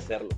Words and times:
Serlo. 0.00 0.28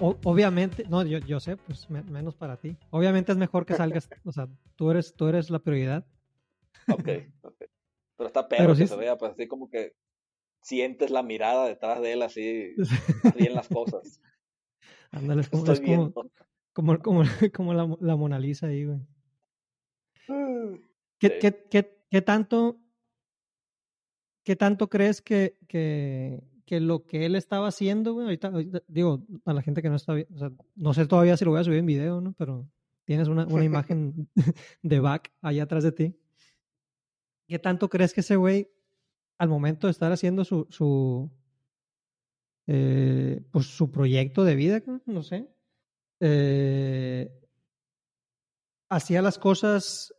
obviamente, 0.00 0.84
no, 0.88 1.04
yo, 1.04 1.18
yo 1.18 1.40
sé, 1.40 1.56
pues 1.56 1.88
menos 1.90 2.36
para 2.36 2.56
ti. 2.56 2.76
Obviamente 2.90 3.32
es 3.32 3.38
mejor 3.38 3.66
que 3.66 3.74
salgas, 3.74 4.08
o 4.24 4.32
sea, 4.32 4.48
tú 4.76 4.90
eres, 4.90 5.14
tú 5.14 5.28
eres 5.28 5.50
la 5.50 5.58
prioridad. 5.58 6.06
Ok, 6.88 7.08
ok. 7.42 7.64
Pero 8.16 8.26
está 8.28 8.48
peor 8.48 8.76
que 8.76 8.86
se 8.86 8.96
vea, 8.96 9.18
pues 9.18 9.32
así 9.32 9.46
como 9.46 9.68
que 9.68 9.94
sientes 10.62 11.10
la 11.10 11.22
mirada 11.22 11.66
detrás 11.66 12.00
de 12.00 12.12
él, 12.12 12.22
así, 12.22 12.74
así 13.24 13.46
en 13.46 13.54
las 13.54 13.68
cosas. 13.68 14.20
Ándale, 15.10 15.42
es 15.42 15.48
como, 15.48 15.64
como, 16.72 16.98
como, 16.98 17.22
como, 17.54 17.74
la, 17.74 17.96
la, 18.00 18.16
Mona 18.16 18.38
Lisa 18.38 18.66
ahí, 18.66 18.84
güey. 18.84 19.00
¿Qué, 21.18 21.38
qué, 21.38 21.66
qué, 21.70 22.02
qué 22.10 22.22
tanto 22.22 22.80
¿qué 24.46 24.54
tanto 24.54 24.88
crees 24.88 25.20
que, 25.20 25.58
que, 25.66 26.40
que, 26.66 26.80
lo 26.80 27.04
que 27.06 27.24
él 27.24 27.36
estaba 27.36 27.68
haciendo, 27.68 28.12
güey, 28.12 28.26
ahorita, 28.26 28.52
digo, 28.88 29.24
a 29.44 29.54
la 29.54 29.62
gente 29.62 29.80
que 29.80 29.88
no 29.88 29.96
está 29.96 30.12
o 30.12 30.38
sea, 30.38 30.52
no 30.74 30.92
sé 30.92 31.06
todavía 31.06 31.36
si 31.36 31.44
lo 31.44 31.52
voy 31.52 31.60
a 31.60 31.64
subir 31.64 31.78
en 31.78 31.86
video, 31.86 32.20
¿no? 32.20 32.34
Pero 32.34 32.68
tienes 33.04 33.28
una, 33.28 33.46
una 33.46 33.64
imagen 33.64 34.28
de 34.82 35.00
back 35.00 35.32
allá 35.40 35.62
atrás 35.62 35.84
de 35.84 35.92
ti. 35.92 36.16
¿Qué 37.48 37.58
tanto 37.60 37.88
crees 37.88 38.12
que 38.12 38.20
ese 38.20 38.36
güey, 38.36 38.68
al 39.38 39.48
momento 39.48 39.86
de 39.86 39.92
estar 39.92 40.10
haciendo 40.10 40.44
su, 40.44 40.66
su, 40.68 41.30
eh, 42.66 43.46
pues 43.52 43.66
su 43.66 43.92
proyecto 43.92 44.44
de 44.44 44.56
vida, 44.56 44.82
no 45.06 45.22
sé, 45.22 45.48
eh, 46.18 47.32
hacía 48.88 49.22
las 49.22 49.38
cosas 49.38 50.12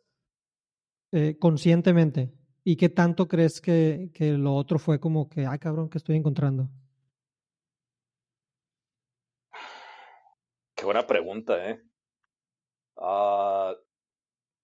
eh, 1.11 1.37
conscientemente? 1.37 2.36
¿Y 2.69 2.75
qué 2.75 2.89
tanto 2.89 3.29
crees 3.29 3.61
que, 3.61 4.09
que 4.13 4.33
lo 4.33 4.53
otro 4.53 4.77
fue 4.77 4.99
como 4.99 5.29
que, 5.29 5.45
ay 5.45 5.57
cabrón, 5.57 5.89
que 5.89 5.99
estoy 5.99 6.17
encontrando? 6.17 6.67
Qué 10.75 10.83
buena 10.83 11.07
pregunta, 11.07 11.69
¿eh? 11.69 11.81
Ah, 12.97 13.73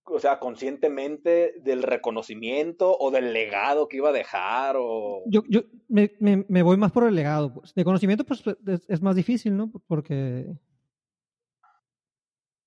o 0.03 0.19
sea, 0.19 0.37
conscientemente 0.37 1.53
del 1.61 1.81
reconocimiento 1.81 2.93
o 2.99 3.09
del 3.09 3.31
legado 3.31 3.87
que 3.87 3.95
iba 3.95 4.09
a 4.09 4.11
dejar 4.11 4.75
o... 4.77 5.23
Yo, 5.27 5.43
yo 5.47 5.61
me, 5.87 6.11
me, 6.19 6.45
me 6.49 6.61
voy 6.61 6.75
más 6.75 6.91
por 6.91 7.07
el 7.07 7.15
legado. 7.15 7.53
Pues. 7.53 7.73
De 7.73 7.85
conocimiento, 7.85 8.25
pues 8.25 8.43
es, 8.67 8.85
es, 8.89 9.01
más 9.01 9.15
difícil, 9.15 9.55
¿no? 9.55 9.71
Porque... 9.87 10.53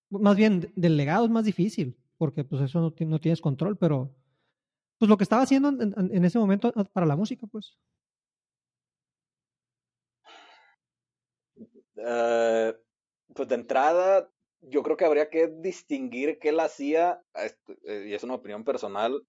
Más 0.09 0.35
bien, 0.35 0.73
del 0.77 0.97
legado 0.97 1.27
es 1.27 1.31
más 1.31 1.45
difícil, 1.45 1.99
porque 2.17 2.43
pues 2.43 2.63
eso 2.63 2.81
no, 2.81 2.95
no 3.07 3.21
tienes 3.21 3.43
control, 3.43 3.77
pero 3.77 4.15
pues 4.99 5.09
lo 5.09 5.17
que 5.17 5.25
estaba 5.25 5.43
haciendo 5.43 5.69
en, 5.69 6.25
ese 6.25 6.39
momento 6.39 6.73
ah, 6.75 6.85
para 6.85 7.07
la 7.07 7.17
música, 7.17 7.47
pues. 7.47 7.77
Eh, 11.97 12.75
pues 13.35 13.49
de 13.49 13.55
entrada, 13.55 14.31
yo 14.61 14.83
creo 14.83 14.97
que 14.97 15.05
habría 15.05 15.31
que 15.31 15.49
distinguir 15.49 16.39
qué 16.39 16.51
él 16.51 16.61
hacía, 16.61 17.23
eh, 17.35 18.07
y 18.09 18.15
es 18.15 18.23
una 18.25 18.35
opinión 18.35 18.65
personal, 18.65 19.23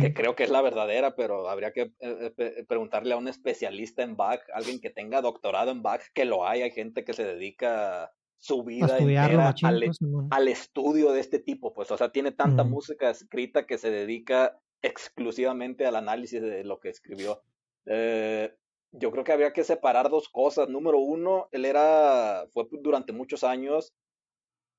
que 0.00 0.12
creo 0.12 0.36
que 0.36 0.44
es 0.44 0.50
la 0.50 0.60
verdadera, 0.60 1.16
pero 1.16 1.48
habría 1.48 1.72
que 1.72 1.92
eh, 2.00 2.64
preguntarle 2.68 3.14
a 3.14 3.16
un 3.16 3.26
especialista 3.26 4.02
en 4.02 4.16
Bach, 4.16 4.42
alguien 4.52 4.80
que 4.80 4.90
tenga 4.90 5.22
doctorado 5.22 5.70
en 5.70 5.82
Bach, 5.82 6.02
que 6.12 6.26
lo 6.26 6.46
hay, 6.46 6.60
hay 6.60 6.72
gente 6.72 7.04
que 7.04 7.14
se 7.14 7.24
dedica 7.24 8.12
su 8.38 8.62
vida 8.62 8.98
entera 8.98 9.52
pues, 9.60 9.98
al, 10.30 10.48
estudio 10.48 11.12
de 11.12 11.20
este 11.20 11.38
tipo, 11.40 11.74
pues, 11.74 11.90
o 11.90 11.96
sea, 11.96 12.10
tiene 12.10 12.32
tanta 12.32 12.64
música 12.64 13.10
escrita 13.10 13.66
que 13.66 13.78
se 13.78 13.90
dedica 13.90 14.58
exclusivamente 14.80 15.86
al 15.86 15.96
análisis 15.96 16.40
de 16.40 16.64
lo 16.64 16.78
que 16.78 16.88
escribió. 16.88 17.42
Eh, 17.86 18.54
yo 18.92 19.10
creo 19.10 19.24
que 19.24 19.32
había 19.32 19.52
que 19.52 19.64
separar 19.64 20.08
dos 20.08 20.28
cosas. 20.28 20.68
Número 20.68 20.98
uno, 20.98 21.48
él 21.52 21.64
era, 21.64 22.46
fue 22.52 22.66
durante 22.70 23.12
muchos 23.12 23.44
años 23.44 23.92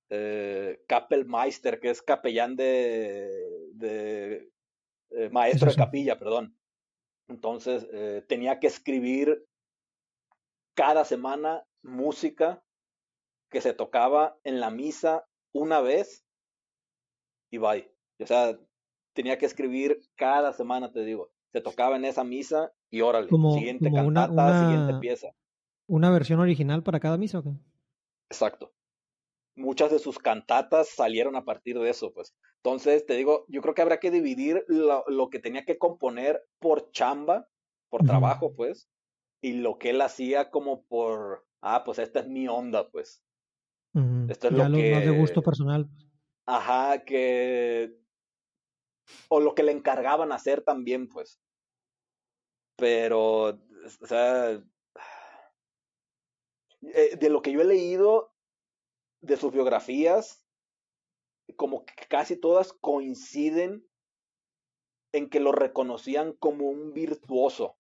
eh, 0.10 0.82
Kapellmeister, 0.88 1.80
que 1.80 1.92
es 1.92 2.02
capellán 2.02 2.56
de, 2.56 3.30
de 3.74 4.50
eh, 5.12 5.30
maestro 5.32 5.70
de 5.70 5.76
capilla, 5.76 6.18
perdón. 6.18 6.58
Entonces, 7.28 7.88
eh, 7.92 8.24
tenía 8.28 8.60
que 8.60 8.68
escribir 8.68 9.46
cada 10.74 11.06
semana 11.06 11.64
música 11.84 12.64
que 13.50 13.62
se 13.62 13.74
tocaba 13.74 14.38
en 14.44 14.60
la 14.60 14.70
misa 14.70 15.26
una 15.54 15.82
vez 15.82 16.26
y 17.52 17.58
bye. 17.58 17.92
O 18.22 18.26
sea, 18.26 18.58
tenía 19.14 19.38
que 19.38 19.46
escribir 19.46 20.00
cada 20.16 20.54
semana, 20.54 20.92
te 20.92 21.04
digo. 21.04 21.32
Se 21.52 21.62
tocaba 21.62 21.96
en 21.96 22.06
esa 22.06 22.24
misa 22.24 22.72
y 22.92 23.02
órale, 23.02 23.28
siguiente 23.30 23.92
cantata, 23.92 24.68
siguiente 24.68 24.94
pieza. 25.00 25.30
¿Una 25.88 26.12
versión 26.12 26.40
original 26.40 26.84
para 26.84 27.00
cada 27.00 27.18
misa 27.18 27.40
o 27.40 27.44
qué? 27.44 27.50
Exacto. 28.30 28.72
Muchas 29.56 29.92
de 29.92 30.00
sus 30.00 30.20
cantatas 30.20 30.90
salieron 30.90 31.36
a 31.36 31.44
partir 31.44 31.80
de 31.80 31.90
eso, 31.90 32.14
pues. 32.14 32.36
Entonces, 32.64 33.06
te 33.06 33.16
digo, 33.16 33.46
yo 33.48 33.62
creo 33.62 33.74
que 33.74 33.82
habrá 33.82 34.00
que 34.00 34.12
dividir 34.12 34.64
lo, 34.68 35.04
lo 35.08 35.30
que 35.30 35.40
tenía 35.40 35.66
que 35.66 35.78
componer 35.78 36.46
por 36.60 36.92
chamba, 36.92 37.48
por 37.90 38.06
trabajo, 38.06 38.54
pues, 38.56 38.88
y 39.42 39.54
lo 39.54 39.78
que 39.80 39.90
él 39.90 40.02
hacía 40.02 40.52
como 40.52 40.84
por, 40.84 41.46
ah, 41.62 41.84
pues 41.84 42.00
esta 42.00 42.20
es 42.20 42.28
mi 42.28 42.48
onda, 42.48 42.90
pues. 42.90 43.24
Esto 44.30 44.48
es 44.48 44.54
lo, 44.54 44.72
que... 44.72 44.92
más 44.92 45.06
de 45.06 45.18
gusto 45.18 45.42
personal. 45.42 45.90
Ajá, 46.46 47.04
que... 47.04 47.98
O 49.28 49.40
lo 49.40 49.56
que 49.56 49.64
le 49.64 49.72
encargaban 49.72 50.32
hacer 50.32 50.62
también, 50.62 51.08
pues. 51.10 51.42
Pero, 52.76 53.48
o 53.50 54.08
sea, 54.08 54.52
eh, 56.82 57.18
de 57.18 57.30
lo 57.30 57.42
que 57.42 57.52
yo 57.52 57.62
he 57.62 57.66
leído 57.66 58.34
de 59.22 59.36
sus 59.36 59.52
biografías, 59.52 60.46
como 61.56 61.86
que 61.86 61.94
casi 62.08 62.38
todas 62.38 62.74
coinciden 62.74 63.86
en 65.12 65.30
que 65.30 65.40
lo 65.40 65.52
reconocían 65.52 66.34
como 66.34 66.70
un 66.70 66.94
virtuoso. 66.94 67.78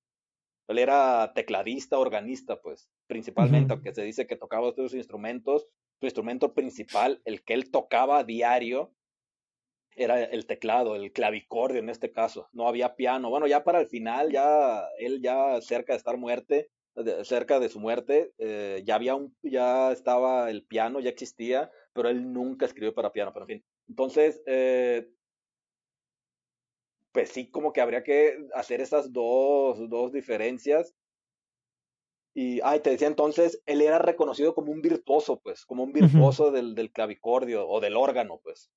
Él 0.68 0.80
era 0.80 1.34
tecladista, 1.34 1.98
organista, 1.98 2.62
pues, 2.62 2.90
principalmente, 3.08 3.74
aunque 3.74 3.94
se 3.94 4.04
dice 4.04 4.28
que 4.28 4.36
tocaba 4.36 4.68
otros 4.68 4.94
instrumentos, 4.94 5.68
su 6.00 6.06
instrumento 6.06 6.54
principal, 6.54 7.22
el 7.26 7.44
que 7.44 7.54
él 7.54 7.72
tocaba 7.72 8.20
a 8.20 8.24
diario, 8.24 8.94
era 9.96 10.24
el 10.24 10.46
teclado, 10.46 10.96
el 10.96 11.12
clavicordio 11.12 11.80
en 11.80 11.90
este 11.90 12.12
caso. 12.12 12.48
No 12.54 12.68
había 12.68 12.96
piano. 12.96 13.30
Bueno, 13.30 13.48
ya 13.48 13.64
para 13.64 13.82
el 13.82 13.88
final, 13.88 14.32
ya 14.32 14.88
él 14.98 15.22
ya 15.22 15.60
cerca 15.62 15.94
de 15.94 15.98
estar 15.98 16.18
muerte, 16.18 16.70
cerca 17.24 17.60
de 17.60 17.70
su 17.70 17.80
muerte, 17.80 18.34
eh, 18.38 18.82
ya 18.86 18.96
había 18.96 19.16
un, 19.16 19.36
ya 19.42 19.92
estaba 19.92 20.50
el 20.50 20.66
piano, 20.66 21.00
ya 21.00 21.10
existía, 21.10 21.72
pero 21.94 22.10
él 22.10 22.32
nunca 22.32 22.66
escribió 22.66 22.94
para 22.94 23.12
piano, 23.12 23.32
pero 23.34 23.44
en 23.44 23.48
fin. 23.48 23.66
Entonces, 23.88 24.42
eh, 24.46 25.10
pues 27.12 27.30
sí, 27.30 27.50
como 27.50 27.74
que 27.74 27.82
habría 27.82 28.04
que 28.04 28.38
hacer 28.54 28.82
esas 28.82 29.12
dos, 29.12 29.90
dos 29.90 30.12
diferencias 30.12 30.96
y, 32.42 32.62
ay, 32.64 32.80
te 32.80 32.92
decía 32.92 33.10
entonces, 33.10 33.62
él 33.66 33.82
era 33.82 34.00
reconocido 34.00 34.56
como 34.56 34.72
un 34.72 34.82
virtuoso, 34.82 35.42
pues, 35.42 35.66
como 35.66 35.84
un 35.84 35.92
virtuoso 35.92 36.52
del, 36.52 36.74
del, 36.74 36.90
clavicordio 36.90 37.68
o 37.68 37.82
del 37.82 37.98
órgano, 37.98 38.40
pues. 38.42 38.72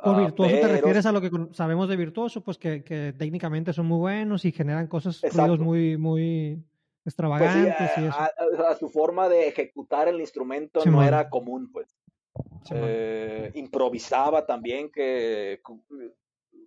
Por 0.00 0.14
ah, 0.14 0.20
virtuoso 0.20 0.54
te 0.54 0.68
refieres 0.68 1.04
a 1.04 1.10
lo 1.10 1.20
que 1.20 1.28
sabemos 1.54 1.88
de 1.88 1.96
virtuoso, 1.96 2.44
pues 2.44 2.56
que, 2.56 2.84
que 2.84 3.12
técnicamente 3.18 3.72
son 3.72 3.86
muy 3.86 3.98
buenos 3.98 4.44
y 4.44 4.52
generan 4.52 4.86
cosas 4.86 5.20
muy, 5.58 5.96
muy 5.96 6.62
pues 7.02 7.14
extravagantes. 7.14 7.90
y 7.96 8.04
eso. 8.04 8.16
A, 8.16 8.76
su 8.76 8.88
forma 8.90 9.28
de 9.28 9.48
ejecutar 9.48 10.06
el 10.06 10.20
instrumento 10.20 10.84
no 10.86 11.02
era 11.02 11.28
común, 11.30 11.72
pues. 11.72 11.98
Eh, 12.70 13.50
improvisaba 13.56 14.46
también, 14.46 14.92
que 14.92 15.60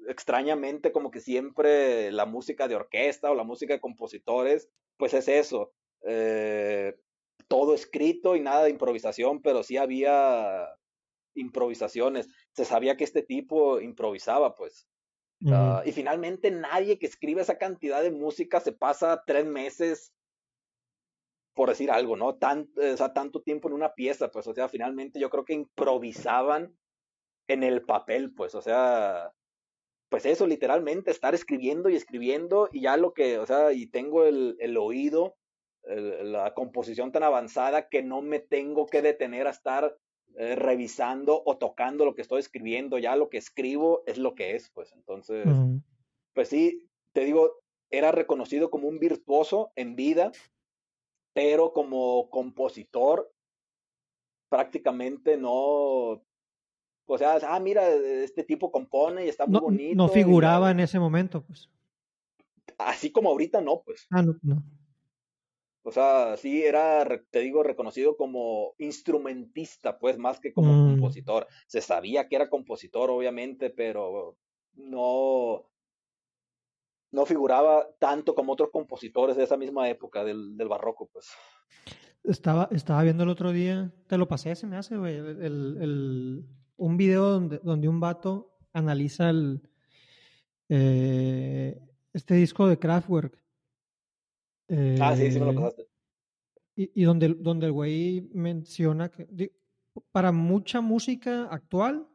extrañamente 0.09 0.91
como 0.91 1.09
que 1.09 1.21
siempre 1.21 2.11
la 2.11 2.25
música 2.25 2.67
de 2.67 2.75
orquesta 2.75 3.31
o 3.31 3.35
la 3.35 3.45
música 3.45 3.75
de 3.75 3.79
compositores, 3.79 4.67
pues 4.97 5.13
es 5.13 5.29
eso, 5.29 5.71
eh, 6.03 6.95
todo 7.47 7.73
escrito 7.73 8.35
y 8.35 8.41
nada 8.41 8.63
de 8.63 8.69
improvisación, 8.69 9.41
pero 9.41 9.63
sí 9.63 9.77
había 9.77 10.67
improvisaciones. 11.35 12.27
Se 12.53 12.65
sabía 12.65 12.97
que 12.97 13.03
este 13.03 13.23
tipo 13.23 13.79
improvisaba, 13.79 14.55
pues. 14.55 14.87
Ah, 15.47 15.81
y 15.85 15.91
finalmente 15.91 16.51
nadie 16.51 16.99
que 16.99 17.07
escribe 17.07 17.41
esa 17.41 17.57
cantidad 17.57 18.01
de 18.03 18.11
música 18.11 18.59
se 18.59 18.73
pasa 18.73 19.23
tres 19.25 19.45
meses, 19.45 20.13
por 21.55 21.69
decir 21.69 21.89
algo, 21.89 22.15
¿no? 22.15 22.35
Tan, 22.35 22.69
o 22.77 22.97
sea, 22.97 23.13
tanto 23.13 23.41
tiempo 23.41 23.67
en 23.67 23.73
una 23.73 23.93
pieza, 23.93 24.29
pues, 24.29 24.45
o 24.47 24.53
sea, 24.53 24.69
finalmente 24.69 25.19
yo 25.19 25.29
creo 25.29 25.43
que 25.43 25.53
improvisaban 25.53 26.77
en 27.47 27.63
el 27.63 27.81
papel, 27.81 28.33
pues, 28.33 28.53
o 28.53 28.61
sea, 28.61 29.33
pues 30.09 30.25
eso, 30.25 30.45
literalmente, 30.45 31.09
estar 31.09 31.33
escribiendo 31.33 31.89
y 31.89 31.95
escribiendo 31.95 32.69
y 32.71 32.81
ya 32.81 32.95
lo 32.97 33.13
que, 33.13 33.39
o 33.39 33.45
sea, 33.45 33.73
y 33.73 33.87
tengo 33.87 34.25
el, 34.25 34.57
el 34.59 34.77
oído 34.77 35.37
la 35.83 36.53
composición 36.53 37.11
tan 37.11 37.23
avanzada 37.23 37.89
que 37.89 38.03
no 38.03 38.21
me 38.21 38.39
tengo 38.39 38.85
que 38.85 39.01
detener 39.01 39.47
a 39.47 39.51
estar 39.51 39.97
eh, 40.35 40.55
revisando 40.55 41.41
o 41.45 41.57
tocando 41.57 42.05
lo 42.05 42.15
que 42.15 42.21
estoy 42.21 42.39
escribiendo. 42.39 42.99
Ya 42.99 43.15
lo 43.15 43.29
que 43.29 43.37
escribo 43.37 44.03
es 44.05 44.17
lo 44.17 44.35
que 44.35 44.55
es, 44.55 44.69
pues. 44.69 44.93
Entonces, 44.93 45.45
pues 46.33 46.49
sí, 46.49 46.87
te 47.13 47.25
digo, 47.25 47.61
era 47.89 48.11
reconocido 48.11 48.69
como 48.69 48.87
un 48.87 48.99
virtuoso 48.99 49.71
en 49.75 49.95
vida 49.95 50.31
pero 51.33 51.73
como 51.73 52.29
compositor 52.29 53.31
prácticamente 54.49 55.37
no, 55.37 55.53
o 57.05 57.17
sea, 57.17 57.37
ah, 57.47 57.59
mira, 57.59 57.87
este 57.87 58.43
tipo 58.43 58.71
compone 58.71 59.25
y 59.25 59.29
está 59.29 59.45
muy 59.45 59.59
bonito. 59.61 59.95
No 59.95 60.09
figuraba 60.09 60.71
en 60.71 60.81
ese 60.81 60.99
momento, 60.99 61.41
pues. 61.41 61.69
Así 62.77 63.11
como 63.11 63.29
ahorita 63.29 63.61
no, 63.61 63.81
pues. 63.81 64.07
Ah, 64.09 64.21
no, 64.21 64.35
no. 64.41 64.63
O 65.83 65.91
sea, 65.91 66.37
sí 66.37 66.63
era, 66.63 67.05
te 67.31 67.39
digo, 67.39 67.63
reconocido 67.63 68.15
como 68.15 68.73
instrumentista, 68.77 69.97
pues, 69.97 70.17
más 70.17 70.39
que 70.39 70.53
como 70.53 70.73
Mm. 70.73 70.83
compositor. 70.83 71.47
Se 71.67 71.81
sabía 71.81 72.27
que 72.27 72.35
era 72.35 72.49
compositor, 72.49 73.09
obviamente, 73.09 73.71
pero 73.71 74.37
no, 74.75 75.67
no 77.11 77.25
figuraba 77.25 77.87
tanto 77.99 78.35
como 78.35 78.53
otros 78.53 78.69
compositores 78.71 79.35
de 79.35 79.43
esa 79.43 79.57
misma 79.57 79.89
época 79.89 80.23
del, 80.23 80.55
del 80.55 80.67
barroco, 80.67 81.09
pues. 81.11 81.29
Estaba, 82.23 82.69
estaba 82.71 83.01
viendo 83.01 83.23
el 83.23 83.29
otro 83.29 83.51
día, 83.51 83.91
te 84.07 84.17
lo 84.19 84.27
pasé, 84.27 84.55
se 84.55 84.67
me 84.67 84.77
hace, 84.77 84.95
güey, 84.97 85.15
el, 85.15 85.77
el- 85.81 86.45
un 86.77 86.97
video 86.97 87.25
donde, 87.25 87.57
donde 87.59 87.87
un 87.87 87.99
vato 87.99 88.55
analiza 88.73 89.29
el, 89.31 89.61
eh, 90.69 91.79
este 92.13 92.35
disco 92.35 92.67
de 92.67 92.77
Kraftwerk. 92.77 93.40
Ah, 94.99 95.15
sí, 95.15 95.31
sí 95.31 95.39
me 95.39 95.45
lo 95.45 95.51
Eh, 95.51 95.55
pasaste. 95.55 95.87
Y, 96.75 96.91
y 97.01 97.03
donde, 97.03 97.29
donde 97.29 97.65
el 97.67 97.71
güey 97.73 98.29
menciona 98.33 99.09
que 99.09 99.27
di- 99.29 99.51
para 100.11 100.31
mucha 100.31 100.79
música 100.81 101.45
actual, 101.51 102.07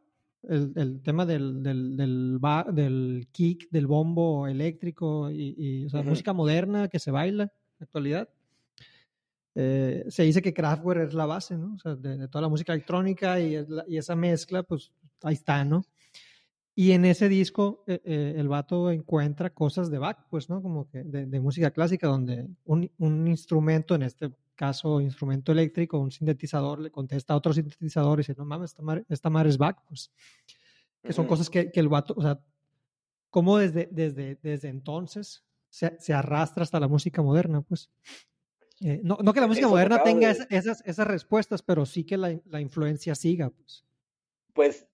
el, 0.43 0.73
el 0.75 1.01
tema 1.01 1.25
del, 1.25 1.61
del, 1.61 1.95
del, 1.95 2.37
ba- 2.39 2.67
del 2.71 3.27
kick, 3.31 3.69
del 3.69 3.85
bombo 3.87 4.47
eléctrico 4.47 5.29
y, 5.29 5.53
y, 5.57 5.85
o 5.85 5.89
sea, 5.89 6.01
música 6.09 6.33
moderna 6.33 6.87
que 6.87 6.99
se 6.99 7.11
baila 7.11 7.43
en 7.43 7.49
la 7.79 7.83
actualidad, 7.83 8.29
eh, 9.55 10.05
se 10.09 10.23
dice 10.23 10.41
que 10.41 10.53
Kraftwerk 10.53 11.07
es 11.07 11.13
la 11.13 11.25
base, 11.25 11.57
¿no? 11.57 11.73
O 11.75 11.79
sea, 11.79 11.95
de, 11.95 12.17
de 12.17 12.27
toda 12.27 12.43
la 12.43 12.49
música 12.49 12.73
electrónica 12.73 13.39
y, 13.39 13.55
es 13.55 13.69
la- 13.69 13.85
y 13.87 13.97
esa 13.97 14.15
mezcla, 14.15 14.63
pues 14.63 14.91
ahí 15.23 15.33
está, 15.33 15.63
¿no? 15.65 15.83
Y 16.79 16.91
en 16.91 17.05
ese 17.05 17.27
disco 17.27 17.83
eh, 17.87 17.99
eh, 18.05 18.35
el 18.37 18.47
vato 18.47 18.91
encuentra 18.91 19.49
cosas 19.49 19.89
de 19.89 19.97
Bach, 19.97 20.27
pues, 20.29 20.47
¿no? 20.47 20.61
Como 20.61 20.87
que 20.87 21.03
de, 21.03 21.25
de 21.25 21.39
música 21.39 21.71
clásica, 21.71 22.05
donde 22.07 22.47
un, 22.65 22.91
un 22.99 23.27
instrumento, 23.27 23.95
en 23.95 24.03
este 24.03 24.31
caso 24.53 25.01
instrumento 25.01 25.51
eléctrico, 25.51 25.97
un 25.97 26.11
sintetizador, 26.11 26.79
le 26.79 26.91
contesta 26.91 27.33
a 27.33 27.37
otro 27.37 27.51
sintetizador 27.51 28.19
y 28.19 28.21
dice, 28.21 28.35
no 28.37 28.45
mames, 28.45 28.69
esta 28.71 28.83
madre, 28.83 29.05
esta 29.09 29.31
es 29.47 29.57
Bach, 29.57 29.77
pues. 29.87 30.11
Que 31.01 31.13
son 31.13 31.25
cosas 31.25 31.49
que, 31.49 31.71
que 31.71 31.79
el 31.79 31.89
vato, 31.89 32.13
o 32.15 32.21
sea, 32.21 32.39
como 33.31 33.57
desde, 33.57 33.89
desde, 33.91 34.35
desde 34.43 34.67
entonces 34.69 35.43
se, 35.69 35.97
se 35.99 36.13
arrastra 36.13 36.61
hasta 36.61 36.79
la 36.79 36.87
música 36.87 37.23
moderna, 37.23 37.61
pues. 37.63 37.89
Eh, 38.81 39.01
no, 39.03 39.17
no 39.23 39.33
que 39.33 39.41
la 39.41 39.47
música 39.47 39.65
Eso 39.65 39.73
moderna 39.73 40.03
tenga 40.03 40.27
de- 40.27 40.33
esa- 40.33 40.47
esas, 40.51 40.83
esas 40.85 41.07
respuestas, 41.07 41.63
pero 41.63 41.87
sí 41.87 42.03
que 42.03 42.17
la, 42.17 42.39
la 42.45 42.61
influencia 42.61 43.15
siga, 43.15 43.49
pues. 43.49 43.83
Pues 44.53 44.85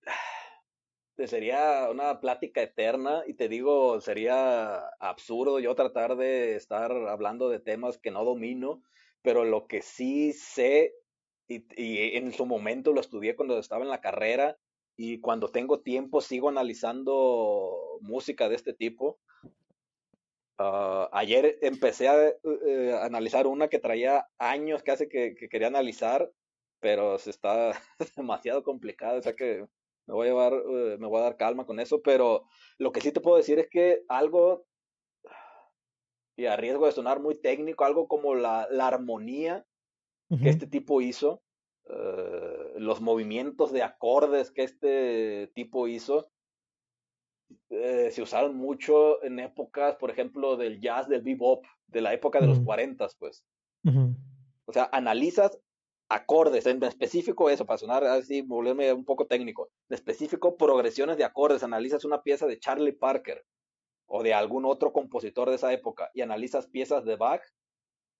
sería 1.16 1.88
una 1.90 2.20
plática 2.20 2.62
eterna 2.62 3.22
y 3.26 3.34
te 3.34 3.48
digo, 3.48 4.00
sería 4.00 4.78
absurdo 4.98 5.60
yo 5.60 5.74
tratar 5.74 6.16
de 6.16 6.56
estar 6.56 6.90
hablando 6.92 7.48
de 7.48 7.60
temas 7.60 7.98
que 7.98 8.10
no 8.10 8.24
domino, 8.24 8.82
pero 9.22 9.44
lo 9.44 9.66
que 9.66 9.82
sí 9.82 10.32
sé 10.32 10.94
y, 11.48 12.16
en 12.16 12.32
su 12.32 12.46
momento 12.46 12.92
lo 12.92 13.00
estudié 13.00 13.36
cuando 13.36 13.58
estaba 13.58 13.84
en 13.84 13.90
la 13.90 14.00
carrera 14.00 14.56
y 14.96 15.20
cuando 15.20 15.48
tengo 15.48 15.80
tiempo 15.80 16.20
sigo 16.20 16.48
analizando 16.48 17.98
música 18.00 18.48
de 18.48 18.56
este 18.56 18.74
tipo. 18.74 19.18
Ah, 20.58 21.08
ayer 21.12 21.58
empecé 21.62 22.08
a 22.08 22.28
eh, 22.28 22.98
analizar 23.02 23.46
una 23.46 23.68
que 23.68 23.80
traía 23.80 24.28
años 24.38 24.82
casi 24.82 25.08
que, 25.08 25.34
que 25.34 25.48
quería 25.48 25.66
analizar, 25.66 26.30
pero 26.80 27.18
se 27.18 27.30
está 27.30 27.72
demasiado 28.16 28.62
complicado, 28.62 29.18
o 29.18 29.22
sea 29.22 29.34
que 29.34 29.66
me 30.06 30.14
voy 30.14 30.26
a 30.26 30.30
llevar, 30.30 30.52
eh, 30.54 30.96
me 30.98 31.06
voy 31.06 31.18
a 31.20 31.24
dar 31.24 31.36
calma 31.36 31.66
con 31.66 31.80
eso, 31.80 32.02
pero 32.02 32.44
lo 32.78 32.92
que 32.92 33.00
sí 33.00 33.12
te 33.12 33.20
puedo 33.20 33.36
decir 33.36 33.58
es 33.58 33.68
que 33.70 34.02
algo, 34.08 34.66
y 36.36 36.46
a 36.46 36.56
riesgo 36.56 36.86
de 36.86 36.92
sonar 36.92 37.20
muy 37.20 37.40
técnico, 37.40 37.84
algo 37.84 38.08
como 38.08 38.34
la, 38.34 38.68
la 38.70 38.88
armonía 38.88 39.66
que 40.42 40.48
este 40.50 40.66
tipo 40.66 41.00
hizo, 41.00 41.42
eh, 41.88 42.74
los 42.76 43.00
movimientos 43.00 43.72
de 43.72 43.82
acordes 43.82 44.50
que 44.52 44.64
este 44.64 45.50
tipo 45.54 45.88
hizo, 45.88 46.30
eh, 47.70 48.10
se 48.10 48.22
usaron 48.22 48.56
mucho 48.56 49.22
en 49.22 49.38
épocas, 49.38 49.96
por 49.96 50.10
ejemplo, 50.10 50.56
del 50.56 50.80
jazz, 50.80 51.08
del 51.08 51.22
bebop, 51.22 51.64
de 51.88 52.00
la 52.00 52.12
época 52.14 52.40
de 52.40 52.46
los 52.46 52.60
Mm. 52.60 52.64
40, 52.64 53.06
pues. 53.18 53.44
Ujú. 53.84 54.16
O 54.66 54.72
sea, 54.72 54.88
analizas 54.92 55.60
acordes, 56.14 56.66
en 56.66 56.82
específico 56.82 57.50
eso, 57.50 57.66
para 57.66 57.78
sonar 57.78 58.04
así, 58.04 58.42
volverme 58.42 58.92
un 58.92 59.04
poco 59.04 59.26
técnico, 59.26 59.70
en 59.88 59.94
específico 59.94 60.56
progresiones 60.56 61.16
de 61.16 61.24
acordes, 61.24 61.62
analizas 61.62 62.04
una 62.04 62.22
pieza 62.22 62.46
de 62.46 62.58
Charlie 62.58 62.92
Parker 62.92 63.44
o 64.06 64.22
de 64.22 64.34
algún 64.34 64.64
otro 64.64 64.92
compositor 64.92 65.48
de 65.48 65.56
esa 65.56 65.72
época 65.72 66.10
y 66.14 66.20
analizas 66.20 66.68
piezas 66.68 67.04
de 67.04 67.16
Bach, 67.16 67.42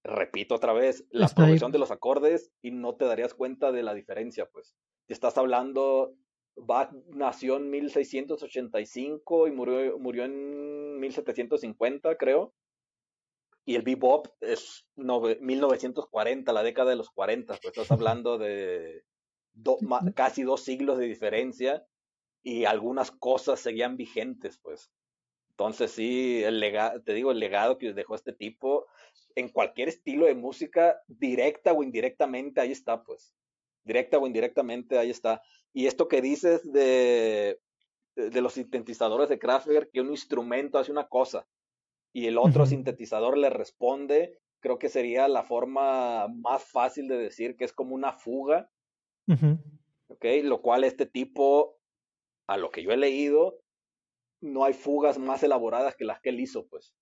repito 0.05 0.55
otra 0.55 0.73
vez, 0.73 1.07
la 1.11 1.27
Está 1.27 1.43
ahí, 1.43 1.47
progresión 1.47 1.73
de 1.73 1.79
los 1.79 1.91
acordes 1.91 2.53
y 2.63 2.71
no 2.71 2.97
te 2.97 3.05
darías 3.05 3.35
cuenta 3.35 3.73
de 3.73 3.83
la 3.83 3.95
diferencia, 3.95 4.47
pues. 4.47 4.75
Si 5.07 5.13
estás 5.13 5.39
hablando, 5.39 6.15
Bach 6.57 6.93
nació 7.09 7.57
en 7.57 7.71
1685 7.71 9.49
y 9.49 9.51
murió, 9.53 9.99
murió 9.99 10.25
en 10.25 10.99
1750, 11.01 12.17
creo. 12.17 12.55
Y 13.65 13.77
el 13.77 13.83
bebop 13.83 14.29
es 14.41 14.87
nove- 14.97 15.39
1940, 15.41 16.53
la 16.53 16.63
década 16.63 16.91
de 16.91 16.97
los 16.97 17.11
40, 17.11 17.55
pues 17.55 17.67
estás 17.77 17.91
hablando 17.91 18.37
de 18.39 19.05
do- 19.53 19.79
ma- 19.81 20.03
casi 20.15 20.43
dos 20.43 20.63
siglos 20.65 20.99
de 20.99 21.07
diferencia 21.07 21.87
y 22.43 22.67
algunas 22.67 23.11
cosas 23.11 23.61
seguían 23.61 23.97
vigentes, 23.97 24.59
pues. 24.59 24.91
Entonces 25.51 25.93
sí, 25.93 26.43
el 26.43 26.61
legado, 26.61 27.03
te 27.03 27.15
digo, 27.15 27.31
el 27.31 27.39
legado 27.39 27.79
que 27.79 27.93
dejó 27.95 28.17
este 28.17 28.33
tipo 28.33 28.87
en 29.37 29.49
cualquier 29.49 29.89
estilo 29.89 30.27
de 30.27 30.35
música, 30.35 31.01
directa 31.07 31.73
o 31.73 31.83
indirectamente, 31.83 32.61
ahí 32.61 32.73
está, 32.73 33.03
pues. 33.05 33.35
Directa 33.85 34.19
o 34.19 34.27
indirectamente, 34.27 34.99
ahí 34.99 35.11
está. 35.11 35.43
Y 35.73 35.87
esto 35.87 36.09
que 36.09 36.21
dices 36.21 36.71
de, 36.73 37.61
de 38.17 38.41
los 38.41 38.55
sintetizadores 38.55 39.29
de 39.29 39.39
Kraftwerk, 39.39 39.91
que 39.93 40.01
un 40.01 40.11
instrumento 40.11 40.79
hace 40.79 40.93
una 40.93 41.09
cosa 41.09 41.47
y 42.15 42.29
el 42.29 42.39
otro 42.39 42.65
sintetizador 42.65 43.37
le 43.37 43.51
responde, 43.51 44.39
creo 44.61 44.79
que 44.79 44.89
sería 44.89 45.27
la 45.27 45.43
forma 45.43 46.29
más 46.29 46.65
fácil 46.65 47.09
de 47.09 47.19
decir 47.19 47.57
que 47.57 47.65
es 47.65 47.73
como 47.73 47.95
una 47.95 48.13
fuga, 48.13 48.71
Ujú. 49.27 49.59
¿ok? 50.09 50.25
Lo 50.45 50.63
cual 50.63 50.85
este 50.85 51.07
tipo, 51.07 51.77
a 52.47 52.57
lo 52.57 52.71
que 52.71 52.85
yo 52.85 52.93
he 52.93 52.97
leído, 52.97 53.59
no 54.41 54.65
hay 54.65 54.75
fugas 54.75 55.19
más 55.19 55.43
elaboradas 55.43 55.97
que 55.97 56.05
las 56.05 56.21
que 56.21 56.29
él 56.31 56.39
hizo, 56.39 56.69
pues. 56.69 56.95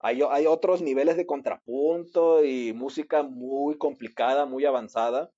Hay, 0.00 0.20
hay 0.28 0.46
otros 0.46 0.82
niveles 0.82 1.16
de 1.16 1.26
contrapunto 1.26 2.44
y 2.44 2.74
música 2.74 3.22
muy 3.22 3.78
complicada, 3.78 4.44
muy 4.44 4.66
avanzada, 4.66 5.32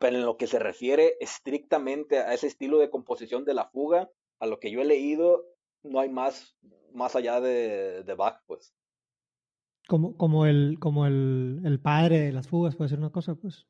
pero 0.00 0.16
en 0.16 0.26
lo 0.26 0.36
que 0.36 0.48
se 0.48 0.58
refiere 0.58 1.14
estrictamente 1.20 2.18
a 2.18 2.34
ese 2.34 2.48
estilo 2.48 2.78
de 2.78 2.90
composición 2.90 3.44
de 3.44 3.54
la 3.54 3.68
fuga, 3.68 4.10
a 4.40 4.46
lo 4.46 4.58
que 4.58 4.72
yo 4.72 4.80
he 4.80 4.84
leído, 4.84 5.46
no 5.84 6.00
hay 6.00 6.08
más, 6.08 6.56
más 6.94 7.16
allá 7.16 7.40
de, 7.40 8.02
de 8.04 8.14
Bach, 8.14 8.42
pues. 8.46 8.74
Como, 9.88 10.16
como 10.16 10.46
el, 10.46 10.78
como 10.80 11.06
el, 11.06 11.60
el 11.64 11.80
padre 11.80 12.18
de 12.20 12.32
las 12.32 12.48
fugas 12.48 12.74
puede 12.76 12.88
ser 12.90 12.98
una 12.98 13.10
cosa, 13.12 13.34
pues. 13.36 13.68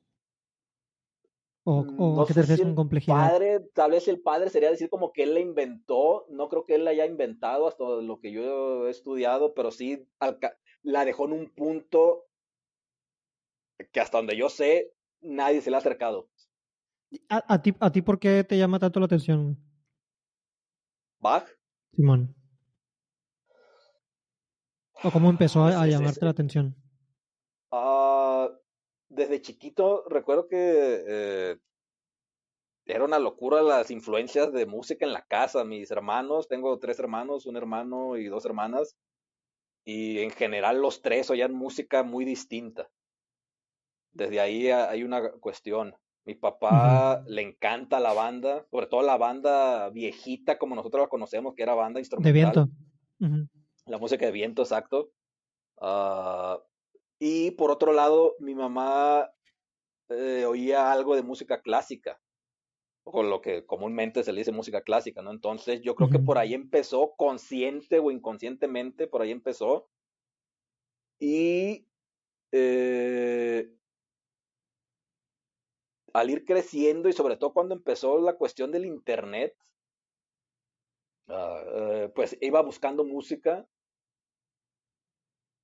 O, 1.73 1.75
o 2.05 2.07
Mm, 2.07 2.15
No 2.15 2.23
¿a 2.23 2.27
qué 2.27 2.35
te 2.35 2.45
si 2.45 2.63
con 2.63 2.75
complejidad? 2.75 3.31
padre, 3.31 3.61
tal 3.75 3.91
vez 3.93 4.07
el 4.09 4.21
padre 4.21 4.51
sería 4.51 4.71
decir 4.71 4.89
como 4.91 5.13
que 5.13 5.23
él 5.25 5.35
la 5.35 5.41
inventó, 5.41 6.27
no 6.29 6.49
creo 6.49 6.65
que 6.67 6.75
él 6.77 6.85
la 6.85 6.91
haya 6.91 7.07
inventado 7.07 7.67
hasta 7.67 7.85
lo 7.85 8.21
que 8.21 8.33
yo 8.33 8.87
he 8.87 8.91
estudiado, 8.91 9.55
pero 9.55 9.71
sí 9.71 10.07
la 10.83 11.05
dejó 11.05 11.27
en 11.27 11.33
un 11.33 11.51
punto 11.55 12.27
que 13.93 14.01
hasta 14.01 14.19
donde 14.19 14.37
yo 14.37 14.49
sé, 14.49 14.93
nadie 15.21 15.61
se 15.61 15.71
le 15.71 15.77
ha 15.77 15.79
acercado. 15.81 16.29
¿A, 17.37 17.39
a 17.55 17.57
ti, 17.63 17.71
¿A 17.87 17.89
ti 17.93 18.01
por 18.03 18.17
qué 18.21 18.45
te 18.45 18.57
llama 18.59 18.79
tanto 18.79 19.01
la 19.01 19.07
atención, 19.07 19.41
Bach, 21.23 21.49
Simón? 21.97 22.35
¿O 25.05 25.11
cómo 25.11 25.31
empezó 25.31 25.65
a, 25.65 25.87
llamarte 25.87 26.25
la 26.25 26.31
atención? 26.31 26.77
ah, 27.73 28.49
desde 29.09 29.43
chiquito 29.43 30.05
recuerdo 30.09 30.49
que 30.49 31.05
eh, 31.07 31.57
era 32.87 33.05
una 33.05 33.19
locura 33.19 33.63
las 33.63 33.91
influencias 33.91 34.53
de 34.53 34.67
música 34.67 35.05
en 35.05 35.13
la 35.13 35.23
casa. 35.23 35.65
Mis 35.65 35.91
hermanos, 35.91 36.49
tengo 36.49 36.79
tres 36.79 36.99
hermanos, 36.99 37.47
un 37.47 37.57
hermano 37.57 38.17
y 38.17 38.27
dos 38.27 38.45
hermanas, 38.45 38.97
y 39.85 40.19
en 40.21 40.31
general 40.31 40.81
los 40.81 41.03
tres 41.03 41.31
oían 41.31 41.53
música 41.53 42.03
muy 42.03 42.25
distinta. 42.25 42.89
Desde 44.13 44.41
ahí 44.41 44.71
ha- 44.71 44.91
hay 44.91 45.03
una 45.05 45.31
cuestión. 45.33 45.95
Mi 46.25 46.35
papá 46.35 47.25
le 47.27 47.43
encanta 47.43 47.99
la 47.99 48.13
banda, 48.13 48.65
sobre 48.71 48.87
todo 48.87 49.03
la 49.03 49.17
banda 49.17 49.91
viejita 49.91 50.57
como 50.59 50.77
nosotros 50.77 51.03
la 51.03 51.09
conocemos, 51.09 51.55
que 51.55 51.63
era 51.65 51.75
banda 51.75 51.99
De 51.99 52.03
instrumental. 52.03 52.33
viento. 52.33 52.69
Ujú. 53.21 53.49
La 53.87 53.99
música 53.99 54.27
de 54.27 54.33
viento, 54.33 54.63
exacto. 54.63 55.13
Ah, 55.81 56.61
Y 57.21 57.53
por 57.53 57.71
otro 57.71 57.93
lado, 57.93 58.37
mi 58.41 58.55
mamá 58.55 59.31
eh, 60.11 60.45
oía 60.47 60.93
algo 60.93 61.17
de 61.17 61.23
música 61.23 61.63
clásica, 61.63 62.21
o 63.05 63.23
lo 63.23 63.41
que 63.43 63.67
comúnmente 63.67 64.25
se 64.25 64.33
le 64.33 64.41
dice 64.41 64.53
música 64.53 64.83
clásica, 64.83 65.23
¿no? 65.23 65.33
Entonces 65.33 65.83
yo 65.83 65.95
creo 65.97 66.11
que 66.11 66.19
por 66.21 66.39
ahí 66.39 66.55
empezó, 66.55 67.15
consciente 67.17 67.99
o 68.01 68.11
inconscientemente, 68.11 69.07
por 69.09 69.23
ahí 69.23 69.33
empezó. 69.33 69.91
Y 71.21 71.87
eh, 72.53 73.71
al 76.15 76.31
ir 76.31 76.45
creciendo 76.45 77.09
y 77.09 77.13
sobre 77.13 77.37
todo 77.37 77.53
cuando 77.53 77.75
empezó 77.75 78.19
la 78.21 78.35
cuestión 78.35 78.71
del 78.73 78.87
Internet, 78.87 79.55
ah, 81.29 81.63
eh, 81.67 82.13
pues 82.15 82.37
iba 82.41 82.61
buscando 82.63 83.05
música 83.05 83.67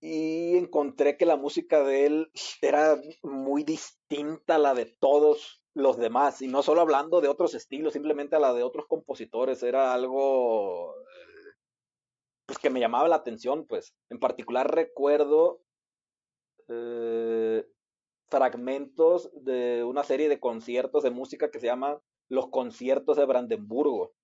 y 0.01 0.57
encontré 0.57 1.17
que 1.17 1.27
la 1.27 1.37
música 1.37 1.83
de 1.83 2.07
él 2.07 2.31
era 2.63 3.01
muy 3.23 3.65
distinta 3.65 4.57
a 4.57 4.59
la 4.59 4.75
de 4.75 4.87
todos 4.87 5.65
los 5.75 5.97
demás, 5.97 6.43
y 6.43 6.49
no 6.49 6.63
solo 6.63 6.81
hablando 6.81 7.21
de 7.21 7.29
otros 7.29 7.55
estilos, 7.55 7.93
simplemente 7.93 8.35
a 8.35 8.41
la 8.41 8.53
de 8.53 8.65
otros 8.65 8.87
compositores, 8.89 9.63
era 9.63 9.95
algo 9.95 10.93
eh, 10.93 11.55
pues 12.47 12.59
que 12.59 12.71
me 12.71 12.81
llamaba 12.81 13.09
la 13.09 13.17
atención, 13.17 13.67
pues. 13.67 13.95
En 14.11 14.19
particular 14.19 14.75
recuerdo 14.75 15.61
eh, 16.67 17.65
fragmentos 18.29 19.31
de 19.35 19.85
una 19.85 20.03
serie 20.03 20.29
de 20.29 20.41
conciertos 20.41 21.05
de 21.05 21.11
música 21.11 21.51
que 21.51 21.61
se 21.61 21.67
llama 21.67 22.01
Los 22.29 22.49
conciertos 22.49 23.17
de 23.17 23.27
Brandenburgo, 23.27 24.15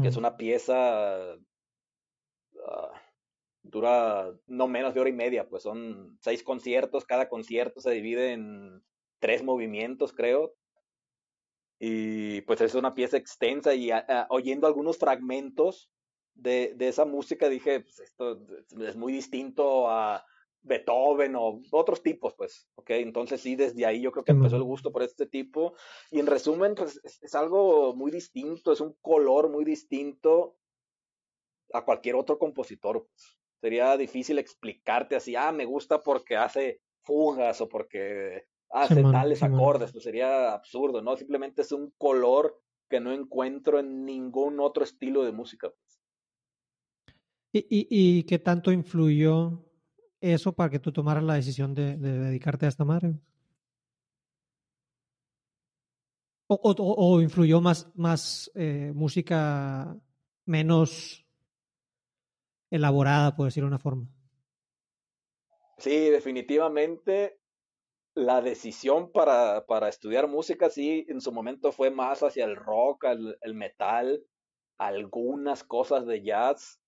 que 0.00 0.08
es 0.08 0.16
una 0.16 0.36
pieza 0.36 1.34
ah, 2.66 2.92
dura 3.62 4.32
no 4.46 4.68
menos 4.68 4.94
de 4.94 5.00
hora 5.00 5.10
y 5.10 5.14
media, 5.14 5.48
pues 5.48 5.62
son 5.62 6.18
seis 6.20 6.42
conciertos, 6.42 7.04
cada 7.04 7.28
concierto 7.28 7.80
se 7.80 7.90
divide 7.90 8.32
en 8.32 8.82
tres 9.18 9.42
movimientos, 9.42 10.12
creo. 10.12 10.54
Y 11.78 12.42
pues 12.42 12.60
es 12.60 12.74
una 12.74 12.94
pieza 12.94 13.16
extensa 13.16 13.74
y 13.74 13.90
oyendo 14.28 14.66
algunos 14.66 14.98
fragmentos 14.98 15.90
de, 16.34 16.74
de, 16.76 16.88
esa 16.88 17.04
música 17.04 17.48
dije, 17.48 17.80
pues 17.80 17.98
esto 17.98 18.40
es 18.80 18.96
muy 18.96 19.12
distinto 19.12 19.90
a 19.90 20.24
Beethoven 20.62 21.34
o 21.36 21.60
otros 21.72 22.02
tipos, 22.02 22.34
pues, 22.34 22.68
ok, 22.76 22.90
entonces 22.90 23.40
sí, 23.40 23.56
desde 23.56 23.84
ahí 23.84 24.00
yo 24.00 24.12
creo 24.12 24.24
que 24.24 24.32
empezó 24.32 24.56
el 24.56 24.62
gusto 24.62 24.92
por 24.92 25.02
este 25.02 25.26
tipo. 25.26 25.74
Y 26.10 26.20
en 26.20 26.26
resumen, 26.26 26.74
pues 26.74 27.00
es, 27.02 27.22
es 27.22 27.34
algo 27.34 27.94
muy 27.94 28.10
distinto, 28.10 28.72
es 28.72 28.80
un 28.80 28.96
color 29.00 29.50
muy 29.50 29.64
distinto 29.64 30.56
a 31.72 31.84
cualquier 31.84 32.14
otro 32.14 32.38
compositor. 32.38 33.06
Pues 33.06 33.38
sería 33.60 33.96
difícil 33.96 34.38
explicarte 34.38 35.16
así, 35.16 35.34
ah, 35.34 35.52
me 35.52 35.64
gusta 35.64 36.00
porque 36.02 36.36
hace 36.36 36.80
fugas 37.02 37.60
o 37.60 37.68
porque 37.68 38.46
hace 38.70 39.02
tales 39.02 39.42
acordes, 39.42 39.92
pues 39.92 40.04
sería 40.04 40.52
absurdo, 40.52 41.02
¿no? 41.02 41.16
Simplemente 41.16 41.62
es 41.62 41.72
un 41.72 41.92
color 41.98 42.60
que 42.88 43.00
no 43.00 43.12
encuentro 43.12 43.78
en 43.78 44.04
ningún 44.04 44.60
otro 44.60 44.84
estilo 44.84 45.24
de 45.24 45.32
música. 45.32 45.70
Pues. 45.70 46.02
¿Y, 47.52 47.58
y, 47.68 47.86
y 47.90 48.22
qué 48.24 48.38
tanto 48.38 48.72
influyó 48.72 49.71
eso 50.22 50.52
para 50.52 50.70
que 50.70 50.78
tú 50.78 50.92
tomaras 50.92 51.24
la 51.24 51.34
decisión 51.34 51.74
de, 51.74 51.96
dedicarte 51.96 52.66
a 52.66 52.70
esta 52.70 52.84
madre? 52.84 53.14
¿O, 56.46 56.58
o, 56.62 57.20
influyó 57.20 57.60
más, 57.60 57.90
más 57.94 58.50
eh, 58.54 58.92
música 58.94 59.96
menos 60.44 61.22
elaborada, 62.72 63.36
por 63.36 63.46
decirlo 63.46 63.66
de 63.68 63.74
una 63.74 63.78
forma. 63.78 64.08
Sí, 65.78 66.08
definitivamente 66.10 67.38
la 68.14 68.40
decisión 68.40 69.12
para, 69.12 69.64
para, 69.66 69.88
estudiar 69.88 70.28
música, 70.28 70.70
sí, 70.70 71.06
en 71.08 71.20
su 71.20 71.32
momento 71.32 71.72
fue 71.72 71.90
más 71.90 72.22
hacia 72.22 72.44
el 72.44 72.56
rock, 72.56 73.04
el, 73.40 73.54
metal, 73.54 74.22
algunas 74.78 75.64
cosas 75.64 76.06
de 76.06 76.22
jazz. 76.22 76.80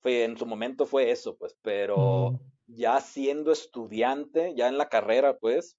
Fue, 0.00 0.24
en 0.24 0.36
su 0.36 0.46
momento 0.46 0.86
fue 0.86 1.10
eso, 1.10 1.36
pues, 1.36 1.56
pero 1.62 2.38
ya 2.66 3.00
siendo 3.00 3.52
estudiante, 3.52 4.54
ya 4.54 4.68
en 4.68 4.78
la 4.78 4.88
carrera, 4.88 5.38
pues, 5.38 5.76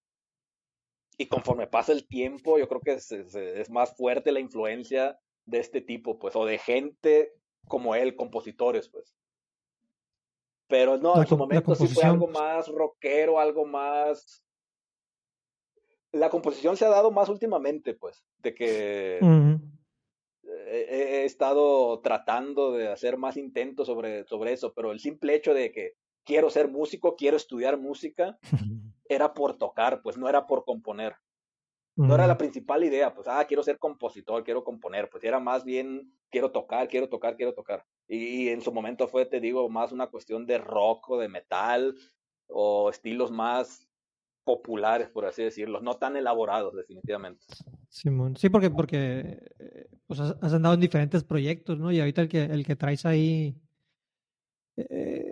y 1.17 1.27
conforme 1.27 1.67
pasa 1.67 1.91
el 1.91 2.07
tiempo, 2.07 2.57
yo 2.59 2.67
creo 2.67 2.81
que 2.81 2.93
es, 2.93 3.11
es 3.11 3.69
más 3.69 3.95
fuerte 3.95 4.31
la 4.31 4.39
influencia 4.39 5.17
de 5.45 5.59
este 5.59 5.81
tipo, 5.81 6.19
pues, 6.19 6.35
o 6.35 6.45
de 6.45 6.57
gente 6.57 7.33
como 7.67 7.95
él, 7.95 8.15
compositores, 8.15 8.89
pues. 8.89 9.15
Pero 10.67 10.97
no, 10.97 11.17
en 11.17 11.27
su 11.27 11.37
momento 11.37 11.75
sí 11.75 11.87
fue 11.87 12.03
algo 12.03 12.27
más 12.27 12.67
rockero, 12.67 13.39
algo 13.39 13.65
más. 13.65 14.43
La 16.11 16.29
composición 16.29 16.75
se 16.75 16.85
ha 16.85 16.89
dado 16.89 17.11
más 17.11 17.29
últimamente, 17.29 17.93
pues, 17.93 18.23
de 18.39 18.55
que 18.55 19.19
he, 20.67 21.25
estado 21.25 21.99
tratando 22.01 22.71
de 22.71 22.87
hacer 22.87 23.17
más 23.17 23.37
intentos 23.37 23.87
sobre, 23.87 24.25
sobre 24.25 24.53
eso, 24.53 24.73
pero 24.73 24.91
el 24.91 24.99
simple 24.99 25.35
hecho 25.35 25.53
de 25.53 25.71
que 25.71 25.93
quiero 26.25 26.49
ser 26.49 26.67
músico, 26.69 27.15
quiero 27.15 27.37
estudiar 27.37 27.77
música, 27.77 28.37
era 29.07 29.33
por 29.33 29.57
tocar, 29.57 30.01
pues 30.01 30.17
no 30.17 30.27
era 30.27 30.47
por 30.47 30.65
componer. 30.65 31.15
No 31.97 32.13
era 32.13 32.27
la 32.27 32.37
principal 32.37 32.83
idea, 32.83 33.13
pues, 33.13 33.25
ah, 33.29 33.45
quiero 33.47 33.63
ser 33.63 33.79
compositor, 33.79 34.43
quiero 34.43 34.65
componer, 34.65 35.09
pues 35.09 35.23
era 35.23 35.39
más 35.39 35.63
bien, 35.63 36.11
quiero 36.29 36.51
tocar, 36.51 36.89
quiero 36.89 37.07
tocar, 37.07 37.37
quiero 37.37 37.53
tocar. 37.53 37.85
Y, 38.05 38.49
en 38.49 38.61
su 38.61 38.73
momento 38.73 39.07
fue, 39.07 39.25
te 39.25 39.39
digo, 39.39 39.69
más 39.69 39.93
una 39.93 40.07
cuestión 40.07 40.45
de 40.45 40.57
rock 40.57 41.09
o 41.11 41.17
de 41.17 41.29
metal 41.29 41.95
o 42.47 42.89
estilos 42.89 43.31
más 43.31 43.87
populares, 44.43 45.09
por 45.09 45.25
así 45.25 45.41
decirlo, 45.41 45.79
no 45.79 45.95
tan 45.95 46.17
elaborados, 46.17 46.75
definitivamente. 46.75 47.45
Simón, 47.87 48.35
sí, 48.35 48.49
porque, 48.49 48.69
porque 48.69 49.39
eh, 49.59 49.87
pues 50.05 50.19
has 50.19 50.53
andado 50.53 50.75
en 50.75 50.81
diferentes 50.81 51.23
proyectos, 51.23 51.79
¿no? 51.79 51.93
Y 51.93 52.01
ahorita 52.01 52.21
el 52.23 52.27
que, 52.27 52.43
el 52.43 52.65
que 52.65 52.75
traes 52.75 53.05
ahí 53.05 53.55
eh, 54.77 55.24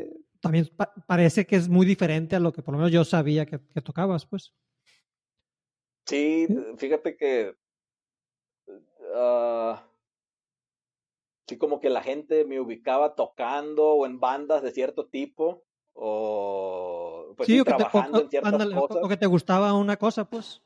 también 0.44 0.70
parece 1.08 1.48
que 1.48 1.56
es 1.56 1.70
muy 1.70 1.86
diferente 1.86 2.36
a 2.36 2.40
lo 2.42 2.52
que 2.52 2.62
por 2.62 2.74
lo 2.74 2.78
menos 2.78 2.92
yo 2.92 3.06
sabía 3.06 3.46
que, 3.46 3.60
tocabas, 3.82 4.26
pues. 4.26 4.54
Sí, 6.06 6.48
fíjate 6.76 7.16
que 7.16 7.56
ah, 9.16 9.88
sí 11.48 11.58
como 11.58 11.80
que 11.80 11.90
la 11.90 12.04
gente 12.04 12.44
me 12.44 12.60
ubicaba 12.60 13.16
tocando 13.16 13.92
o 13.94 14.06
en 14.06 14.20
bandas 14.20 14.62
de 14.64 14.72
cierto 14.72 15.08
tipo 15.08 15.64
o 15.94 17.34
pues 17.38 17.48
sí, 17.48 17.64
trabajando 17.64 18.20
en 18.20 18.30
ciertas 18.30 18.52
cosas. 18.52 18.98
O 19.02 19.08
que 19.08 19.16
te 19.16 19.28
gustaba 19.28 19.74
una 19.74 19.96
cosa, 19.96 20.30
pues. 20.30 20.62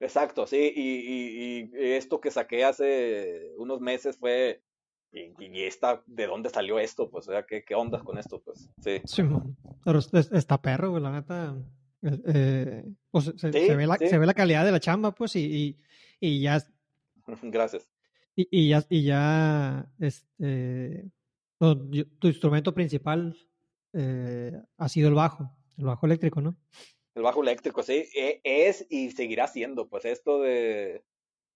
Exacto, 0.00 0.46
sí, 0.46 0.72
y, 0.74 1.68
y, 1.68 1.70
esto 1.74 2.18
que 2.18 2.30
saqué 2.30 2.64
hace 2.64 3.52
unos 3.58 3.80
meses 3.80 4.16
fue, 4.16 4.62
y, 5.16 5.34
y, 5.38 5.62
esta, 5.64 6.02
¿de 6.06 6.26
dónde 6.26 6.50
salió 6.50 6.78
esto? 6.78 7.10
Pues, 7.10 7.26
o 7.28 7.32
sea, 7.32 7.44
¿qué, 7.44 7.64
qué 7.64 7.74
ondas 7.74 8.02
con 8.02 8.18
esto? 8.18 8.40
Pues, 8.42 8.70
sí. 8.82 9.00
Sí, 9.04 9.22
pero 9.84 9.98
está 9.98 10.60
perro, 10.60 10.90
güey, 10.90 11.02
la 11.02 11.12
neta. 11.12 11.56
Eh, 12.02 12.18
eh 12.26 12.84
pues, 13.10 13.32
se, 13.36 13.50
ve 13.50 13.86
la, 13.86 13.96
se 13.96 14.18
ve 14.18 14.26
la 14.26 14.34
calidad 14.34 14.64
de 14.64 14.72
la 14.72 14.80
chamba, 14.80 15.12
pues, 15.12 15.34
y, 15.36 15.78
y 16.20 16.40
ya. 16.40 16.62
Gracias. 17.42 17.88
Y, 18.34 18.48
y 18.50 18.68
ya, 18.68 18.84
y 18.90 19.04
ya 19.04 19.90
este, 19.98 21.10
tu 21.58 22.28
instrumento 22.28 22.74
principal 22.74 23.34
eh, 23.94 24.52
ha 24.76 24.88
sido 24.90 25.08
el 25.08 25.14
bajo, 25.14 25.50
el 25.78 25.86
bajo 25.86 26.04
eléctrico, 26.04 26.42
¿no? 26.42 26.56
El 27.14 27.22
bajo 27.22 27.42
eléctrico, 27.42 27.82
sí, 27.82 28.04
e, 28.14 28.42
es 28.44 28.86
y 28.90 29.10
seguirá 29.10 29.46
siendo. 29.46 29.88
Pues 29.88 30.04
esto 30.04 30.42
de, 30.42 31.02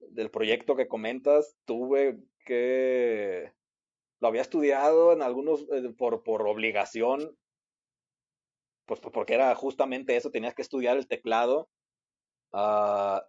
del 0.00 0.30
proyecto 0.30 0.76
que 0.76 0.88
comentas, 0.88 1.56
tuve 1.64 2.18
que. 2.44 3.52
Lo 4.20 4.28
había 4.28 4.42
estudiado 4.42 5.12
en 5.12 5.22
algunos 5.22 5.62
eh, 5.72 5.94
por, 5.96 6.22
por 6.22 6.46
obligación, 6.46 7.36
pues 8.86 9.00
porque 9.00 9.34
era 9.34 9.54
justamente 9.54 10.16
eso, 10.16 10.30
tenías 10.30 10.54
que 10.54 10.62
estudiar 10.62 10.96
el 10.96 11.06
teclado. 11.06 11.68
Uh, 12.52 13.20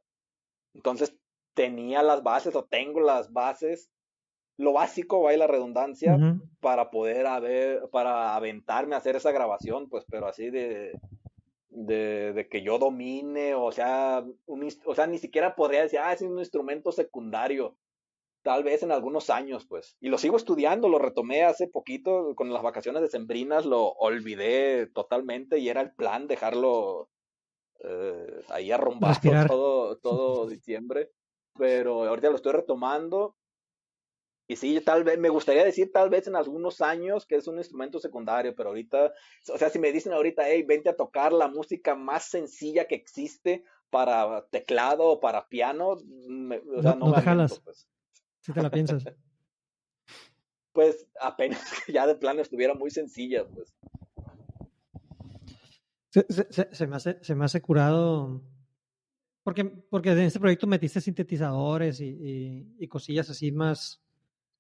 entonces 0.73 1.15
tenía 1.53 2.01
las 2.01 2.23
bases 2.23 2.55
o 2.55 2.65
tengo 2.65 2.99
las 2.99 3.31
bases, 3.31 3.91
lo 4.57 4.73
básico, 4.73 5.21
vaya 5.21 5.37
la 5.37 5.47
redundancia, 5.47 6.17
para 6.59 6.91
poder 6.91 7.27
haber, 7.27 7.89
para 7.89 8.35
aventarme 8.35 8.95
a 8.95 8.97
hacer 8.97 9.15
esa 9.15 9.31
grabación, 9.31 9.89
pues, 9.89 10.05
pero 10.09 10.27
así 10.27 10.49
de, 10.49 10.93
de, 11.71 12.33
de 12.33 12.47
que 12.47 12.61
yo 12.61 12.77
domine, 12.77 13.55
o 13.55 13.71
sea, 13.71 14.23
un, 14.45 14.69
o 14.85 14.95
sea, 14.95 15.07
ni 15.07 15.17
siquiera 15.17 15.55
podría 15.55 15.81
decir, 15.81 15.99
ah, 15.99 16.13
es 16.13 16.21
un 16.21 16.39
instrumento 16.39 16.91
secundario, 16.91 17.77
tal 18.43 18.63
vez 18.63 18.83
en 18.83 18.91
algunos 18.91 19.29
años, 19.29 19.65
pues. 19.67 19.97
Y 19.99 20.09
lo 20.09 20.17
sigo 20.17 20.37
estudiando, 20.37 20.89
lo 20.89 20.99
retomé 20.99 21.43
hace 21.43 21.67
poquito, 21.67 22.35
con 22.35 22.53
las 22.53 22.63
vacaciones 22.63 23.01
de 23.01 23.09
Sembrinas, 23.09 23.65
lo 23.65 23.89
olvidé 23.93 24.87
totalmente 24.87 25.59
y 25.59 25.69
era 25.69 25.81
el 25.81 25.93
plan 25.93 26.27
dejarlo 26.27 27.09
eh, 27.83 28.43
ahí 28.49 28.71
arrumbado 28.71 29.47
todo, 29.47 29.97
todo 29.97 30.47
diciembre 30.47 31.09
pero 31.57 32.05
ahorita 32.05 32.29
lo 32.29 32.35
estoy 32.35 32.53
retomando 32.53 33.35
Y 34.51 34.57
sí, 34.57 34.81
tal 34.81 35.05
vez, 35.05 35.17
me 35.17 35.29
gustaría 35.29 35.63
decir 35.63 35.93
tal 35.93 36.09
vez 36.09 36.27
en 36.27 36.35
algunos 36.35 36.81
años 36.81 37.25
que 37.25 37.37
es 37.37 37.47
un 37.47 37.57
instrumento 37.57 37.99
secundario, 37.99 38.53
pero 38.53 38.67
ahorita, 38.67 39.13
o 39.47 39.57
sea, 39.57 39.69
si 39.69 39.79
me 39.79 39.93
dicen 39.93 40.11
ahorita, 40.11 40.43
hey, 40.45 40.63
vente 40.63 40.89
a 40.89 40.97
tocar 40.97 41.31
la 41.31 41.47
música 41.47 41.95
más 41.95 42.25
sencilla 42.25 42.85
que 42.85 42.95
existe 42.95 43.63
para 43.89 44.45
teclado 44.49 45.05
o 45.05 45.19
para 45.21 45.47
piano, 45.47 45.91
o 45.91 46.81
sea, 46.81 46.95
no, 46.95 47.07
no, 47.07 47.13
te 47.13 47.21
jalas. 47.21 47.61
Pues. 47.61 47.87
Si 48.41 48.51
te 48.51 48.61
la 48.61 48.69
piensas. 48.69 49.05
pues 50.73 51.07
apenas 51.21 51.61
ya 51.87 52.05
de 52.05 52.15
plano 52.15 52.41
estuviera 52.41 52.73
muy 52.73 52.91
sencilla, 52.91 53.47
pues. 53.47 53.73
Se, 56.09 56.87
me, 56.87 56.97
hace, 56.97 57.23
se 57.23 57.35
me 57.35 57.45
hace 57.45 57.61
curado 57.61 58.41
porque, 59.43 59.63
porque 59.63 60.11
en 60.11 60.19
este 60.19 60.41
proyecto 60.41 60.67
metiste 60.67 60.99
sintetizadores 60.99 62.01
y, 62.01 62.75
y, 62.77 62.87
cosillas 62.89 63.29
así 63.29 63.53
más. 63.53 64.01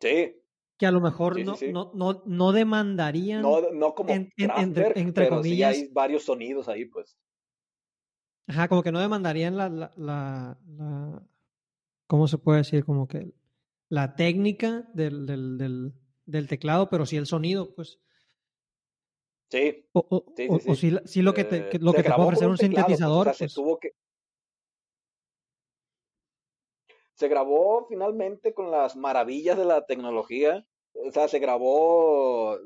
Sí. 0.01 0.37
Que 0.77 0.85
a 0.87 0.91
lo 0.91 0.99
mejor 0.99 1.39
no, 1.39 1.55
No, 1.71 1.91
no, 1.93 2.23
no, 2.25 2.51
demandarían. 2.51 3.43
No, 3.43 3.71
no 3.71 3.93
como 3.93 4.11
entre, 4.11 4.99
entre 4.99 5.29
comillas. 5.29 5.75
hay 5.75 5.87
varios 5.89 6.23
sonidos 6.23 6.67
ahí, 6.67 6.85
pues. 6.85 7.17
Ajá, 8.47 8.67
como 8.67 8.81
que 8.81 8.91
no 8.91 8.99
demandarían 8.99 9.55
la, 9.55 9.69
la, 9.69 9.93
la, 9.95 10.59
la, 10.67 11.23
¿Cómo 12.07 12.27
se 12.27 12.37
puede 12.37 12.59
decir? 12.59 12.83
Como 12.83 13.07
que 13.07 13.33
la 13.89 14.15
técnica 14.15 14.89
del, 14.93 15.25
del, 15.25 15.57
del, 15.57 15.93
del 16.25 16.47
teclado, 16.47 16.89
pero 16.89 17.05
sí 17.05 17.15
el 17.17 17.27
sonido, 17.27 17.73
pues. 17.75 17.99
Sí. 19.51 19.85
O, 19.93 20.05
o, 20.09 20.25
sí, 20.35 20.47
o, 20.49 21.05
sí, 21.05 21.21
lo 21.21 21.33
que 21.33 21.43
te, 21.43 21.77
lo 21.79 21.93
que 21.93 22.03
te 22.03 22.11
puede 22.11 22.27
ofrecer 22.27 22.47
un, 22.47 22.57
sintetizador. 22.57 23.27
Pues, 23.27 23.37
se 23.37 23.45
pues 23.45 23.53
tuvo 23.53 23.77
que. 23.79 23.91
Se 27.21 27.27
grabó 27.27 27.85
finalmente 27.87 28.51
con 28.55 28.71
las 28.71 28.95
maravillas 28.95 29.55
de 29.55 29.63
la 29.63 29.85
tecnología. 29.85 30.65
O 30.95 31.11
sea, 31.11 31.27
se 31.27 31.37
grabó 31.37 32.57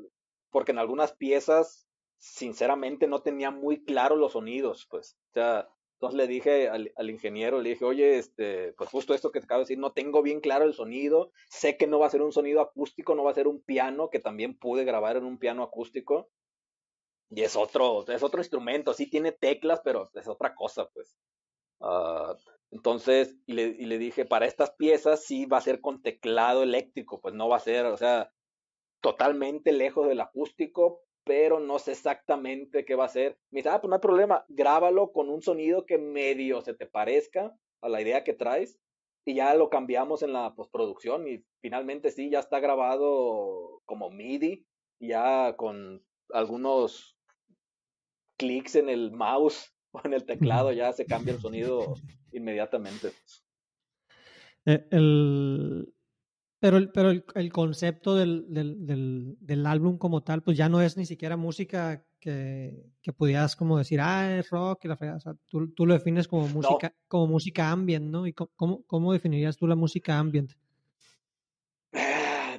porque 0.50 0.72
en 0.72 0.78
algunas 0.78 1.12
piezas, 1.12 1.86
sinceramente, 2.16 3.06
no 3.06 3.20
tenía 3.20 3.50
muy 3.50 3.84
claro 3.84 4.16
los 4.16 4.32
sonidos, 4.32 4.86
pues. 4.88 5.18
O 5.28 5.32
sea, 5.34 5.68
entonces 5.96 6.16
le 6.16 6.26
dije 6.26 6.70
al, 6.70 7.10
ingeniero, 7.10 7.60
le 7.60 7.68
dije, 7.68 7.84
oye, 7.84 8.16
este, 8.16 8.72
pues 8.78 8.88
justo 8.88 9.12
esto 9.12 9.30
que 9.30 9.40
te 9.40 9.44
acabo 9.44 9.58
de 9.58 9.64
decir, 9.64 9.78
no 9.78 9.92
tengo 9.92 10.22
bien 10.22 10.40
claro 10.40 10.64
el 10.64 10.72
sonido, 10.72 11.32
sé 11.50 11.76
que 11.76 11.86
no 11.86 11.98
va 11.98 12.06
a 12.06 12.10
ser 12.10 12.22
un 12.22 12.32
sonido 12.32 12.62
acústico, 12.62 13.14
no 13.14 13.24
va 13.24 13.32
a 13.32 13.34
ser 13.34 13.48
un 13.48 13.60
piano, 13.60 14.08
que 14.08 14.20
también 14.20 14.56
pude 14.56 14.86
grabar 14.86 15.18
en 15.18 15.26
un 15.26 15.38
piano 15.38 15.64
acústico, 15.64 16.30
y 17.28 17.42
es 17.42 17.56
otro, 17.56 18.06
es 18.08 18.22
otro 18.22 18.40
instrumento, 18.40 18.94
sí 18.94 19.10
tiene 19.10 19.32
teclas, 19.32 19.82
pero 19.84 20.10
es 20.14 20.26
otra 20.26 20.54
cosa, 20.54 20.88
pues. 20.94 21.14
Uh, 21.80 22.34
entonces, 22.70 23.36
y 23.46 23.52
le, 23.54 23.62
y 23.78 23.86
le, 23.86 23.98
dije, 23.98 24.24
para 24.24 24.46
estas 24.46 24.72
piezas 24.72 25.24
sí 25.24 25.46
va 25.46 25.58
a 25.58 25.62
ser 25.62 25.80
con 25.80 26.02
teclado 26.02 26.62
eléctrico, 26.62 27.20
pues 27.20 27.34
no 27.34 27.48
va 27.48 27.56
a 27.56 27.60
ser, 27.60 27.86
o 27.86 27.96
sea, 27.96 28.32
totalmente 29.00 29.72
lejos 29.72 30.08
del 30.08 30.20
acústico, 30.20 31.02
pero 31.24 31.60
no 31.60 31.78
sé 31.78 31.92
exactamente 31.92 32.84
qué 32.84 32.94
va 32.94 33.06
a 33.06 33.08
ser. 33.08 33.38
Me 33.50 33.58
dice, 33.60 33.68
ah, 33.68 33.80
pues 33.80 33.88
no 33.88 33.96
hay 33.96 34.00
problema, 34.00 34.44
grábalo 34.48 35.12
con 35.12 35.28
un 35.28 35.42
sonido 35.42 35.86
que 35.86 35.98
medio 35.98 36.60
se 36.62 36.74
te 36.74 36.86
parezca 36.86 37.56
a 37.82 37.88
la 37.88 38.00
idea 38.00 38.24
que 38.24 38.32
traes 38.32 38.78
y 39.24 39.34
ya 39.34 39.54
lo 39.54 39.68
cambiamos 39.70 40.22
en 40.22 40.32
la 40.32 40.54
postproducción 40.54 41.26
y 41.26 41.44
finalmente 41.60 42.10
sí, 42.10 42.30
ya 42.30 42.38
está 42.38 42.60
grabado 42.60 43.82
como 43.84 44.10
MIDI, 44.10 44.64
ya 45.00 45.56
con 45.56 46.04
algunos 46.30 47.16
clics 48.38 48.76
en 48.76 48.88
el 48.88 49.10
mouse 49.12 49.75
o 49.96 50.06
en 50.06 50.14
el 50.14 50.24
teclado 50.24 50.72
ya 50.72 50.92
se 50.92 51.06
cambia 51.06 51.34
el 51.34 51.40
sonido 51.40 51.94
inmediatamente. 52.32 53.12
Eh, 54.64 54.86
el, 54.90 55.92
pero 56.58 56.76
el, 56.78 56.90
pero 56.90 57.10
el, 57.10 57.52
concepto 57.52 58.16
del, 58.16 58.46
del, 58.48 59.36
del, 59.38 59.66
álbum 59.66 59.98
como 59.98 60.22
tal, 60.22 60.42
pues 60.42 60.56
ya 60.56 60.68
no 60.68 60.80
es 60.80 60.96
ni 60.96 61.06
siquiera 61.06 61.36
música 61.36 62.04
que, 62.18 62.90
que 63.02 63.12
pudieras 63.12 63.54
como 63.54 63.78
decir, 63.78 64.00
ah, 64.00 64.38
es 64.38 64.50
rock 64.50 64.84
y 64.84 64.88
la 64.88 64.96
fea. 64.96 65.16
O 65.16 65.20
sea, 65.20 65.34
tú, 65.46 65.72
tú, 65.72 65.86
lo 65.86 65.94
defines 65.94 66.26
como 66.26 66.48
música, 66.48 66.94
como 67.08 67.26
música 67.28 67.70
ambient, 67.70 68.06
¿no? 68.06 68.26
¿Y 68.26 68.32
cómo, 68.32 68.82
cómo 68.86 69.12
definirías 69.12 69.56
tú 69.56 69.66
la 69.66 69.76
música 69.76 70.18
ambient? 70.18 70.52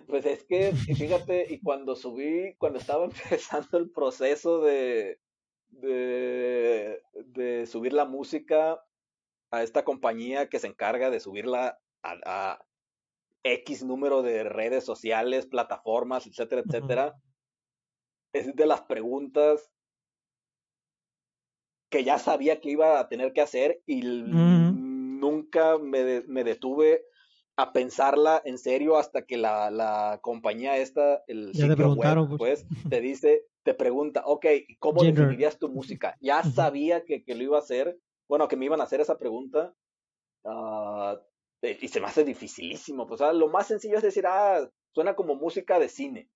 Pues 0.08 0.26
es 0.26 0.46
que, 0.46 0.72
fíjate, 0.74 1.54
y 1.54 1.60
cuando 1.60 1.96
subí, 1.96 2.56
cuando 2.58 2.80
estaba 2.80 3.06
empezando 3.32 3.78
el 3.78 3.90
proceso 3.90 4.62
de, 4.62 5.20
de, 5.70 7.02
de 7.14 7.66
subir 7.68 7.94
la 7.94 8.06
música 8.06 8.82
a 9.52 9.64
esta 9.64 9.84
compañía 9.84 10.50
que 10.50 10.60
se 10.60 10.68
encarga 10.68 11.10
de 11.10 11.20
subirla 11.20 11.80
a, 12.04 12.16
a 12.26 12.66
X 13.44 13.84
número 13.84 14.22
de 14.22 14.44
redes 14.44 14.84
sociales, 14.84 15.46
plataformas, 15.46 16.28
etcétera, 16.28 16.64
etcétera, 16.66 17.16
es 18.34 18.56
de 18.56 18.66
las 18.66 18.82
preguntas 18.82 19.72
que 21.90 22.04
ya 22.04 22.20
sabía 22.20 22.60
que 22.60 22.72
iba 22.72 23.00
a 23.00 23.08
tener 23.08 23.32
que 23.34 23.42
hacer 23.42 23.82
y 23.86 24.02
nunca 24.02 25.78
me, 25.78 26.22
me, 26.28 26.44
detuve 26.44 27.06
a 27.56 27.72
pensarla 27.72 28.42
en 28.44 28.58
serio 28.58 28.98
hasta 28.98 29.26
que 29.26 29.38
la, 29.38 29.72
la 29.72 30.20
compañía 30.22 30.78
esta, 30.78 31.24
el 31.28 31.54
ya 31.54 31.68
sitio 31.68 31.94
web, 31.94 32.38
pues. 32.38 32.66
pues, 32.68 32.90
te 32.90 33.00
dice, 33.00 33.46
te 33.68 33.74
pregunta, 33.74 34.24
ok, 34.26 34.46
¿cómo 34.80 35.04
definirías 35.04 35.60
tu 35.60 35.68
música? 35.68 36.16
Ya 36.22 36.42
sabía 36.42 37.04
que, 37.04 37.26
que, 37.26 37.36
lo 37.36 37.44
iba 37.44 37.58
a 37.58 37.60
hacer, 37.60 38.00
bueno, 38.30 38.48
que 38.48 38.56
me 38.56 38.64
iban 38.64 38.80
a 38.80 38.86
hacer 38.86 39.02
esa 39.02 39.18
pregunta, 39.18 39.74
uh, 40.46 41.18
y 41.62 41.88
se 41.90 42.00
me 42.00 42.08
hace 42.08 42.24
dificilísimo. 42.24 43.06
Pues, 43.06 43.20
lo 43.20 43.50
más 43.50 43.68
sencillo 43.68 43.98
es 43.98 44.04
decir, 44.04 44.26
ah, 44.26 44.66
suena 44.94 45.18
como 45.18 45.36
música 45.36 45.80
de 45.80 45.90
cine. 45.90 46.30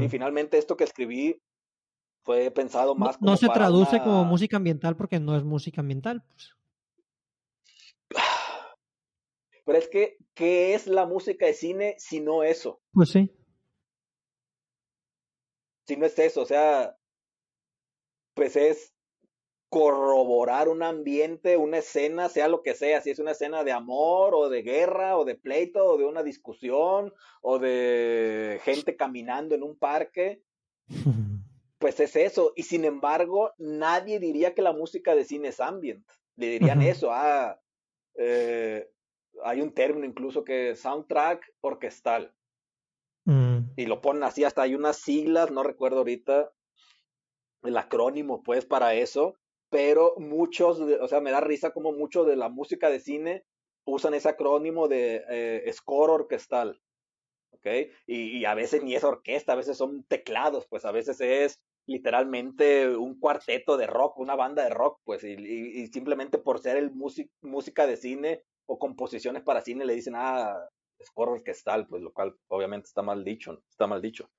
Y 0.00 0.08
finalmente 0.08 0.58
esto 0.58 0.76
que 0.76 0.84
escribí 0.84 1.42
fue 2.22 2.52
pensado 2.52 2.94
más 2.94 3.18
como. 3.18 3.32
No, 3.32 3.36
se 3.36 3.48
traduce 3.48 3.98
como 3.98 4.24
música 4.24 4.56
ambiental 4.56 4.96
porque 4.96 5.18
no 5.18 5.36
es 5.36 5.42
música 5.42 5.80
ambiental. 5.80 6.22
Pues. 6.28 6.54
Pero 9.66 9.76
es 9.76 9.88
que, 9.88 10.18
¿qué 10.34 10.74
es 10.74 10.86
la 10.86 11.04
música 11.04 11.46
de 11.46 11.52
cine 11.52 11.96
si 11.98 12.20
no 12.20 12.44
eso? 12.44 12.80
Pues 12.92 13.10
sí 13.10 13.28
si 15.86 15.96
no 15.96 16.06
es 16.06 16.18
eso, 16.18 16.42
o 16.42 16.46
sea, 16.46 16.96
pues 18.34 18.56
es 18.56 18.92
corroborar 19.68 20.68
un 20.68 20.82
ambiente, 20.82 21.56
una 21.56 21.78
escena, 21.78 22.28
sea 22.28 22.48
lo 22.48 22.62
que 22.62 22.74
sea, 22.74 23.00
si 23.00 23.10
es 23.10 23.18
una 23.18 23.32
escena 23.32 23.64
de 23.64 23.72
amor 23.72 24.34
o 24.34 24.48
de 24.48 24.62
guerra 24.62 25.16
o 25.16 25.24
de 25.24 25.34
pleito 25.34 25.84
o 25.84 25.98
de 25.98 26.04
una 26.04 26.22
discusión 26.22 27.12
o 27.42 27.58
de 27.58 28.60
gente 28.62 28.96
caminando 28.96 29.54
en 29.54 29.62
un 29.62 29.76
parque, 29.76 30.42
pues 31.78 31.98
es 32.00 32.16
eso. 32.16 32.52
Y 32.56 32.62
sin 32.62 32.84
embargo, 32.84 33.52
nadie 33.58 34.20
diría 34.20 34.54
que 34.54 34.62
la 34.62 34.72
música 34.72 35.14
de 35.14 35.24
cine 35.24 35.48
es 35.48 35.60
ambient. 35.60 36.06
Le 36.36 36.50
dirían 36.50 36.82
eso, 36.82 37.10
ah, 37.10 37.60
eh, 38.14 38.88
hay 39.42 39.60
un 39.60 39.72
término 39.72 40.06
incluso 40.06 40.44
que 40.44 40.70
es 40.70 40.80
soundtrack 40.80 41.54
orquestal. 41.60 42.35
Mm. 43.26 43.72
Y 43.76 43.86
lo 43.86 44.00
ponen 44.00 44.22
así, 44.22 44.44
hasta 44.44 44.62
hay 44.62 44.74
unas 44.74 44.98
siglas, 44.98 45.50
no 45.50 45.62
recuerdo 45.62 45.98
ahorita 45.98 46.52
el 47.62 47.76
acrónimo, 47.76 48.42
pues, 48.42 48.64
para 48.64 48.94
eso, 48.94 49.34
pero 49.68 50.14
muchos, 50.16 50.80
o 50.80 51.08
sea, 51.08 51.20
me 51.20 51.32
da 51.32 51.40
risa 51.40 51.72
como 51.72 51.92
mucho 51.92 52.24
de 52.24 52.36
la 52.36 52.48
música 52.48 52.88
de 52.88 53.00
cine 53.00 53.44
usan 53.84 54.14
ese 54.14 54.28
acrónimo 54.28 54.88
de 54.88 55.24
eh, 55.28 55.72
score 55.72 56.10
orquestal, 56.10 56.80
¿ok? 57.52 57.66
Y, 58.06 58.44
a 58.44 58.54
veces 58.54 58.82
ni 58.82 58.94
es 58.94 59.04
orquesta, 59.04 59.52
a 59.52 59.56
veces 59.56 59.76
son 59.76 60.04
teclados, 60.04 60.66
pues 60.68 60.84
a 60.84 60.92
veces 60.92 61.20
es 61.20 61.60
literalmente 61.86 62.96
un 62.96 63.18
cuarteto 63.18 63.76
de 63.76 63.86
rock, 63.86 64.18
una 64.18 64.34
banda 64.34 64.64
de 64.64 64.70
rock, 64.70 65.00
pues, 65.04 65.24
y, 65.24 65.86
simplemente 65.88 66.38
por 66.38 66.60
ser 66.60 66.76
el 66.76 66.92
música 67.40 67.86
de 67.86 67.96
cine 67.96 68.42
o 68.66 68.78
composiciones 68.78 69.42
para 69.42 69.60
cine 69.60 69.84
le 69.84 69.94
dicen, 69.94 70.14
ah, 70.16 70.56
score 71.02 71.30
orquestal, 71.30 71.86
pues 71.86 72.02
lo 72.02 72.12
cual 72.12 72.36
obviamente 72.48 72.86
está 72.86 73.02
mal 73.02 73.24
dicho, 73.24 73.62
está 73.68 73.86
mal 73.86 74.02
dicho. 74.02 74.30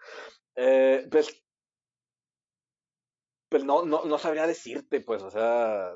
Eh, 0.55 1.07
pues, 1.09 1.43
pues 3.49 3.63
no, 3.63 3.85
no, 3.85 4.05
no 4.05 4.17
sabría 4.17 4.47
decirte, 4.47 5.01
pues, 5.01 5.21
o 5.23 5.31
sea, 5.31 5.93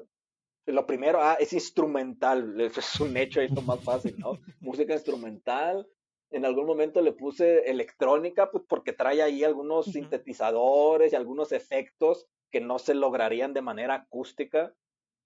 lo 0.67 0.85
primero, 0.85 1.21
ah, 1.21 1.37
es 1.39 1.53
instrumental, 1.53 2.59
es 2.59 2.99
un 2.99 3.17
hecho 3.17 3.41
esto 3.41 3.61
más 3.61 3.83
fácil, 3.83 4.15
¿no? 4.19 4.39
Música 4.59 4.93
instrumental. 4.93 5.87
En 6.29 6.45
algún 6.45 6.65
momento 6.65 7.01
le 7.01 7.11
puse 7.11 7.69
electrónica, 7.69 8.51
pues 8.51 8.63
porque 8.67 8.93
trae 8.93 9.21
ahí 9.21 9.43
algunos 9.43 9.87
sintetizadores 9.87 11.11
y 11.11 11.15
algunos 11.15 11.51
efectos 11.51 12.27
que 12.51 12.61
no 12.61 12.79
se 12.79 12.93
lograrían 12.93 13.53
de 13.53 13.61
manera 13.61 13.95
acústica, 13.95 14.73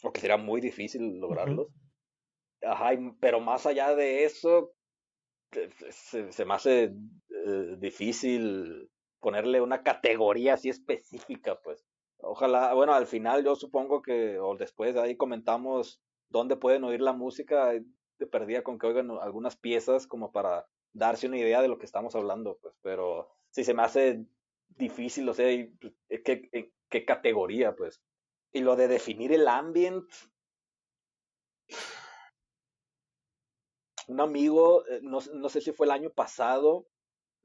o 0.03 0.11
que 0.11 0.21
sería 0.21 0.37
muy 0.37 0.61
difícil 0.61 1.19
lograrlos. 1.19 1.67
Ajá, 2.63 2.91
pero 3.19 3.39
más 3.39 3.65
allá 3.65 3.95
de 3.95 4.23
eso, 4.23 4.73
se, 5.51 6.31
se 6.31 6.45
me 6.45 6.53
hace 6.53 6.83
eh, 7.29 7.75
difícil 7.77 8.89
ponerle 9.19 9.61
una 9.61 9.83
categoría 9.83 10.53
así 10.53 10.69
específica, 10.69 11.59
pues. 11.61 11.85
Ojalá, 12.17 12.73
bueno, 12.73 12.93
al 12.93 13.07
final 13.07 13.43
yo 13.43 13.55
supongo 13.55 14.01
que, 14.01 14.39
o 14.39 14.55
después 14.55 14.95
ahí 14.95 15.15
comentamos 15.17 15.99
dónde 16.29 16.55
pueden 16.55 16.83
oír 16.83 17.01
la 17.01 17.13
música, 17.13 17.71
de 17.71 18.27
perdida 18.27 18.63
con 18.63 18.79
que 18.79 18.87
oigan 18.87 19.11
algunas 19.21 19.57
piezas 19.57 20.07
como 20.07 20.31
para 20.31 20.67
darse 20.93 21.27
una 21.27 21.37
idea 21.37 21.61
de 21.61 21.67
lo 21.67 21.77
que 21.77 21.85
estamos 21.85 22.15
hablando, 22.15 22.57
pues, 22.61 22.73
pero 22.81 23.29
si 23.49 23.63
se 23.63 23.73
me 23.73 23.83
hace 23.83 24.25
difícil, 24.69 25.27
o 25.27 25.33
sea, 25.33 25.47
pues, 25.81 25.93
¿qué, 26.23 26.71
qué 26.89 27.05
categoría, 27.05 27.75
pues? 27.75 28.01
Y 28.53 28.61
lo 28.61 28.75
de 28.75 28.87
definir 28.87 29.33
el 29.33 29.47
ambient, 29.47 30.05
un 34.07 34.21
amigo, 34.21 34.85
eh, 34.87 34.99
no, 35.01 35.19
no, 35.33 35.49
sé 35.49 35.61
si 35.61 35.71
fue 35.71 35.87
el 35.87 35.91
año 35.91 36.09
pasado, 36.09 36.87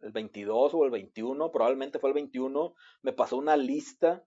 el 0.01 0.13
22 0.13 0.75
o 0.75 0.85
el 0.85 0.91
21, 0.91 1.51
probablemente 1.51 1.99
fue 1.99 2.11
el 2.11 2.15
21, 2.15 2.75
me 3.03 3.13
pasó 3.13 3.37
una 3.37 3.57
lista 3.57 4.25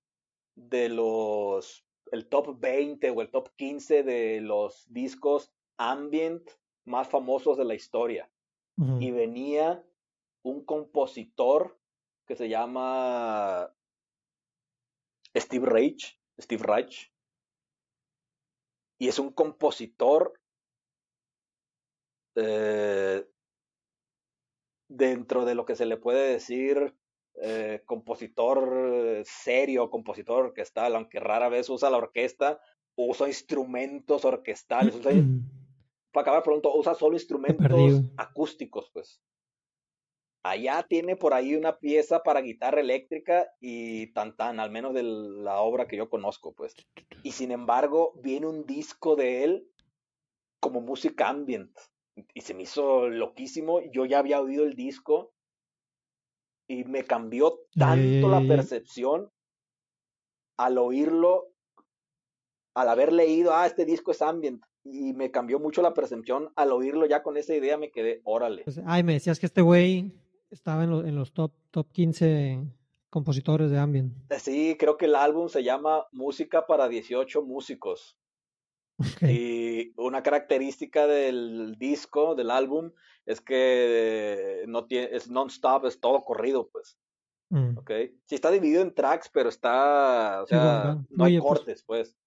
de 0.55 0.89
los, 0.89 1.85
el 2.11 2.27
top 2.27 2.59
20 2.59 3.09
o 3.09 3.21
el 3.21 3.31
top 3.31 3.49
15 3.55 4.03
de 4.03 4.41
los 4.41 4.85
discos 4.91 5.51
ambient 5.77 6.49
más 6.85 7.07
famosos 7.07 7.57
de 7.57 7.65
la 7.65 7.75
historia. 7.75 8.29
Y 8.99 9.11
venía 9.11 9.85
un 10.41 10.65
compositor 10.65 11.79
que 12.25 12.35
se 12.35 12.49
llama 12.49 13.71
Steve 15.35 15.67
Reich, 15.67 16.19
Steve 16.39 16.63
Reich, 16.63 17.13
y 18.97 19.09
es 19.09 19.19
un 19.19 19.31
compositor 19.31 20.41
eh, 22.35 23.25
dentro 24.87 25.45
de 25.45 25.55
lo 25.55 25.65
que 25.65 25.75
se 25.75 25.85
le 25.85 25.97
puede 25.97 26.31
decir 26.31 26.93
eh, 27.35 27.81
compositor 27.85 29.23
serio, 29.25 29.89
compositor 29.89 30.45
orquestal, 30.45 30.95
aunque 30.95 31.19
rara 31.19 31.49
vez 31.49 31.69
usa 31.69 31.89
la 31.89 31.97
orquesta, 31.97 32.59
usa 32.95 33.27
instrumentos 33.27 34.23
orquestales. 34.25 34.95
para 36.11 36.21
acabar 36.21 36.43
pronto, 36.43 36.75
usa 36.75 36.93
solo 36.93 37.15
instrumentos 37.15 38.03
acústicos, 38.17 38.89
pues. 38.91 39.21
Allá 40.45 40.85
tiene 40.87 41.15
por 41.15 41.33
ahí 41.33 41.55
una 41.55 41.79
pieza 41.79 42.21
para 42.21 42.41
guitarra 42.41 42.81
eléctrica 42.81 43.49
y 43.61 44.07
tan 44.13 44.35
tan, 44.35 44.59
al 44.59 44.71
menos 44.71 44.93
de 44.93 45.01
la 45.01 45.61
obra 45.61 45.87
que 45.87 45.97
yo 45.97 46.09
conozco, 46.09 46.53
pues. 46.53 46.75
Y 47.23 47.31
sin 47.31 47.51
embargo, 47.51 48.13
viene 48.21 48.47
un 48.47 48.65
disco 48.65 49.15
de 49.15 49.43
él 49.43 49.67
como 50.59 50.81
música 50.81 51.29
ambient 51.29 51.75
y 52.15 52.41
se 52.41 52.53
me 52.53 52.63
hizo 52.63 53.09
loquísimo. 53.09 53.81
Yo 53.91 54.05
ya 54.05 54.19
había 54.19 54.41
oído 54.41 54.65
el 54.65 54.75
disco 54.75 55.33
y 56.67 56.83
me 56.85 57.03
cambió 57.03 57.59
tanto 57.73 58.29
la 58.29 58.41
percepción 58.41 59.31
al 60.57 60.77
oírlo, 60.77 61.47
al 62.75 62.89
haber 62.89 63.11
leído, 63.11 63.53
ah, 63.53 63.65
este 63.65 63.85
disco 63.85 64.11
es 64.11 64.21
ambient, 64.21 64.63
y 64.83 65.13
me 65.13 65.31
cambió 65.31 65.59
mucho 65.59 65.81
la 65.81 65.93
percepción 65.93 66.51
al 66.55 66.71
oírlo 66.71 67.05
ya 67.05 67.23
con 67.23 67.37
esa 67.37 67.55
idea 67.55 67.77
me 67.77 67.91
quedé, 67.91 68.21
órale. 68.23 68.63
Pues, 68.63 68.79
ay, 68.85 69.03
me 69.03 69.13
decías 69.13 69.39
que 69.39 69.45
este 69.45 69.61
güey 69.61 70.11
estaba 70.51 70.83
en, 70.83 70.91
en, 71.07 71.15
los 71.15 71.33
top, 71.33 71.53
top 71.71 71.91
15 71.91 72.59
compositores 73.09 73.71
de 73.71 73.79
ambient. 73.79 74.13
Sí, 74.39 74.75
creo 74.77 74.97
que 74.97 75.05
el 75.05 75.15
álbum 75.15 75.49
se 75.49 75.63
llama 75.63 76.05
Música 76.11 76.65
para 76.65 76.87
18 76.87 77.43
músicos. 77.43 78.17
Y 79.21 79.93
una 79.97 80.23
característica 80.23 81.07
del 81.07 81.75
disco, 81.77 82.35
del 82.35 82.51
álbum, 82.51 82.91
es 83.25 83.41
que 83.41 84.63
no 84.67 84.85
tiene, 84.85 85.09
es 85.15 85.29
non-stop, 85.29 85.85
es 85.85 85.99
todo 85.99 86.21
corrido, 86.21 86.69
pues. 86.69 86.97
Mm. 87.49 87.77
Okay. 87.79 88.17
Sí 88.25 88.35
está 88.35 88.51
dividido 88.51 88.81
en 88.81 88.93
tracks, 88.93 89.29
pero 89.31 89.49
está, 89.49 90.43
o 90.43 90.47
sea, 90.47 90.97
no 91.09 91.23
hay 91.25 91.39
pues. 91.39 91.47
cortes, 91.47 91.83
pues. 91.83 92.17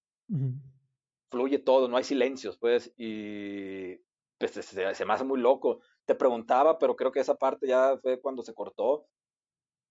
Fluye 1.31 1.59
todo, 1.59 1.89
no 1.89 1.97
hay 1.97 2.05
silencios, 2.05 2.57
pues, 2.57 2.93
y 2.97 3.97
pues 4.39 4.53
se, 4.53 4.63
se, 4.63 5.05
me 5.05 5.13
hace 5.13 5.25
muy 5.25 5.41
loco. 5.41 5.81
Te 6.05 6.15
preguntaba, 6.15 6.79
pero 6.79 6.95
creo 6.95 7.11
que 7.11 7.21
esa 7.21 7.35
parte 7.35 7.67
ya 7.67 7.97
fue 7.99 8.21
cuando 8.21 8.43
se 8.43 8.55
cortó. 8.55 9.07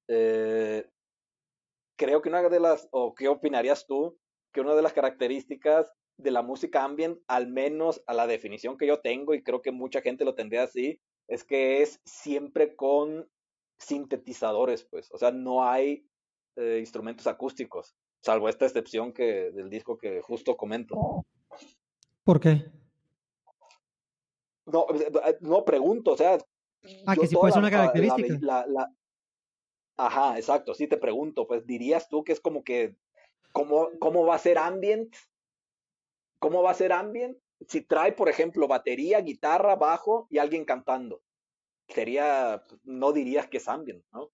Eh, 0.08 0.88
creo 1.98 2.22
que 2.22 2.30
una 2.30 2.48
de 2.48 2.60
las, 2.60 2.88
o 2.92 3.14
qué 3.16 3.28
opinarías 3.28 3.86
tú, 3.86 4.18
que 4.54 4.62
una 4.62 4.76
de 4.76 4.82
las 4.82 4.94
características 4.94 5.92
de 6.18 6.32
la 6.32 6.42
música 6.42 6.84
ambient, 6.84 7.20
al 7.28 7.48
menos 7.48 8.02
a 8.08 8.14
la 8.14 8.28
definición 8.28 8.78
que 8.78 8.88
yo 8.88 9.02
tengo, 9.02 9.34
y 9.34 9.44
creo 9.44 9.62
que 9.62 9.72
mucha 9.72 10.02
gente 10.02 10.26
lo 10.26 10.36
tendría 10.36 10.64
así, 10.64 11.00
es 11.28 11.44
que 11.44 11.82
es 11.82 12.02
siempre 12.06 12.76
con 12.76 13.30
sintetizadores, 13.78 14.86
pues. 14.86 15.12
O 15.12 15.18
sea, 15.18 15.32
no 15.32 15.68
hay 15.68 16.08
eh, 16.56 16.78
instrumentos 16.80 17.28
acústicos, 17.28 17.96
salvo 18.22 18.50
esta 18.50 18.66
excepción 18.66 19.12
que, 19.12 19.52
del 19.52 19.70
disco 19.70 19.98
que 19.98 20.22
justo 20.22 20.56
comento. 20.56 21.26
¿Por 22.24 22.40
qué? 22.40 22.66
No, 24.66 24.88
eh, 24.94 25.12
eh, 25.26 25.38
no 25.42 25.66
pregunto, 25.66 26.12
o 26.14 26.18
sea. 26.18 26.38
Ah, 27.06 27.16
que 27.16 27.28
si 27.28 27.36
puede 27.36 27.52
ser 27.52 27.62
una 27.62 27.72
característica. 27.72 28.66
Ajá, 29.98 30.38
exacto, 30.38 30.74
sí 30.74 30.88
te 30.88 30.98
pregunto, 30.98 31.48
pues 31.48 31.66
dirías 31.66 32.10
tú 32.10 32.26
que 32.26 32.34
es 32.34 32.42
como 32.42 32.66
que, 32.66 32.98
¿cómo, 33.54 33.90
cómo 34.00 34.26
va 34.26 34.36
a 34.36 34.40
ser 34.40 34.58
ambient 34.58 35.16
¿Cómo 36.46 36.62
va 36.62 36.70
a 36.70 36.76
ser 36.76 36.94
ambient? 36.94 37.36
Si 37.68 37.82
trae, 37.82 38.12
por 38.12 38.30
ejemplo, 38.30 38.68
batería, 38.68 39.20
guitarra, 39.20 39.76
bajo 39.78 40.28
y 40.30 40.38
alguien 40.38 40.64
cantando. 40.64 41.24
Sería, 41.88 42.64
no 42.84 43.14
dirías 43.14 43.48
que 43.48 43.58
es 43.58 43.68
ambient, 43.68 44.06
¿no? 44.14 44.30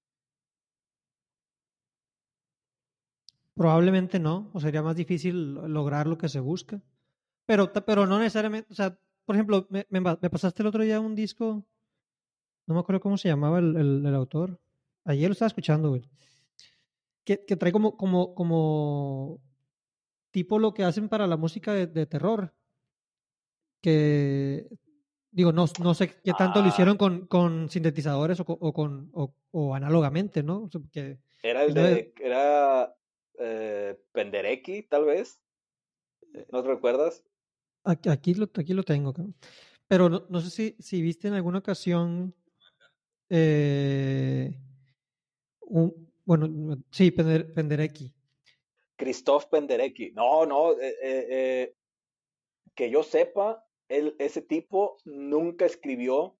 Probablemente 3.56 4.20
no, 4.20 4.52
o 4.52 4.60
sería 4.60 4.82
más 4.82 4.98
difícil 4.98 5.54
lograr 5.54 6.06
lo 6.06 6.18
que 6.18 6.28
se 6.28 6.42
busca. 6.42 6.82
Pero, 7.46 7.72
pero 7.72 8.06
no 8.06 8.20
necesariamente, 8.20 8.68
o 8.74 8.76
sea, 8.76 9.00
por 9.24 9.38
ejemplo, 9.38 9.66
me, 9.70 10.02
pasaste 10.30 10.64
el 10.64 10.68
otro 10.68 10.84
día 10.84 11.00
un 11.00 11.16
disco, 11.16 11.64
no 12.68 12.74
me 12.74 12.82
acuerdo 12.82 13.00
cómo 13.00 13.18
se 13.18 13.30
llamaba 13.30 13.60
el, 13.60 14.06
el, 14.06 14.16
autor. 14.16 14.60
Ayer 15.06 15.30
lo 15.30 15.32
estaba 15.32 15.48
escuchando, 15.48 15.88
güey. 15.88 16.04
Que, 17.24 17.46
que, 17.46 17.56
trae 17.56 17.72
como, 17.72 17.96
como, 17.96 18.36
como 18.36 19.40
tipo 20.32 20.60
lo 20.60 20.74
que 20.74 20.84
hacen 20.84 21.10
para 21.10 21.28
la 21.28 21.38
música 21.38 21.74
de, 21.74 22.06
terror. 22.06 22.54
Que 23.82 24.68
digo, 25.32 25.52
no, 25.52 25.66
no 25.82 25.94
sé 25.94 26.22
qué 26.24 26.34
tanto 26.38 26.60
lo 26.60 26.66
ah. 26.66 26.70
hicieron 26.70 26.98
con, 26.98 27.28
con 27.28 27.70
sintetizadores 27.70 28.40
o, 28.40 28.46
o 28.48 28.74
con 28.74 29.12
o, 29.14 29.76
análogamente, 29.76 30.44
¿no? 30.44 30.70
era 31.44 31.64
el 31.64 31.74
de, 31.74 32.14
era 32.20 32.96
eh, 33.40 34.00
Penderecki, 34.12 34.84
tal 34.84 35.06
vez. 35.06 35.40
¿No 36.52 36.62
te 36.62 36.70
recuerdas? 36.70 37.24
Aquí, 37.84 38.36
lo, 38.36 38.50
aquí 38.54 38.74
lo 38.74 38.84
tengo, 38.84 39.14
pero 39.88 40.08
no, 40.08 40.26
no 40.30 40.40
sé 40.40 40.50
si, 40.50 40.76
si 40.80 41.02
viste 41.02 41.28
en 41.28 41.34
alguna 41.34 41.60
ocasión 41.60 42.34
eh, 43.34 44.54
un, 45.62 46.12
bueno, 46.26 46.78
sí, 46.92 47.12
Penderecki. 47.12 48.14
Christoph 49.02 49.46
Penderecki. 49.48 50.12
No, 50.12 50.46
no, 50.46 50.74
eh, 50.74 50.96
eh, 51.02 51.28
eh, 51.30 51.76
que 52.76 52.92
yo 52.92 53.02
sepa, 53.02 53.66
ese 53.90 54.44
tipo 54.44 54.98
nunca 55.06 55.66
escribió 55.66 56.38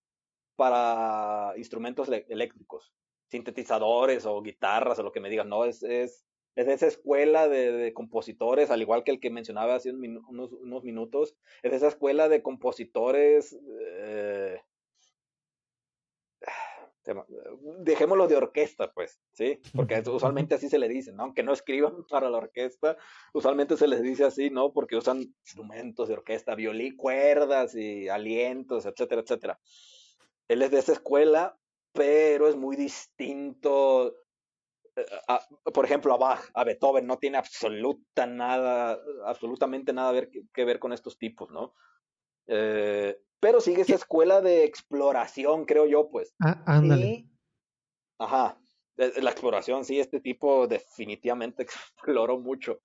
para 0.56 1.54
instrumentos 1.58 2.08
eléctricos, 2.08 2.94
sintetizadores 3.30 4.28
o 4.28 4.42
guitarras 4.44 5.00
o 5.00 5.04
lo 5.04 5.12
que 5.12 5.20
me 5.20 5.30
digan, 5.30 5.50
no, 5.50 5.66
es, 5.66 5.82
es, 5.82 6.24
es 6.56 6.68
esa 6.68 6.86
escuela 6.86 7.50
de, 7.50 7.94
compositores, 7.94 8.70
al 8.70 8.82
igual 8.82 9.04
que 9.04 9.12
el 9.12 9.20
que 9.20 9.32
mencionaba 9.32 9.76
hace 9.76 9.92
unos, 9.92 10.54
unos, 10.54 10.84
minutos, 10.84 11.36
es 11.64 11.74
esa 11.74 11.88
escuela 11.88 12.30
de 12.30 12.44
compositores 12.44 13.58
dejémoslo 17.80 18.28
de 18.28 18.36
orquesta, 18.36 18.92
pues, 18.92 19.20
¿sí? 19.34 19.60
Porque 19.76 20.02
usualmente 20.08 20.56
así 20.56 20.70
se 20.70 20.80
le 20.80 20.88
dice, 20.88 21.12
¿no? 21.12 21.24
Aunque 21.24 21.44
no 21.44 21.54
escriban 21.54 22.06
para 22.10 22.30
la 22.30 22.38
orquesta, 22.38 22.98
usualmente 23.34 23.78
se 23.78 23.88
les 23.88 24.02
dice 24.02 24.26
así, 24.26 24.50
¿no? 24.50 24.72
Porque 24.72 24.96
usan 24.96 25.22
instrumentos 25.22 26.08
de 26.08 26.14
orquesta, 26.16 26.56
violín, 26.56 26.96
cuerdas 26.96 27.76
y 27.76 28.10
alientos, 28.10 28.86
etcétera, 28.86 29.22
etcétera. 29.22 29.60
Él 30.48 30.62
es 30.62 30.72
de 30.72 30.80
esa 30.80 30.94
escuela, 30.94 31.58
pero 31.94 32.48
es 32.48 32.56
muy 32.56 32.76
distinto. 32.76 34.16
Eh, 34.96 35.06
por 35.74 35.86
ejemplo, 35.86 36.14
a 36.14 36.18
Bach, 36.18 36.50
a 36.54 36.64
Beethoven, 36.64 37.08
no 37.08 37.18
tiene 37.18 37.38
absoluta 37.38 38.28
nada, 38.28 39.00
absolutamente 39.26 39.94
nada 39.94 40.12
ver, 40.12 40.30
que 40.54 40.66
ver 40.66 40.80
con 40.80 40.94
estos 40.94 41.18
tipos, 41.18 41.50
¿no? 41.50 41.74
Eh, 42.48 43.18
pero 43.42 43.60
sigue 43.60 43.82
esa 43.82 43.96
escuela 43.96 44.40
de 44.40 44.64
exploración, 44.64 45.66
creo 45.66 45.88
yo, 45.88 46.10
pues. 46.10 46.34
Ah, 46.40 46.64
ándale. 46.66 47.28
ajá, 48.20 48.62
la 48.96 49.32
exploración, 49.32 49.84
sí, 49.84 50.00
este 50.00 50.22
tipo 50.22 50.68
definitivamente 50.68 51.64
exploró 51.64 52.40
mucho. 52.40 52.82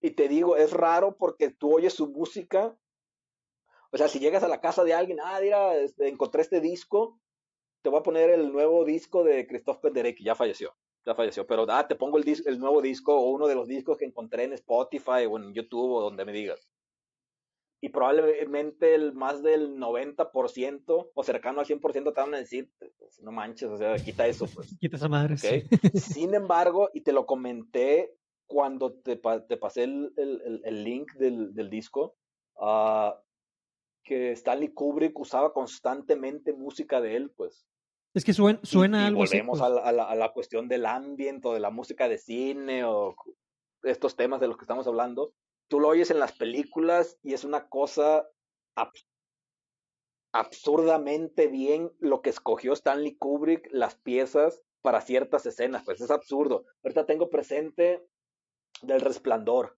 Y 0.00 0.12
te 0.12 0.28
digo, 0.28 0.56
es 0.56 0.72
raro 0.72 1.16
porque 1.16 1.50
tú 1.50 1.74
oyes 1.74 1.92
su 1.92 2.08
música. 2.08 2.76
O 3.92 3.98
sea, 3.98 4.08
si 4.08 4.18
llegas 4.18 4.42
a 4.42 4.48
la 4.48 4.60
casa 4.60 4.82
de 4.82 4.94
alguien, 4.94 5.18
ah, 5.22 5.38
mira, 5.42 5.76
este, 5.76 6.08
encontré 6.08 6.40
este 6.40 6.60
disco, 6.60 7.20
te 7.82 7.90
voy 7.90 8.00
a 8.00 8.02
poner 8.02 8.30
el 8.30 8.50
nuevo 8.50 8.84
disco 8.84 9.24
de 9.24 9.46
Christophe 9.46 9.80
Penderecki, 9.80 10.24
ya 10.24 10.34
falleció, 10.34 10.74
ya 11.04 11.14
falleció, 11.14 11.46
pero 11.46 11.66
ah, 11.68 11.86
te 11.86 11.96
pongo 11.96 12.16
el, 12.16 12.42
el 12.46 12.58
nuevo 12.58 12.80
disco 12.80 13.14
o 13.14 13.30
uno 13.30 13.46
de 13.46 13.54
los 13.54 13.68
discos 13.68 13.98
que 13.98 14.06
encontré 14.06 14.44
en 14.44 14.54
Spotify 14.54 15.26
o 15.28 15.38
en 15.38 15.52
YouTube 15.52 15.90
o 15.90 16.00
donde 16.00 16.24
me 16.24 16.32
digas 16.32 16.68
y 17.80 17.90
probablemente 17.90 18.94
el 18.94 19.12
más 19.12 19.42
del 19.42 19.76
90% 19.76 21.10
o 21.14 21.22
cercano 21.22 21.60
al 21.60 21.66
100% 21.66 21.92
te 21.92 22.20
van 22.20 22.34
a 22.34 22.38
decir, 22.38 22.70
pues, 22.98 23.20
no 23.22 23.30
manches, 23.30 23.68
o 23.68 23.76
sea, 23.76 23.96
quita 23.96 24.26
eso, 24.26 24.46
pues. 24.46 24.76
Quita 24.80 24.96
esa 24.96 25.08
madre. 25.08 25.36
Sin 25.94 26.34
embargo, 26.34 26.90
y 26.92 27.02
te 27.02 27.12
lo 27.12 27.24
comenté 27.26 28.14
cuando 28.46 28.94
te, 28.94 29.16
te 29.16 29.56
pasé 29.56 29.84
el, 29.84 30.12
el, 30.16 30.62
el, 30.64 30.84
link 30.84 31.12
del, 31.14 31.54
del 31.54 31.70
disco, 31.70 32.16
uh, 32.56 33.12
que 34.02 34.32
Stanley 34.32 34.68
Kubrick 34.68 35.18
usaba 35.18 35.52
constantemente 35.52 36.52
música 36.52 37.00
de 37.00 37.14
él, 37.14 37.30
pues. 37.30 37.66
Es 38.14 38.24
que 38.24 38.32
suena, 38.32 38.58
suena 38.62 39.06
algo 39.06 39.20
volvemos 39.20 39.60
así, 39.60 39.72
pues. 39.72 39.84
a, 39.84 39.92
la, 39.92 40.04
a, 40.04 40.14
la, 40.16 40.32
cuestión 40.32 40.66
del 40.66 40.86
ambiente 40.86 41.46
o 41.46 41.54
de 41.54 41.60
la 41.60 41.70
música 41.70 42.08
de 42.08 42.18
cine 42.18 42.84
o 42.84 43.14
estos 43.82 44.16
temas 44.16 44.40
de 44.40 44.48
los 44.48 44.56
que 44.56 44.64
estamos 44.64 44.86
hablando. 44.86 45.34
Tú 45.68 45.80
lo 45.80 45.88
oyes 45.88 46.10
en 46.10 46.18
las 46.18 46.32
películas 46.32 47.18
y 47.22 47.34
es 47.34 47.44
una 47.44 47.68
cosa 47.68 48.28
abs 48.74 49.06
absurdamente 50.32 51.48
bien 51.48 51.90
lo 52.00 52.22
que 52.22 52.30
escogió 52.30 52.72
Stanley 52.72 53.16
Kubrick, 53.16 53.68
las 53.72 53.96
piezas 53.96 54.62
para 54.82 55.00
ciertas 55.00 55.46
escenas, 55.46 55.84
pues 55.84 56.00
es 56.00 56.10
absurdo. 56.10 56.64
Ahorita 56.84 57.06
tengo 57.06 57.30
presente 57.30 58.06
del 58.82 59.00
resplandor. 59.00 59.76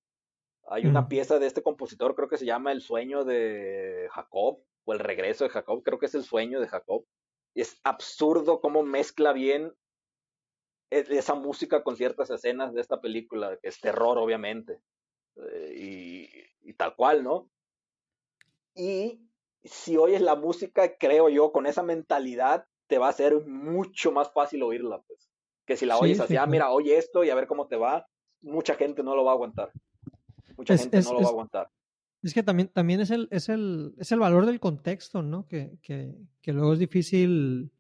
Hay 0.67 0.87
una 0.87 1.09
pieza 1.09 1.39
de 1.39 1.47
este 1.47 1.63
compositor, 1.63 2.15
creo 2.15 2.29
que 2.29 2.37
se 2.37 2.45
llama 2.45 2.73
El 2.73 2.81
sueño 2.81 3.25
de 3.25 4.09
Jacob, 4.13 4.63
o 4.85 4.93
El 4.93 4.99
regreso 4.99 5.45
de 5.45 5.51
Jacob, 5.51 5.83
creo 5.83 5.99
que 5.99 6.07
es 6.07 6.15
El 6.15 6.25
sueño 6.25 6.61
de 6.61 6.69
Jacob. 6.69 7.05
Y 7.55 7.63
es 7.63 7.81
absurdo 7.83 8.61
cómo 8.61 8.83
mezcla 8.83 9.33
bien 9.33 9.75
e, 10.91 11.05
esa 11.11 11.35
música 11.35 11.83
con 11.83 11.97
ciertas 11.97 12.31
escenas 12.31 12.73
de 12.73 12.81
esta 12.81 13.01
película, 13.01 13.59
que 13.61 13.69
es 13.69 13.81
terror, 13.81 14.19
obviamente. 14.19 14.81
Eh, 15.53 16.29
y, 16.63 16.71
y, 16.71 16.73
tal 16.75 16.95
cual, 16.95 17.23
¿no? 17.25 17.51
Y 18.75 19.21
si 19.65 19.97
oyes 19.97 20.21
la 20.21 20.37
música, 20.37 20.97
creo 20.97 21.29
yo, 21.29 21.53
con 21.53 21.67
esa 21.67 21.83
mentalidad, 21.83 22.67
te 22.87 22.99
va 22.99 23.09
a 23.09 23.13
ser 23.13 23.47
mucho 23.47 24.13
más 24.13 24.33
fácil 24.33 24.63
oírla, 24.63 25.03
pues. 25.07 25.31
Que 25.67 25.77
si 25.77 25.87
la 25.87 25.99
oyes 25.99 26.17
sí, 26.17 26.23
así, 26.23 26.33
sí, 26.35 26.37
ah, 26.37 26.47
mira, 26.47 26.71
oye 26.71 26.97
esto 26.97 27.25
y 27.25 27.31
a 27.31 27.35
ver 27.35 27.47
cómo 27.47 27.69
te 27.69 27.77
va, 27.77 28.07
mucha 28.41 28.75
gente 28.75 29.03
no 29.03 29.15
lo 29.15 29.25
va 29.25 29.33
a 29.33 29.35
aguantar. 29.35 29.71
Mucha 30.57 30.75
es, 30.75 30.83
gente 30.83 30.99
es, 30.99 31.07
no 31.07 31.13
lo 31.13 31.19
es, 31.21 31.25
va 31.25 31.29
a 31.29 31.33
aguantar. 31.33 31.71
Es 32.23 32.35
que 32.35 32.43
también, 32.43 32.69
también 32.69 33.01
es, 33.01 33.11
el, 33.11 33.29
es, 33.31 33.49
el, 33.49 33.95
es 33.99 34.13
el 34.13 34.19
valor 34.19 34.47
del 34.47 34.61
contexto, 34.61 35.23
¿no? 35.23 35.47
Que, 35.47 35.79
que, 35.83 36.15
que 36.43 36.53
luego 36.53 36.73
es 36.73 36.79
difícil 36.79 37.73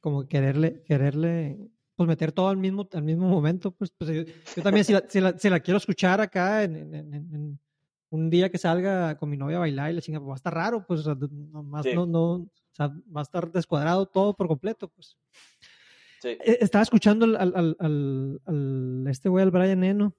como 0.00 0.28
quererle, 0.28 0.82
quererle 0.84 1.70
pues 1.98 2.06
meter 2.06 2.30
todo 2.30 2.46
al 2.48 2.56
mismo, 2.56 2.88
al 2.92 3.02
mismo 3.02 3.28
momento. 3.28 3.72
Pues, 3.72 3.90
pues 3.90 4.08
yo, 4.08 4.22
yo, 4.56 4.62
también 4.62 4.84
si 4.84 4.92
la, 4.92 5.02
si, 5.08 5.20
la, 5.20 5.36
si 5.36 5.50
la, 5.50 5.58
quiero 5.58 5.78
escuchar 5.78 6.20
acá 6.20 6.62
en, 6.62 6.94
en, 6.94 7.12
en, 7.12 7.58
un 8.10 8.30
día 8.30 8.50
que 8.50 8.56
salga 8.56 9.16
con 9.16 9.28
mi 9.28 9.36
novia 9.36 9.56
a 9.56 9.60
bailar 9.60 9.90
y 9.90 9.94
la 9.94 10.00
chinga, 10.00 10.20
pues 10.20 10.28
va 10.28 10.34
a 10.34 10.36
estar 10.36 10.54
raro, 10.54 10.86
pues 10.86 11.04
nomás 11.08 11.82
sí. 11.82 11.94
no, 11.96 12.06
no, 12.06 12.34
o 12.34 12.50
sea, 12.70 12.86
va 12.86 13.20
a 13.20 13.22
estar 13.22 13.50
descuadrado 13.50 14.06
todo 14.06 14.36
por 14.36 14.46
completo, 14.46 14.86
pues. 14.86 15.18
Sí. 16.22 16.38
Estaba 16.40 16.84
escuchando 16.84 17.24
al, 17.24 17.34
al, 17.34 17.76
al, 17.80 18.40
al 18.46 19.04
este 19.08 19.28
güey, 19.28 19.42
al 19.42 19.50
Brian 19.50 19.82
Eno, 19.82 20.14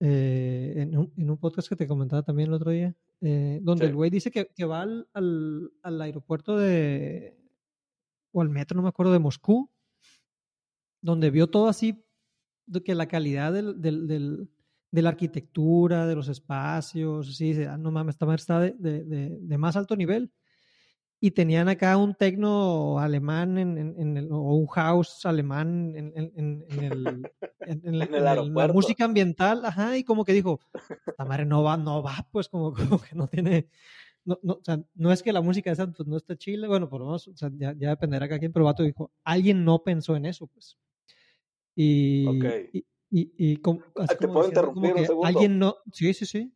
eh, 0.00 0.74
en, 0.76 0.94
un, 0.94 1.12
en, 1.16 1.30
un, 1.30 1.38
podcast 1.38 1.70
que 1.70 1.76
te 1.76 1.88
comentaba 1.88 2.22
también 2.22 2.50
el 2.50 2.54
otro 2.54 2.70
día, 2.70 2.94
eh, 3.22 3.60
donde 3.62 3.86
sí. 3.86 3.88
el 3.88 3.96
güey 3.96 4.10
dice 4.10 4.30
que, 4.30 4.48
que 4.54 4.66
va 4.66 4.82
al, 4.82 5.72
aeropuerto 5.82 6.58
de, 6.58 7.34
o 8.30 8.42
al 8.42 8.50
metro, 8.50 8.76
no 8.76 8.82
me 8.82 8.90
acuerdo, 8.90 9.14
de 9.14 9.20
Moscú, 9.20 9.70
donde 11.00 11.30
vio 11.30 11.48
todo 11.48 11.68
así, 11.68 12.04
de 12.66 12.82
que 12.82 12.94
la 12.94 13.06
calidad 13.06 13.52
del, 13.52 13.80
del, 13.80 14.06
del, 14.06 14.48
de 14.90 15.02
la 15.02 15.10
arquitectura, 15.10 16.06
de 16.06 16.14
los 16.14 16.28
espacios, 16.28 17.28
así, 17.28 17.62
ah, 17.64 17.76
no 17.76 17.90
mames, 17.90 18.14
esta 18.14 18.26
madre 18.26 18.40
está 18.40 18.60
de, 18.60 18.74
de, 18.78 19.04
de, 19.40 19.58
más 19.58 19.76
alto 19.76 19.96
nivel. 19.96 20.32
Y 21.20 21.32
tenían 21.32 21.68
acá 21.68 21.96
un 21.96 22.14
tecno 22.14 23.00
alemán 23.00 23.58
en, 23.58 23.76
en, 23.76 23.94
en 23.98 24.16
el, 24.16 24.28
o 24.30 24.54
un 24.54 24.68
house 24.68 25.26
alemán 25.26 25.92
en, 25.96 26.12
en 26.14 26.64
el, 26.78 27.28
el 27.60 28.24
la 28.24 28.68
música 28.72 29.04
ambiental, 29.04 29.64
ajá, 29.64 29.96
y 29.96 30.04
como 30.04 30.24
que 30.24 30.32
dijo, 30.32 30.60
esta 31.06 31.24
madre 31.24 31.44
no 31.44 31.64
va, 31.64 31.76
no 31.76 32.02
va, 32.02 32.28
pues 32.30 32.48
como, 32.48 32.72
como 32.98 33.00
que 33.00 33.16
no 33.16 33.26
tiene, 33.26 33.68
no, 34.24 34.38
no, 34.42 34.54
o 34.54 34.60
sea, 34.62 34.80
no 34.94 35.10
es 35.10 35.22
que 35.22 35.32
la 35.32 35.42
música 35.42 35.72
esa 35.72 35.90
pues, 35.90 36.06
no 36.06 36.16
esté 36.16 36.36
chile, 36.36 36.68
bueno, 36.68 36.88
por 36.88 37.00
lo 37.00 37.06
menos, 37.06 37.26
o 37.26 37.36
sea, 37.36 37.50
ya, 37.52 37.74
ya 37.76 37.90
dependerá 37.90 38.26
acá 38.26 38.38
quién, 38.38 38.52
pero 38.52 38.66
Vato 38.66 38.84
dijo, 38.84 39.10
alguien 39.24 39.64
no 39.64 39.82
pensó 39.82 40.14
en 40.14 40.26
eso, 40.26 40.46
pues. 40.46 40.78
Y, 41.80 42.26
okay. 42.26 42.70
y, 42.72 42.78
y, 43.08 43.32
y 43.38 43.56
como, 43.58 43.84
así 43.94 44.16
¿Te 44.18 44.26
puedo 44.26 44.48
interrumpir 44.48 44.94
un 44.94 45.06
segundo? 45.06 45.28
Alguien 45.28 45.60
no, 45.60 45.76
sí, 45.92 46.12
sí, 46.12 46.26
sí. 46.26 46.52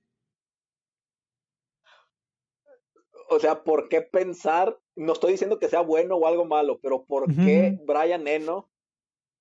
O 3.29 3.39
sea, 3.39 3.63
¿por 3.63 3.89
qué 3.89 4.03
pensar? 4.03 4.77
No 4.97 5.13
estoy 5.13 5.31
diciendo 5.31 5.61
que 5.61 5.69
sea 5.69 5.81
bueno 5.81 6.17
o 6.17 6.27
algo 6.27 6.45
malo, 6.45 6.81
pero 6.83 7.05
¿por 7.05 7.23
uh 7.23 7.27
-huh. 7.27 7.45
qué 7.45 7.79
Brian 7.87 8.27
Eno 8.27 8.69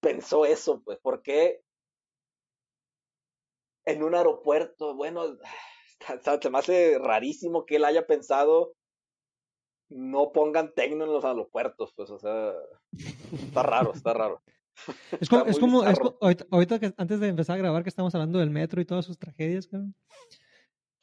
pensó 0.01 0.45
eso? 0.45 0.83
Pues, 0.83 0.99
¿por 0.99 1.23
qué 1.23 1.63
en 3.85 4.03
un 4.03 4.13
aeropuerto? 4.13 4.95
Bueno, 4.95 5.35
se 6.41 6.49
me 6.51 6.59
hace 6.59 6.99
rarísimo 6.99 7.65
que 7.65 7.77
él 7.77 7.85
haya 7.85 8.05
pensado 8.05 8.75
no 9.89 10.31
pongan 10.31 10.75
tecno 10.75 11.05
en 11.05 11.11
los 11.11 11.25
aeropuertos, 11.25 11.91
pues, 11.95 12.11
o 12.11 12.19
sea, 12.19 12.53
está 13.33 13.63
raro, 13.63 13.93
está 13.93 14.13
raro. 14.13 14.43
Es 15.19 15.29
como, 15.29 15.45
es 15.45 15.59
como, 15.59 15.83
es 15.83 15.99
como 15.99 16.17
ahorita, 16.21 16.45
ahorita, 16.49 16.79
que 16.79 16.93
antes 16.97 17.19
de 17.19 17.27
empezar 17.27 17.55
a 17.55 17.59
grabar 17.59 17.83
que 17.83 17.89
estamos 17.89 18.13
hablando 18.15 18.39
del 18.39 18.49
metro 18.49 18.81
y 18.81 18.85
todas 18.85 19.05
sus 19.05 19.17
tragedias, 19.17 19.69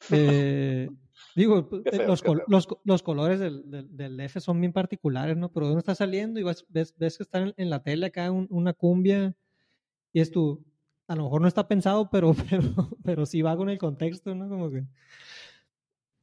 eh, 0.11 0.89
digo, 1.35 1.69
feo, 1.83 2.07
los, 2.07 2.23
los, 2.47 2.67
los, 2.83 3.03
colores 3.03 3.39
del, 3.39 3.69
del, 3.69 3.95
del, 3.95 4.19
F 4.19 4.39
son 4.39 4.59
bien 4.59 4.73
particulares, 4.73 5.37
¿no? 5.37 5.51
Pero 5.51 5.69
uno 5.69 5.79
está 5.79 5.95
saliendo 5.95 6.39
y 6.39 6.43
ves, 6.43 6.65
ves, 6.69 6.93
ves 6.97 7.17
que 7.17 7.23
está 7.23 7.39
en, 7.39 7.53
en, 7.57 7.69
la 7.69 7.83
tele 7.83 8.07
acá 8.07 8.31
un, 8.31 8.47
una 8.49 8.73
cumbia 8.73 9.35
y 10.11 10.21
es 10.21 10.31
tu, 10.31 10.65
a 11.07 11.15
lo 11.15 11.23
mejor 11.23 11.41
no 11.41 11.47
está 11.47 11.67
pensado, 11.67 12.09
pero, 12.09 12.33
pero, 12.49 12.89
pero 13.03 13.25
sí 13.25 13.41
va 13.41 13.57
con 13.57 13.69
el 13.69 13.77
contexto, 13.77 14.35
¿no? 14.35 14.47
Como 14.47 14.69
que... 14.69 14.85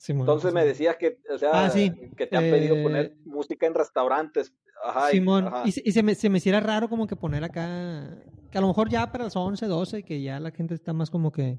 Entonces 0.09 0.53
me 0.53 0.65
decías 0.65 0.97
que, 0.97 1.19
o 1.33 1.39
sea, 1.39 1.51
ah, 1.53 1.71
sí. 1.71 1.93
que 2.17 2.27
te 2.27 2.37
han 2.37 2.45
pedido 2.45 2.83
poner 2.83 3.17
música 3.25 3.67
en 3.67 3.75
restaurantes. 3.75 4.53
Ajá, 4.85 5.11
Simón, 5.11 5.47
ajá. 5.47 5.63
y, 5.65 5.69
y, 5.69 5.93
se, 5.93 6.03
me, 6.03 6.15
se 6.15 6.29
me 6.29 6.39
hiciera 6.39 6.61
raro 6.61 6.89
como 6.89 7.07
que 7.07 7.17
poner 7.17 7.43
acá, 7.45 8.23
que 8.51 8.59
a 8.59 8.61
lo 8.61 8.69
mejor 8.69 8.89
ya 8.89 9.11
para 9.11 9.25
las 9.25 9.35
11, 9.35 9.67
12, 9.67 10.03
que 10.03 10.23
ya 10.23 10.39
la 10.39 10.51
gente 10.51 10.75
está 10.75 10.93
más 10.93 11.11
como 11.11 11.33
que 11.33 11.59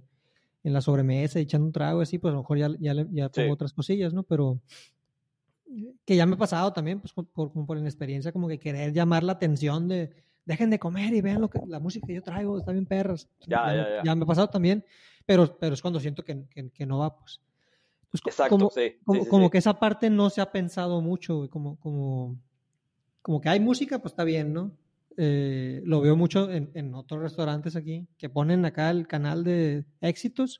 en 0.63 0.73
la 0.73 0.81
sobremesa 0.81 1.39
echando 1.39 1.65
un 1.65 1.71
trago 1.71 2.01
así, 2.01 2.19
pues 2.19 2.31
a 2.31 2.35
lo 2.35 2.41
mejor 2.41 2.57
ya, 2.57 2.69
ya, 2.79 2.93
ya 2.93 3.29
pongo 3.29 3.47
sí. 3.47 3.51
otras 3.51 3.73
cosillas, 3.73 4.13
¿no? 4.13 4.23
Pero 4.23 4.61
que 6.05 6.15
ya 6.15 6.25
me 6.25 6.35
ha 6.35 6.37
pasado 6.37 6.71
también, 6.73 6.99
pues 6.99 7.13
por, 7.13 7.27
por, 7.27 7.51
por 7.65 7.77
inexperiencia, 7.77 8.31
como 8.31 8.47
que 8.47 8.59
querer 8.59 8.93
llamar 8.93 9.23
la 9.23 9.33
atención 9.33 9.87
de, 9.87 10.11
dejen 10.45 10.69
de 10.69 10.79
comer 10.79 11.13
y 11.13 11.21
vean 11.21 11.41
lo 11.41 11.49
que, 11.49 11.59
la 11.67 11.79
música 11.79 12.07
que 12.07 12.15
yo 12.15 12.21
traigo, 12.21 12.57
está 12.57 12.71
bien 12.71 12.85
perras. 12.85 13.29
Ya, 13.45 13.75
ya, 13.75 13.89
ya. 13.89 14.03
Ya 14.03 14.15
me 14.15 14.23
ha 14.23 14.27
pasado 14.27 14.49
también, 14.49 14.83
pero, 15.25 15.57
pero 15.57 15.73
es 15.73 15.81
cuando 15.81 15.99
siento 15.99 16.23
que, 16.23 16.45
que, 16.49 16.69
que 16.69 16.85
no 16.85 16.99
va, 16.99 17.17
pues. 17.17 17.41
Pues 18.11 18.21
Exacto, 18.25 18.57
como, 18.57 18.69
sí. 18.69 18.95
Como, 19.03 19.23
sí, 19.23 19.29
como 19.29 19.45
sí. 19.45 19.51
que 19.51 19.57
esa 19.57 19.79
parte 19.79 20.09
no 20.09 20.29
se 20.29 20.41
ha 20.41 20.51
pensado 20.51 21.01
mucho, 21.01 21.49
como, 21.49 21.77
como, 21.79 22.39
como 23.21 23.41
que 23.41 23.49
hay 23.49 23.59
música, 23.59 23.99
pues 23.99 24.13
está 24.13 24.23
bien, 24.23 24.53
¿no? 24.53 24.71
Eh, 25.17 25.81
lo 25.83 26.01
veo 26.01 26.15
mucho 26.15 26.51
en, 26.51 26.69
en, 26.75 26.93
otros 26.93 27.21
restaurantes 27.21 27.75
aquí, 27.75 28.07
que 28.17 28.29
ponen 28.29 28.65
acá 28.65 28.91
el 28.91 29.07
canal 29.07 29.43
de 29.43 29.83
éxitos 29.99 30.59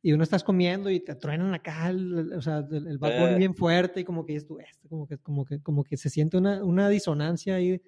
y 0.00 0.12
uno 0.12 0.22
estás 0.22 0.44
comiendo 0.44 0.88
y 0.88 1.00
te 1.00 1.14
truenan 1.14 1.52
acá, 1.52 1.90
el, 1.90 2.32
o 2.32 2.40
sea, 2.40 2.66
el, 2.70 2.86
el 2.86 2.98
Bunny 2.98 3.14
eh. 3.14 3.34
bien 3.36 3.54
fuerte 3.54 4.00
y 4.00 4.04
como 4.04 4.24
que 4.24 4.36
es 4.36 4.46
tu, 4.46 4.58
este, 4.58 4.88
como 4.88 5.06
que, 5.06 5.18
como 5.18 5.44
que, 5.44 5.60
como 5.60 5.84
que 5.84 5.96
se 5.96 6.08
siente 6.08 6.38
una, 6.38 6.64
una 6.64 6.88
disonancia 6.88 7.56
ahí 7.56 7.82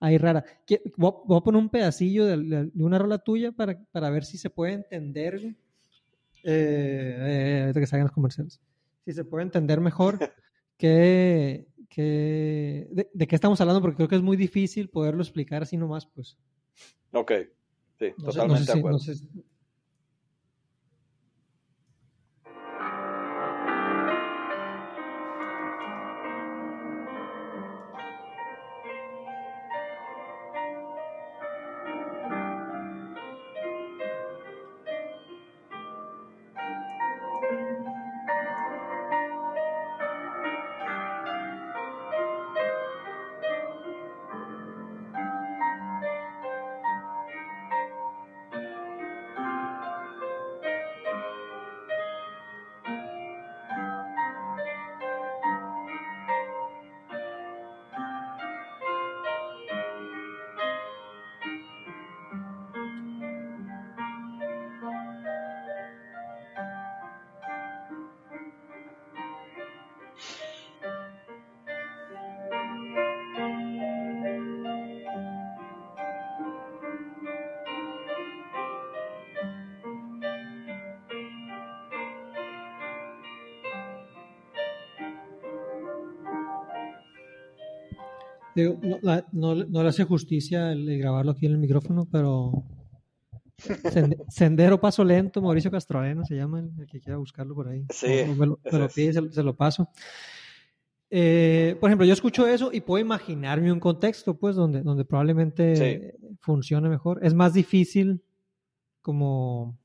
ahí 0.00 0.18
rara. 0.18 0.44
Voy 0.96 1.38
a 1.38 1.40
poner 1.40 1.60
un 1.60 1.70
pedacillo 1.70 2.26
de, 2.26 2.70
de 2.72 2.84
una 2.84 2.98
rola 2.98 3.18
tuya 3.18 3.52
para, 3.52 3.78
para, 3.90 4.10
ver 4.10 4.24
si 4.24 4.38
se 4.38 4.50
puede 4.50 4.74
entender. 4.74 5.56
Eh, 6.42 7.70
eh, 7.70 7.72
que 7.74 7.86
salgan 7.86 8.06
los 8.06 8.12
comerciales. 8.12 8.60
Si 9.04 9.12
se 9.12 9.24
puede 9.24 9.44
entender 9.44 9.80
mejor 9.80 10.18
que, 10.78 11.68
que 11.88 12.88
de, 12.90 13.10
de, 13.12 13.26
qué 13.26 13.34
estamos 13.34 13.60
hablando, 13.60 13.80
porque 13.80 13.96
creo 13.96 14.08
que 14.08 14.16
es 14.16 14.22
muy 14.22 14.36
difícil 14.36 14.88
poderlo 14.88 15.22
explicar 15.22 15.62
así 15.62 15.76
nomás, 15.76 16.06
pues. 16.06 16.36
Ok, 17.12 17.32
sí, 17.98 18.12
no 18.18 18.24
totalmente 18.24 18.32
sé, 18.32 18.36
no 18.36 18.58
sé 18.58 18.72
de 18.72 18.78
acuerdo. 18.78 18.98
no 18.98 18.98
sé, 18.98 19.14
no, 89.32 89.54
le 89.54 89.88
hace 89.88 90.04
justicia 90.04 90.72
el, 90.72 90.98
grabarlo 90.98 91.32
aquí 91.32 91.46
en 91.46 91.52
el 91.52 91.58
micrófono, 91.58 92.06
pero 92.10 92.64
Sendero 94.28 94.80
Paso 94.80 95.04
Lento, 95.04 95.42
Mauricio 95.42 95.70
Castroleno 95.70 96.24
se 96.24 96.36
llama, 96.36 96.60
el, 96.60 96.86
que 96.86 97.00
quiera 97.00 97.18
buscarlo 97.18 97.54
por 97.54 97.68
ahí. 97.68 97.84
Sí. 97.90 98.24
me, 98.38 98.46
lo, 98.46 98.58
pide, 98.94 99.12
se, 99.12 99.42
lo 99.42 99.56
paso. 99.56 99.88
Eh, 101.10 101.76
por 101.80 101.90
ejemplo, 101.90 102.06
yo 102.06 102.12
escucho 102.12 102.46
eso 102.46 102.70
y 102.72 102.80
puedo 102.80 103.04
imaginarme 103.04 103.72
un 103.72 103.80
contexto, 103.80 104.38
pues, 104.38 104.56
donde, 104.56 104.82
donde 104.82 105.04
probablemente 105.04 106.16
funcione 106.40 106.88
mejor. 106.88 107.20
Es 107.22 107.34
más 107.34 107.54
difícil 107.54 108.22
como... 109.02 109.78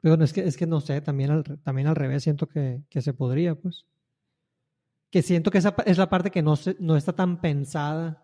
Pero 0.00 0.22
es 0.22 0.34
que, 0.34 0.44
es 0.44 0.58
que 0.58 0.66
no 0.66 0.82
sé, 0.82 1.00
también 1.00 1.30
al, 1.30 1.44
también 1.62 1.88
al 1.88 1.96
revés 1.96 2.24
siento 2.24 2.46
que, 2.46 2.82
que 2.90 3.00
se 3.00 3.14
podría, 3.14 3.54
pues 3.54 3.86
que 5.14 5.22
siento 5.22 5.52
que 5.52 5.58
esa 5.58 5.76
es 5.86 5.96
la 5.96 6.10
parte 6.10 6.32
que 6.32 6.42
no, 6.42 6.54
no 6.80 6.96
está 6.96 7.12
tan 7.12 7.40
pensada 7.40 8.20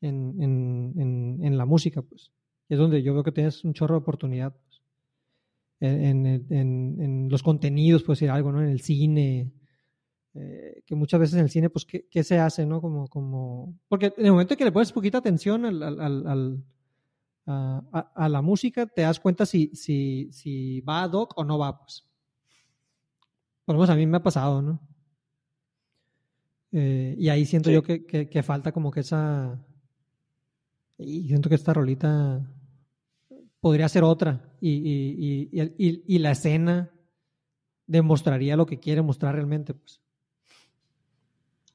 en, 0.00 0.42
en, 0.42 1.38
en, 1.40 1.56
la 1.56 1.64
música, 1.64 2.02
pues. 2.02 2.32
Es 2.68 2.78
donde 2.78 3.00
yo 3.00 3.14
veo 3.14 3.22
que 3.22 3.30
tienes 3.30 3.62
un 3.62 3.74
chorro 3.74 3.94
de 3.94 4.00
oportunidad. 4.00 4.52
Pues. 4.52 4.82
En, 5.78 7.28
los 7.30 7.44
contenidos, 7.44 8.02
pues 8.02 8.18
decir 8.18 8.30
algo, 8.30 8.50
¿no? 8.50 8.60
En 8.60 8.70
el 8.70 8.80
cine. 8.80 9.52
Eh, 10.34 10.82
que 10.84 10.96
muchas 10.96 11.20
veces 11.20 11.34
en 11.36 11.44
el 11.44 11.50
cine, 11.50 11.70
pues, 11.70 11.84
¿qué, 11.84 12.08
¿qué, 12.10 12.24
se 12.24 12.40
hace, 12.40 12.66
no? 12.66 12.80
Como, 12.80 13.06
como... 13.06 13.78
Porque 13.86 14.12
en 14.16 14.26
el 14.26 14.32
momento 14.32 14.56
que 14.56 14.64
le 14.64 14.72
pones 14.72 14.90
poquita 14.90 15.18
atención 15.18 15.64
al, 15.64 15.80
al, 15.80 16.64
a, 17.46 18.28
la 18.28 18.42
música, 18.42 18.86
te 18.86 19.02
das 19.02 19.20
cuenta 19.20 19.46
si, 19.46 19.70
si, 19.76 20.28
si 20.32 20.80
va 20.80 21.04
a 21.04 21.08
doc 21.08 21.38
o 21.38 21.44
no 21.44 21.56
va, 21.56 21.78
pues. 21.78 22.04
Por 23.64 23.76
lo 23.76 23.82
menos 23.82 23.90
a 23.90 23.96
mí 23.96 24.06
me 24.08 24.16
ha 24.16 24.22
pasado, 24.24 24.60
¿no? 24.60 24.80
Eh, 26.72 27.14
y 27.18 27.28
ahí 27.28 27.44
siento 27.44 27.70
yo 27.70 27.82
que, 27.82 28.04
que, 28.04 28.42
falta 28.42 28.72
como 28.72 28.90
que 28.90 29.00
esa... 29.00 29.62
Y 30.98 31.28
siento 31.28 31.48
que 31.48 31.54
esta 31.54 31.74
rolita 31.74 32.48
podría 33.60 33.88
ser 33.88 34.04
otra. 34.04 34.54
Y, 34.60 34.70
y, 34.70 35.48
y, 35.52 36.04
y, 36.06 36.18
la 36.18 36.30
escena 36.30 36.90
demostraría 37.86 38.56
lo 38.56 38.66
que 38.66 38.78
quiere 38.78 39.02
mostrar 39.02 39.34
realmente. 39.34 39.74
Pues. 39.74 40.00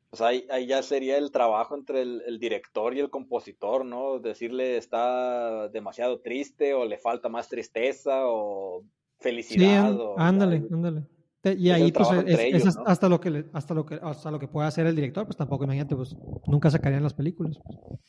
pues 0.10 0.22
ahí, 0.22 0.48
ahí, 0.50 0.66
ya 0.68 0.82
sería 0.82 1.18
el 1.18 1.32
trabajo 1.32 1.76
entre 1.76 2.02
el, 2.02 2.40
director 2.40 2.96
y 2.96 3.00
el 3.00 3.10
compositor, 3.10 3.86
¿no? 3.86 4.20
Decirle 4.20 4.78
está 4.78 5.68
demasiado 5.70 6.22
triste 6.22 6.74
o 6.74 6.86
le 6.86 6.98
falta 6.98 7.30
más 7.30 7.50
tristeza 7.50 8.22
o 8.26 8.84
felicidad. 9.20 9.94
Sí, 9.94 10.02
ándale, 10.18 10.66
ándale. 10.72 11.17
Y 11.54 11.70
ahí 11.70 11.92
pues 11.92 12.08
es, 12.26 12.78
hasta 12.86 13.10
lo 13.10 13.20
que 13.20 13.46
hasta 13.54 13.74
lo 13.74 13.86
que 13.86 14.00
hasta 14.02 14.32
lo 14.32 14.40
que 14.40 14.48
puede 14.48 14.68
hacer 14.68 14.88
el 14.88 14.96
director, 14.96 15.26
pues 15.26 15.38
tampoco 15.38 15.64
imagínate, 15.64 15.96
pues 15.96 16.16
nunca 16.48 16.70
sacarían 16.70 17.04
las 17.04 17.14
películas. 17.14 17.60
Pues. 17.64 18.00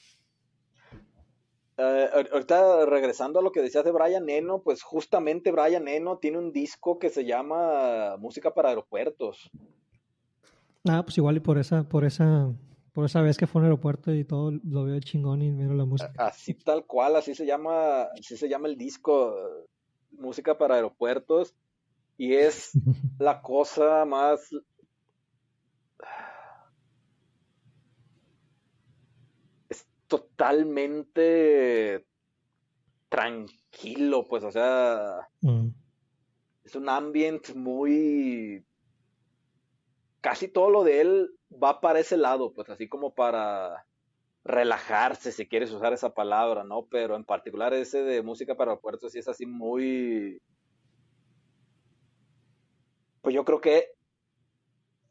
Eh, 1.80 2.10
ahorita 2.32 2.86
regresando 2.86 3.38
a 3.38 3.42
lo 3.42 3.52
que 3.52 3.62
decías 3.62 3.84
de 3.84 3.92
Brian 3.92 4.28
Eno, 4.28 4.62
pues 4.62 4.82
justamente 4.82 5.52
Brian 5.52 5.86
Eno 5.86 6.18
tiene 6.18 6.38
un 6.38 6.52
disco 6.52 6.98
que 6.98 7.08
se 7.08 7.24
llama 7.24 8.16
Música 8.18 8.52
para 8.52 8.70
aeropuertos. 8.70 9.48
Ah, 10.88 11.02
pues 11.04 11.16
igual 11.18 11.36
y 11.36 11.40
por 11.40 11.56
esa, 11.56 11.88
por 11.88 12.04
esa, 12.04 12.52
por 12.92 13.04
esa 13.04 13.22
vez 13.22 13.36
que 13.36 13.46
fue 13.46 13.60
el 13.60 13.66
aeropuerto 13.66 14.12
y 14.12 14.24
todo 14.24 14.52
lo 14.64 14.84
veo 14.84 14.98
chingón 14.98 15.40
y 15.40 15.52
miro 15.52 15.74
la 15.74 15.84
música. 15.84 16.12
Así 16.18 16.54
tal 16.54 16.84
cual, 16.84 17.14
así 17.14 17.36
se 17.36 17.46
llama, 17.46 18.02
así 18.18 18.36
se 18.36 18.48
llama 18.48 18.66
el 18.66 18.76
disco, 18.76 19.36
Música 20.10 20.58
para 20.58 20.74
aeropuertos 20.76 21.54
y 22.18 22.34
es 22.34 22.72
la 23.18 23.40
cosa 23.40 24.04
más... 24.04 24.50
Es 29.70 29.88
totalmente 30.06 32.04
tranquilo, 33.08 34.26
pues, 34.28 34.44
o 34.44 34.50
sea... 34.50 35.28
Mm. 35.40 35.68
Es 36.64 36.74
un 36.74 36.90
ambiente 36.90 37.54
muy... 37.54 38.62
Casi 40.20 40.48
todo 40.48 40.68
lo 40.68 40.84
de 40.84 41.00
él 41.00 41.30
va 41.50 41.80
para 41.80 42.00
ese 42.00 42.18
lado, 42.18 42.52
pues, 42.52 42.68
así 42.68 42.88
como 42.88 43.14
para 43.14 43.86
relajarse, 44.44 45.30
si 45.30 45.46
quieres 45.46 45.70
usar 45.70 45.92
esa 45.92 46.12
palabra, 46.12 46.64
¿no? 46.64 46.86
Pero 46.90 47.16
en 47.16 47.24
particular 47.24 47.72
ese 47.74 48.02
de 48.02 48.22
música 48.22 48.56
para 48.56 48.76
puertos 48.76 49.12
sí 49.12 49.18
es 49.18 49.28
así 49.28 49.46
muy 49.46 50.40
pues 53.28 53.34
yo 53.34 53.44
creo 53.44 53.60
que 53.60 53.88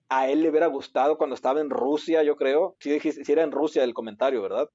a 0.09 0.27
él 0.27 0.41
le 0.41 0.49
hubiera 0.49 0.65
gustado 0.65 1.19
cuando 1.19 1.35
estaba 1.35 1.61
en 1.61 1.69
Rusia, 1.69 2.23
yo 2.23 2.35
creo. 2.35 2.75
Si, 2.79 2.99
si 2.99 3.31
era 3.31 3.43
en 3.43 3.51
Rusia 3.51 3.83
el 3.83 3.93
comentario, 3.93 4.41
¿verdad? 4.41 4.71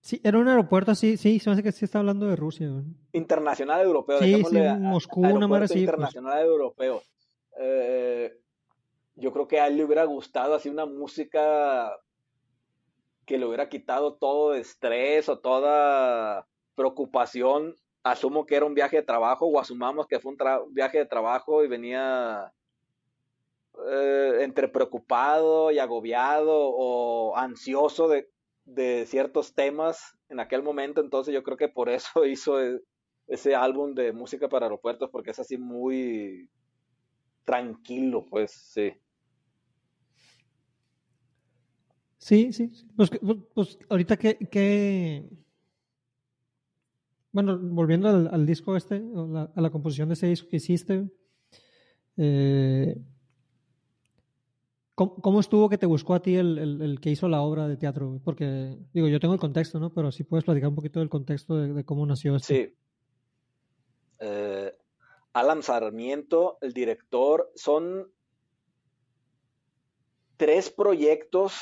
Sí, 0.00 0.22
era 0.24 0.38
un 0.38 0.48
aeropuerto 0.48 0.92
así, 0.92 1.18
sí, 1.18 1.38
se 1.38 1.50
me 1.50 1.52
hace 1.52 1.62
que 1.62 1.70
sí 1.72 1.84
está 1.84 1.98
hablando 1.98 2.24
de 2.24 2.34
Rusia. 2.34 2.70
Internacional 3.12 3.82
europeo, 3.82 4.20
sí, 4.20 4.42
sí, 4.42 4.58
Moscú, 4.78 5.20
una 5.20 5.44
así. 5.58 5.74
Pues. 5.74 5.80
Internacional 5.82 6.46
europeo. 6.46 7.02
Eh, 7.60 8.32
yo 9.16 9.34
creo 9.34 9.46
que 9.46 9.60
a 9.60 9.66
él 9.66 9.76
le 9.76 9.84
hubiera 9.84 10.04
gustado 10.04 10.54
así 10.54 10.70
una 10.70 10.86
música 10.86 11.94
que 13.26 13.36
le 13.36 13.44
hubiera 13.44 13.68
quitado 13.68 14.14
todo 14.14 14.54
estrés 14.54 15.28
o 15.28 15.40
toda 15.40 16.46
preocupación. 16.74 17.76
Asumo 18.02 18.46
que 18.46 18.56
era 18.56 18.64
un 18.64 18.72
viaje 18.72 18.96
de 18.96 19.02
trabajo 19.02 19.44
o 19.44 19.60
asumamos 19.60 20.06
que 20.06 20.20
fue 20.20 20.32
un 20.32 20.72
viaje 20.72 20.96
de 20.96 21.04
trabajo 21.04 21.62
y 21.62 21.68
venía 21.68 22.50
eh, 23.86 24.38
entre 24.40 24.68
preocupado 24.68 25.70
y 25.70 25.78
agobiado 25.78 26.52
o 26.52 27.36
ansioso 27.36 28.08
de, 28.08 28.28
ciertos 29.06 29.54
temas 29.54 30.18
en 30.28 30.40
aquel 30.40 30.62
momento, 30.62 31.00
entonces 31.00 31.32
yo 31.32 31.42
creo 31.42 31.56
que 31.56 31.68
por 31.68 31.88
eso 31.88 32.24
hizo 32.26 32.60
e, 32.60 32.80
ese 33.28 33.54
álbum 33.54 33.94
de 33.94 34.12
música 34.12 34.48
para 34.48 34.66
aeropuertos, 34.66 35.10
porque 35.10 35.30
es 35.30 35.38
así 35.38 35.56
muy 35.58 36.48
tranquilo, 37.44 38.26
pues 38.28 38.50
sí. 38.52 38.92
Sí, 42.18 42.52
sí. 42.52 42.70
Pues, 42.96 43.10
pues, 43.10 43.38
pues 43.54 43.78
ahorita 43.88 44.16
que, 44.16 45.28
Bueno, 47.32 47.58
volviendo 47.58 48.08
al, 48.08 48.44
disco 48.46 48.76
este, 48.76 48.96
a 48.96 49.60
la 49.60 49.70
composición 49.70 50.08
de 50.08 50.14
ese 50.14 50.26
disco 50.26 50.48
que 50.48 50.56
hiciste, 50.56 51.08
eh, 52.16 52.96
¿Cómo, 54.98 55.38
estuvo 55.38 55.68
que 55.68 55.78
te 55.78 55.86
buscó 55.86 56.14
a 56.14 56.22
ti 56.22 56.34
el, 56.34 56.98
que 57.00 57.10
hizo 57.10 57.28
la 57.28 57.40
obra 57.40 57.68
de 57.68 57.76
teatro? 57.76 58.20
Porque, 58.24 58.76
digo, 58.92 59.06
yo 59.06 59.20
tengo 59.20 59.32
el 59.32 59.38
contexto, 59.38 59.78
¿no? 59.78 59.94
Pero 59.94 60.10
si 60.10 60.24
puedes 60.24 60.44
platicar 60.44 60.70
un 60.70 60.74
poquito 60.74 60.98
del 60.98 61.08
contexto 61.08 61.56
de, 61.56 61.84
cómo 61.84 62.04
nació 62.04 62.34
esto. 62.34 62.48
Sí. 62.48 62.74
Eh, 64.18 64.76
Alan 65.34 65.62
Sarmiento, 65.62 66.58
el 66.62 66.72
director, 66.72 67.48
son 67.54 68.10
tres 70.36 70.68
proyectos, 70.68 71.54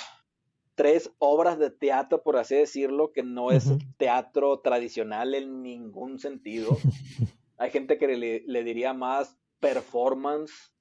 tres 0.75 1.13
obras 1.19 1.59
de 1.59 1.71
teatro, 1.71 2.23
por 2.23 2.39
así 2.39 2.55
decirlo, 2.55 3.13
que 3.13 3.23
no 3.23 3.51
es 3.51 3.71
teatro 3.99 4.61
tradicional 4.61 5.35
en 5.35 5.63
ningún 5.63 6.19
sentido. 6.19 6.71
Hay 7.59 7.71
gente 7.71 7.99
que 7.99 8.43
le 8.47 8.65
diría 8.65 8.95
más 8.95 9.37
performance 9.61 10.73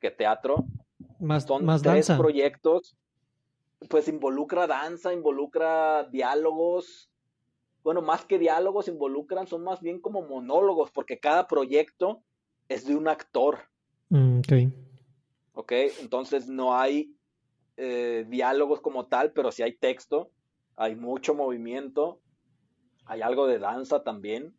que 0.00 0.10
teatro. 0.10 0.64
Más, 1.20 1.44
Son 1.44 1.64
más 1.64 1.82
tres 1.82 2.10
proyectos. 2.10 2.96
Pues 3.88 4.08
involucra 4.08 4.66
danza, 4.66 5.12
involucra 5.12 6.04
diálogos. 6.04 7.10
Bueno, 7.82 8.02
más 8.02 8.24
que 8.24 8.38
diálogos 8.38 8.88
involucran, 8.88 9.46
son 9.46 9.62
más 9.62 9.80
bien 9.80 10.00
como 10.00 10.22
monólogos, 10.22 10.90
porque 10.90 11.18
cada 11.18 11.46
proyecto 11.46 12.22
es 12.68 12.86
de 12.86 12.96
un 12.96 13.08
actor. 13.08 13.58
Mm, 14.08 14.38
ok. 14.40 14.52
Ok, 15.54 15.72
entonces 16.00 16.48
no 16.48 16.76
hay 16.76 17.14
eh, 17.76 18.26
diálogos 18.28 18.80
como 18.80 19.06
tal, 19.06 19.32
pero 19.32 19.50
sí 19.52 19.62
hay 19.62 19.76
texto, 19.76 20.30
hay 20.76 20.96
mucho 20.96 21.34
movimiento, 21.34 22.20
hay 23.06 23.22
algo 23.22 23.46
de 23.46 23.58
danza 23.58 24.02
también. 24.02 24.54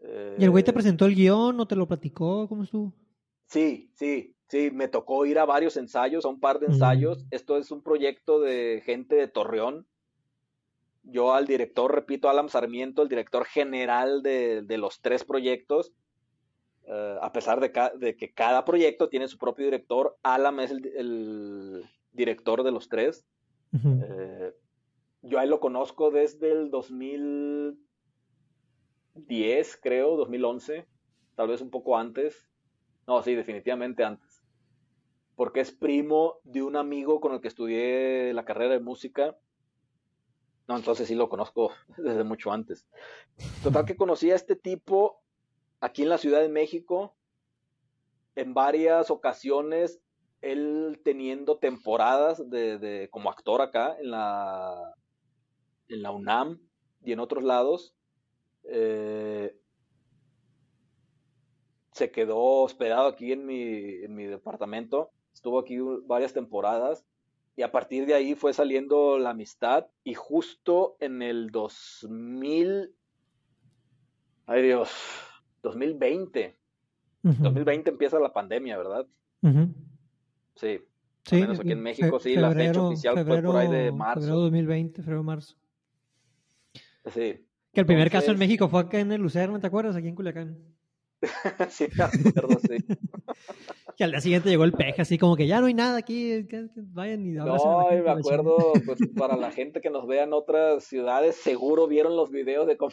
¿Y 0.00 0.44
el 0.44 0.50
güey 0.50 0.62
te 0.62 0.70
eh, 0.70 0.74
presentó 0.74 1.06
el 1.06 1.14
guion 1.14 1.58
o 1.58 1.66
te 1.66 1.74
lo 1.74 1.86
platicó? 1.88 2.48
¿Cómo 2.48 2.62
estuvo? 2.62 2.92
Sí, 3.46 3.90
sí, 3.94 4.36
sí, 4.48 4.70
me 4.70 4.88
tocó 4.88 5.24
ir 5.26 5.38
a 5.38 5.44
varios 5.44 5.76
ensayos, 5.76 6.24
a 6.24 6.28
un 6.28 6.40
par 6.40 6.58
de 6.58 6.66
ensayos. 6.66 7.26
Esto 7.30 7.56
es 7.56 7.70
un 7.70 7.82
proyecto 7.82 8.40
de 8.40 8.82
gente 8.84 9.14
de 9.14 9.28
Torreón. 9.28 9.86
Yo 11.04 11.32
al 11.34 11.46
director, 11.46 11.94
repito, 11.94 12.28
Alan 12.28 12.48
Sarmiento, 12.48 13.02
el 13.02 13.08
director 13.08 13.44
general 13.44 14.22
de, 14.22 14.64
los 14.78 15.00
tres 15.00 15.24
proyectos, 15.24 15.92
eh, 16.86 17.16
a 17.20 17.32
pesar 17.32 17.60
de, 17.60 18.16
que 18.16 18.32
cada 18.32 18.64
proyecto 18.64 19.08
tiene 19.08 19.28
su 19.28 19.38
propio 19.38 19.66
director, 19.66 20.18
Alan 20.22 20.60
es 20.60 20.70
el, 20.70 21.84
director 22.12 22.62
de 22.64 22.72
los 22.72 22.88
tres. 22.88 23.24
Eh, 23.72 24.52
yo 25.22 25.38
a 25.38 25.44
él 25.44 25.50
lo 25.50 25.60
conozco 25.60 26.10
desde 26.10 26.50
el 26.52 26.70
2010, 26.70 27.76
creo, 29.82 30.16
2011, 30.16 30.86
tal 31.36 31.48
vez 31.48 31.60
un 31.60 31.70
poco 31.70 31.96
antes. 31.96 32.48
No, 33.06 33.22
sí, 33.22 33.34
definitivamente 33.34 34.04
antes. 34.04 34.27
Porque 35.38 35.60
es 35.60 35.70
primo 35.70 36.40
de 36.42 36.64
un 36.64 36.74
amigo 36.74 37.20
con 37.20 37.32
el 37.32 37.40
que 37.40 37.46
estudié 37.46 38.32
la 38.34 38.44
carrera 38.44 38.72
de 38.72 38.80
música 38.80 39.38
No, 40.66 40.76
entonces 40.76 41.06
sí 41.06 41.14
lo 41.14 41.28
conozco 41.28 41.70
desde 41.96 42.24
mucho 42.24 42.50
antes. 42.50 42.88
Total 43.62 43.84
que 43.84 43.96
conocí 43.96 44.32
a 44.32 44.34
este 44.34 44.56
tipo 44.56 45.22
aquí 45.78 46.02
en 46.02 46.08
la 46.08 46.18
Ciudad 46.18 46.40
de 46.40 46.48
México 46.48 47.14
en 48.34 48.52
varias 48.52 49.12
ocasiones, 49.12 50.00
él 50.40 51.00
teniendo 51.04 51.58
temporadas 51.58 52.50
de, 52.50 53.08
como 53.12 53.30
actor 53.30 53.62
acá 53.62 53.96
en 54.00 54.10
la, 54.10 54.96
en 55.88 56.02
la 56.02 56.10
UNAM 56.10 56.60
y 57.04 57.12
en 57.12 57.20
otros 57.20 57.44
lados. 57.44 57.94
Eh, 58.64 59.56
se 61.92 62.10
quedó 62.10 62.62
hospedado 62.62 63.06
aquí 63.06 63.30
en 63.30 63.46
mi, 63.46 64.04
en 64.04 64.16
mi 64.16 64.26
departamento, 64.26 65.12
estuvo 65.38 65.60
aquí 65.60 65.78
varias 66.06 66.32
temporadas 66.32 67.04
y 67.54 67.62
a 67.62 67.70
partir 67.70 68.06
de 68.06 68.14
ahí 68.14 68.34
fue 68.34 68.52
saliendo 68.52 69.18
la 69.18 69.30
amistad 69.30 69.86
y 70.02 70.14
justo 70.14 70.96
en 70.98 71.22
el 71.22 71.50
2000, 71.50 72.92
ay 74.46 74.62
Dios, 74.62 74.90
2020, 75.62 76.56
2020 77.22 77.90
empieza 77.90 78.18
la 78.18 78.32
pandemia, 78.32 78.76
¿verdad? 78.76 79.06
Sí. 80.56 80.80
Sí, 81.24 81.36
menos 81.36 81.60
aquí 81.60 81.72
en 81.72 81.82
México, 81.82 82.18
sí, 82.18 82.34
la 82.34 82.52
fecha 82.52 82.82
oficial 82.82 83.24
fue 83.24 83.42
por 83.42 83.56
ahí 83.56 83.70
de 83.70 83.92
marzo. 83.92 84.20
Febrero 84.20 84.40
2020, 84.40 85.02
febrero 85.02 85.22
marzo. 85.22 85.56
Sí. 87.12 87.44
Que 87.72 87.80
el 87.80 87.86
primer 87.86 88.10
caso 88.10 88.32
en 88.32 88.38
México 88.38 88.68
fue 88.68 88.80
acá 88.80 88.98
en 88.98 89.12
el 89.12 89.20
Lucerna, 89.20 89.60
¿te 89.60 89.68
acuerdas? 89.68 89.94
Aquí 89.94 90.08
en 90.08 90.16
Culiacán. 90.16 90.58
sí, 91.68 91.86
me 91.96 92.04
acuerdo, 92.04 92.58
sí. 92.60 92.78
que 93.98 94.04
al 94.04 94.12
día 94.12 94.20
siguiente 94.20 94.48
llegó 94.48 94.62
el 94.62 94.72
peje, 94.72 95.02
así 95.02 95.18
como 95.18 95.34
que 95.34 95.48
ya 95.48 95.60
no 95.60 95.66
hay 95.66 95.74
nada 95.74 95.98
aquí, 95.98 96.46
vayan 96.76 97.26
y 97.26 97.30
No, 97.32 97.88
me 97.90 98.10
acuerdo, 98.10 98.72
pues 98.86 99.00
para 99.16 99.36
la 99.36 99.50
gente 99.50 99.80
que 99.80 99.90
nos 99.90 100.06
vea 100.06 100.22
en 100.22 100.32
otras 100.32 100.84
ciudades, 100.84 101.34
seguro 101.34 101.88
vieron 101.88 102.16
los 102.16 102.30
videos 102.30 102.68
de 102.68 102.76
cómo... 102.76 102.92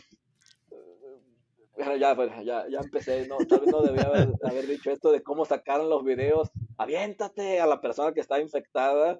Bueno, 1.75 1.95
ya, 1.97 2.15
pues, 2.15 2.31
ya, 2.43 2.65
ya 2.69 2.79
empecé, 2.79 3.27
no, 3.27 3.37
tal 3.37 3.59
vez 3.59 3.69
no 3.69 3.81
debía 3.83 4.03
haber, 4.43 4.65
dicho 4.65 4.89
esto 4.89 5.11
de 5.11 5.21
cómo 5.21 5.45
sacaron 5.45 5.89
los 5.89 6.03
videos. 6.03 6.49
Aviéntate 6.77 7.59
a 7.59 7.67
la 7.67 7.81
persona 7.81 8.13
que 8.13 8.21
estaba 8.21 8.41
infectada, 8.41 9.19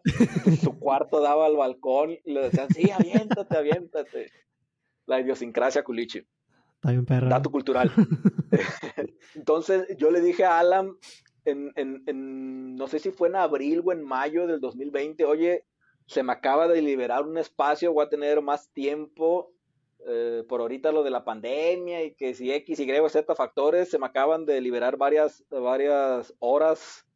su 0.64 0.80
cuarto 0.80 1.22
daba 1.22 1.46
al 1.46 1.56
balcón 1.56 2.18
y 2.24 2.34
le 2.34 2.44
decían, 2.44 2.68
sí, 2.74 2.90
aviéntate, 2.90 3.58
aviéntate. 3.58 4.32
La 5.06 5.20
idiosincrasia 5.20 5.84
culichi. 5.84 6.26
Dato 7.30 7.52
cultural. 7.52 7.92
Entonces 9.36 9.88
yo 9.98 10.12
le 10.12 10.22
dije 10.22 10.46
a 10.46 10.60
Alan, 10.60 10.96
en, 11.46 11.72
en, 11.76 12.04
en, 12.08 12.76
no 12.76 12.88
sé 12.88 13.00
si 13.00 13.12
fue 13.12 13.30
en 13.30 13.36
abril 13.36 13.82
o 13.86 13.91
en 13.91 14.04
mayo 14.04 14.48
del 14.48 14.60
2020, 14.60 15.26
oye, 15.26 15.66
se 16.08 16.24
me 16.24 16.34
acaba 16.34 16.68
de 16.68 16.82
liberar 16.82 17.24
un 17.24 17.38
espacio, 17.38 17.93
voy 17.93 18.06
a 18.06 18.10
tener 18.10 18.41
más 18.41 18.70
tiempo 18.70 19.52
eh, 20.08 20.43
por 20.48 20.62
ahorita 20.62 20.91
lo 20.91 21.02
de 21.04 21.10
la 21.10 21.24
pandemia 21.24 22.04
y 22.04 22.14
que 22.14 22.36
si 22.36 22.52
X, 22.52 22.80
Y 22.80 22.91
o 22.91 23.10
Z 23.10 23.34
factores, 23.34 23.89
se 23.89 23.98
me 23.98 24.06
acaban 24.06 24.46
de 24.46 24.62
liberar 24.62 24.98
varias, 24.98 25.43
varias 25.50 26.34
horas 26.39 27.08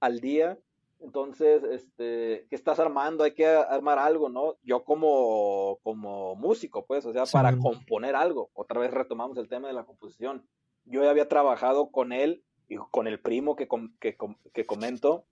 al 0.00 0.20
día. 0.20 0.58
Entonces, 1.00 1.62
este, 1.64 2.46
¿qué 2.48 2.54
estás 2.54 2.78
armando? 2.80 3.24
Hay 3.24 3.32
que 3.32 3.46
armar 3.46 3.98
algo, 3.98 4.28
¿no? 4.28 4.56
Yo 4.62 4.84
como, 4.84 5.78
como 5.82 6.34
músico, 6.34 6.84
pues, 6.86 7.04
o 7.06 7.12
sea, 7.12 7.24
para 7.24 7.56
componer 7.56 8.14
algo. 8.14 8.50
Otra 8.52 8.80
vez 8.80 8.90
retomamos 8.90 9.38
el 9.38 9.48
tema 9.48 9.68
de 9.68 9.74
la 9.74 9.84
composición. 9.84 10.46
Yo 10.84 11.02
ya 11.02 11.10
había 11.10 11.28
trabajado 11.28 11.90
con 11.90 12.12
él 12.12 12.42
y 12.68 12.76
con 12.76 13.06
el 13.06 13.20
primo 13.20 13.56
que, 13.56 13.68
que, 14.00 14.16
que 14.52 14.66
comento. 14.66 15.26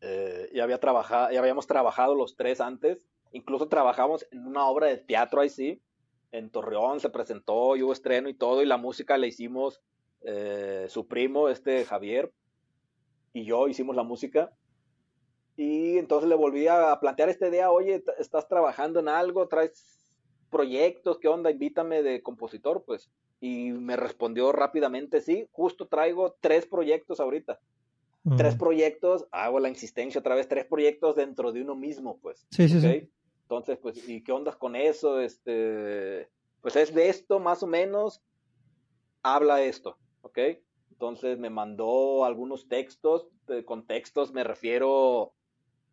Eh, 0.00 0.50
ya, 0.54 0.64
había 0.64 0.80
trabajado, 0.80 1.30
ya 1.30 1.40
habíamos 1.40 1.66
trabajado 1.66 2.14
los 2.14 2.36
tres 2.36 2.60
antes. 2.60 2.98
Incluso 3.32 3.68
trabajamos 3.68 4.26
en 4.30 4.46
una 4.46 4.66
obra 4.66 4.88
de 4.88 4.96
teatro 4.96 5.40
ahí 5.40 5.48
sí 5.48 5.82
en 6.32 6.50
Torreón, 6.50 7.00
se 7.00 7.10
presentó 7.10 7.76
y 7.76 7.82
hubo 7.82 7.92
estreno 7.92 8.28
y 8.28 8.34
todo, 8.34 8.62
y 8.62 8.66
la 8.66 8.76
música 8.76 9.18
la 9.18 9.26
hicimos 9.26 9.82
eh, 10.22 10.86
su 10.88 11.06
primo, 11.06 11.48
este 11.48 11.84
Javier, 11.84 12.32
y 13.32 13.44
yo 13.44 13.68
hicimos 13.68 13.96
la 13.96 14.02
música. 14.02 14.52
Y 15.56 15.98
entonces 15.98 16.28
le 16.28 16.36
volví 16.36 16.68
a 16.68 16.98
plantear 17.00 17.28
esta 17.28 17.48
idea, 17.48 17.70
oye, 17.70 18.02
estás 18.18 18.48
trabajando 18.48 19.00
en 19.00 19.08
algo, 19.08 19.48
traes 19.48 20.08
proyectos, 20.50 21.18
¿qué 21.18 21.28
onda? 21.28 21.50
Invítame 21.50 22.02
de 22.02 22.22
compositor, 22.22 22.84
pues. 22.84 23.10
Y 23.40 23.72
me 23.72 23.96
respondió 23.96 24.52
rápidamente, 24.52 25.20
sí, 25.20 25.48
justo 25.52 25.88
traigo 25.88 26.36
tres 26.40 26.66
proyectos 26.66 27.20
ahorita. 27.20 27.58
Tres 28.36 28.54
proyectos, 28.54 29.26
hago 29.30 29.60
la 29.60 29.70
insistencia 29.70 30.18
otra 30.18 30.34
vez, 30.34 30.46
tres 30.46 30.66
proyectos 30.66 31.16
dentro 31.16 31.52
de 31.52 31.62
uno 31.62 31.74
mismo, 31.74 32.18
pues. 32.20 32.46
Sí, 32.50 32.68
sí, 32.68 32.78
sí. 32.80 33.10
Entonces, 33.42 33.78
pues, 33.78 34.06
¿y 34.08 34.22
qué 34.22 34.32
onda 34.32 34.52
con 34.52 34.76
eso? 34.76 35.20
Este, 35.20 36.28
pues 36.60 36.76
es 36.76 36.94
de 36.94 37.08
esto 37.08 37.40
más 37.40 37.62
o 37.62 37.66
menos, 37.66 38.22
habla 39.22 39.62
esto, 39.62 39.96
¿ok? 40.20 40.38
Entonces 40.90 41.38
me 41.38 41.48
mandó 41.48 42.26
algunos 42.26 42.68
textos, 42.68 43.26
con 43.64 43.86
textos 43.86 44.32
me 44.32 44.44
refiero 44.44 45.32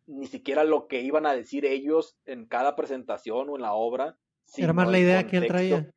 ni 0.06 0.26
siquiera 0.26 0.64
lo 0.64 0.86
que 0.86 1.02
iban 1.02 1.26
a 1.26 1.34
decir 1.34 1.64
ellos 1.64 2.16
en 2.26 2.46
cada 2.46 2.76
presentación 2.76 3.48
o 3.48 3.56
en 3.56 3.62
la 3.62 3.72
obra. 3.72 4.16
Era 4.56 4.72
más 4.72 4.88
la 4.88 4.98
idea 4.98 5.26
que 5.26 5.38
él 5.38 5.46
traía. 5.46 5.90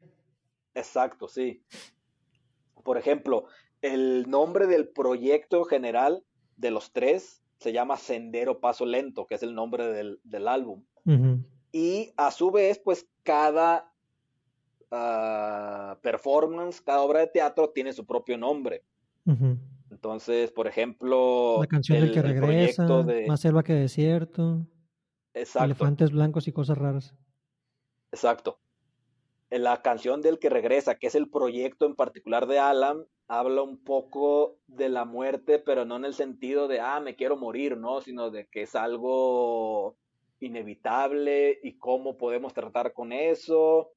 Exacto, 0.74 1.28
sí. 1.28 1.64
Por 2.84 2.98
ejemplo, 2.98 3.46
el 3.82 4.30
nombre 4.30 4.68
del 4.68 4.88
proyecto 4.88 5.64
general 5.64 6.24
de 6.58 6.72
los 6.72 6.92
tres 6.92 7.44
se 7.58 7.74
llama 7.74 7.98
Sendero 7.98 8.60
Paso 8.60 8.86
Lento, 8.86 9.28
que 9.28 9.36
es 9.36 9.44
el 9.44 9.54
nombre 9.54 9.88
del, 9.88 10.20
del 10.24 10.48
álbum. 10.48 10.84
Y 11.72 12.12
a 12.18 12.32
su 12.32 12.52
vez, 12.52 12.80
pues 12.80 13.08
cada 13.24 13.92
ah, 14.92 15.98
performance, 16.02 16.82
cada 16.82 17.02
obra 17.02 17.20
de 17.20 17.28
teatro 17.28 17.70
tiene 17.70 17.94
su 17.94 18.06
propio 18.06 18.38
nombre. 18.38 18.84
Entonces, 19.90 20.52
por 20.52 20.68
ejemplo, 20.68 21.58
la 21.60 21.68
canción 21.68 22.02
del 22.02 22.12
que 22.12 22.22
regresa, 22.22 22.88
más 23.28 23.42
selva 23.42 23.64
que 23.64 23.74
desierto, 23.74 24.66
Exacto. 25.34 25.66
elefantes 25.66 26.12
blancos 26.12 26.48
y 26.48 26.52
cosas 26.52 26.78
raras. 26.78 27.16
Exacto. 28.12 28.60
La 29.52 29.82
canción 29.82 30.22
del 30.22 30.40
que 30.40 30.50
regresa, 30.50 30.96
que 30.96 31.08
es 31.08 31.16
el 31.16 31.30
proyecto 31.30 31.86
en 31.86 31.96
particular 31.96 32.48
de 32.48 32.58
Alan, 32.58 33.06
habla 33.28 33.62
un 33.62 33.78
poco 33.84 34.58
de 34.68 34.88
la 34.88 35.04
muerte, 35.04 35.60
pero 35.60 35.84
no 35.84 35.98
en 35.98 36.06
el 36.06 36.14
sentido 36.14 36.70
de, 36.70 36.80
ah, 36.80 37.02
me 37.02 37.16
quiero 37.16 37.36
morir, 37.36 37.78
¿no? 37.78 38.00
Sino 38.00 38.32
de 38.32 38.48
que 38.48 38.64
es 38.64 38.76
algo 38.76 39.98
inevitable 40.40 41.60
y 41.64 41.78
cómo 41.78 42.18
podemos 42.18 42.54
tratar 42.54 42.94
con 42.94 43.12
eso. 43.12 43.92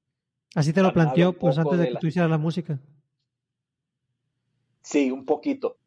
Así 0.55 0.73
te 0.73 0.83
lo 0.83 0.93
planteó 0.93 1.33
pues 1.33 1.57
antes 1.57 1.79
de, 1.79 1.89
que 1.91 1.97
tú 1.97 2.07
hicieras 2.09 2.31
la 2.31 2.39
música. 2.39 2.79
Sí, 4.83 5.11
un 5.11 5.25
poquito. 5.25 5.79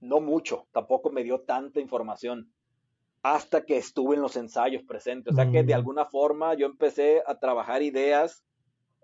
No 0.00 0.20
mucho, 0.20 0.66
tampoco 0.72 1.10
me 1.10 1.24
dio 1.24 1.40
tanta 1.40 1.80
información 1.80 2.50
hasta 3.22 3.64
que 3.64 3.76
estuve 3.76 4.16
en 4.16 4.22
los 4.22 4.36
ensayos 4.36 4.82
presentes. 4.82 5.32
O 5.32 5.36
sea 5.36 5.50
que 5.50 5.62
de 5.62 5.72
mm. 5.72 5.76
alguna 5.76 6.04
forma 6.06 6.54
yo 6.54 6.66
empecé 6.66 7.22
a 7.26 7.38
trabajar 7.38 7.82
ideas 7.82 8.44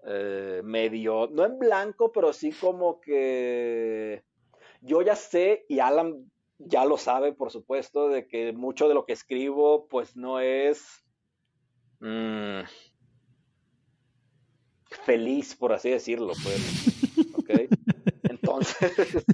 eh, 0.07 0.61
medio, 0.65 1.29
no 1.33 1.45
en 1.45 1.59
blanco, 1.59 2.13
pero 2.13 2.33
sí 2.33 2.53
como 2.53 3.01
que 3.01 4.23
yo 4.81 5.03
ya 5.03 5.17
sé 5.17 5.65
y 5.69 5.79
Alan 5.79 6.31
ya 6.59 6.85
lo 6.85 6.99
sabe, 6.99 7.33
por 7.33 7.51
supuesto, 7.51 8.09
de 8.09 8.27
que 8.27 8.53
mucho 8.53 8.89
de 8.89 8.95
lo 8.95 9.07
que 9.07 9.15
escribo, 9.15 9.89
pues 9.89 10.17
no 10.17 10.41
es 10.41 11.05
mm, 12.01 12.61
feliz, 15.05 15.55
por 15.57 15.73
así 15.73 15.91
decirlo, 15.91 16.33
pues. 16.43 16.95
Entonces, 18.25 18.93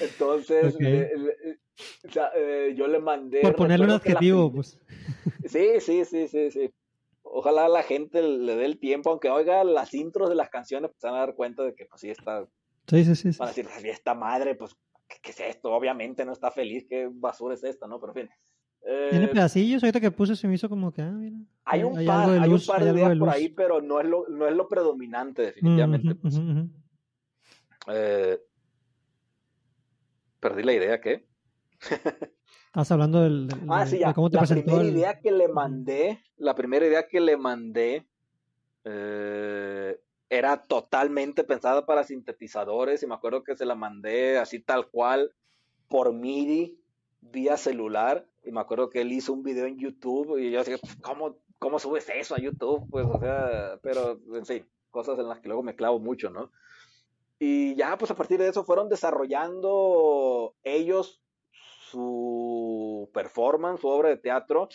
entonces, 0.00 0.76
eh, 0.80 2.74
yo 2.76 2.86
le 2.86 2.98
mandé. 2.98 3.40
Por 3.40 3.56
ponerle 3.56 3.86
un 3.86 3.92
adjetivo, 3.92 4.52
pues. 4.52 4.78
Sí, 5.44 5.80
sí, 5.80 6.04
sí, 6.04 6.28
sí, 6.28 6.50
sí. 6.50 6.72
Ojalá 7.34 7.66
la 7.66 7.82
gente 7.82 8.20
le 8.20 8.56
dé 8.56 8.66
el 8.66 8.78
tiempo, 8.78 9.08
aunque 9.08 9.30
oiga 9.30 9.64
las 9.64 9.94
intros 9.94 10.28
de 10.28 10.34
las 10.34 10.50
canciones, 10.50 10.90
pues 10.90 11.00
se 11.00 11.06
van 11.06 11.16
a 11.16 11.20
dar 11.20 11.34
cuenta 11.34 11.62
de 11.62 11.74
que, 11.74 11.86
pues 11.86 12.02
sí, 12.02 12.10
está. 12.10 12.46
Sí, 12.86 13.04
sí, 13.06 13.16
sí. 13.16 13.30
Van 13.38 13.48
a 13.48 13.52
decir, 13.52 13.66
esta 13.84 14.14
madre, 14.14 14.54
pues 14.54 14.76
¿qué, 15.08 15.30
es 15.30 15.40
esto? 15.40 15.72
Obviamente 15.72 16.26
no 16.26 16.32
está 16.32 16.50
feliz, 16.50 16.84
¿qué 16.86 17.08
basura 17.10 17.54
es 17.54 17.64
esta, 17.64 17.86
no? 17.86 17.98
Pero 17.98 18.12
en 18.14 18.28
fin. 18.28 18.36
Tiene 19.10 19.24
eh, 19.24 19.28
pedacillos, 19.28 19.82
ahorita 19.82 19.98
que 19.98 20.10
puse 20.10 20.36
se 20.36 20.46
me 20.46 20.56
hizo 20.56 20.68
como 20.68 20.92
que, 20.92 21.00
ah, 21.00 21.10
mira. 21.10 21.38
Hay 21.64 21.82
un 21.84 22.04
par, 22.04 22.30
de, 22.30 22.38
hay 22.38 22.50
un 22.50 22.66
par 22.66 22.84
de 22.84 22.90
ideas 22.90 23.18
por 23.18 23.30
ahí, 23.30 23.48
pero 23.48 23.80
no 23.80 23.98
es 23.98 24.06
lo, 24.06 24.28
no 24.28 24.46
es 24.46 24.54
lo 24.54 24.68
predominante, 24.68 25.42
definitivamente. 25.42 26.14
Pues. 26.14 26.38
Eh, 27.88 28.38
perdí 30.38 30.64
la 30.64 30.72
idea, 30.74 31.00
¿qué? 31.00 31.26
Estás 32.72 32.90
hablando 32.90 33.20
del, 33.20 33.48
ah, 33.68 33.86
sí, 33.86 33.98
ya. 33.98 34.08
de 34.08 34.14
cómo 34.14 34.30
te 34.30 34.38
la 34.38 34.46
primera 34.46 34.82
idea 34.82 35.20
que 35.20 35.30
le 35.30 35.46
mandé, 35.46 36.22
la 36.38 36.54
primera 36.54 36.86
idea 36.86 37.06
que 37.06 37.20
le 37.20 37.36
mandé 37.36 38.06
eh, 38.84 40.00
era 40.30 40.62
totalmente 40.62 41.44
pensada 41.44 41.84
para 41.84 42.02
sintetizadores 42.02 43.02
y 43.02 43.06
me 43.06 43.14
acuerdo 43.14 43.44
que 43.44 43.58
se 43.58 43.66
la 43.66 43.74
mandé 43.74 44.38
así 44.38 44.58
tal 44.58 44.88
cual 44.88 45.34
por 45.88 46.14
MIDI 46.14 46.80
vía 47.20 47.58
celular 47.58 48.26
y 48.42 48.52
me 48.52 48.60
acuerdo 48.62 48.88
que 48.88 49.02
él 49.02 49.12
hizo 49.12 49.34
un 49.34 49.42
video 49.42 49.66
en 49.66 49.76
YouTube 49.76 50.38
y 50.38 50.50
yo 50.50 50.60
decía, 50.60 50.78
¿cómo, 51.02 51.36
¿cómo 51.58 51.78
subes 51.78 52.08
eso 52.08 52.34
a 52.34 52.40
YouTube? 52.40 52.88
Pues, 52.90 53.04
o 53.06 53.20
sea, 53.20 53.78
pero, 53.82 54.18
en 54.34 54.46
fin, 54.46 54.66
cosas 54.90 55.18
en 55.18 55.28
las 55.28 55.40
que 55.40 55.48
luego 55.48 55.62
me 55.62 55.76
clavo 55.76 55.98
mucho, 55.98 56.30
¿no? 56.30 56.50
Y 57.38 57.74
ya, 57.74 57.98
pues 57.98 58.10
a 58.10 58.16
partir 58.16 58.38
de 58.38 58.48
eso 58.48 58.64
fueron 58.64 58.88
desarrollando 58.88 60.54
ellos 60.62 61.21
su 61.92 63.10
performance, 63.12 63.80
su 63.80 63.88
obra 63.88 64.08
de 64.08 64.16
teatro, 64.16 64.68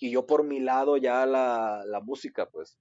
y 0.00 0.10
yo 0.10 0.26
por 0.26 0.44
mi 0.44 0.60
lado 0.60 0.96
ya 0.96 1.24
la, 1.24 1.84
la 1.86 2.00
música, 2.00 2.50
pues. 2.50 2.76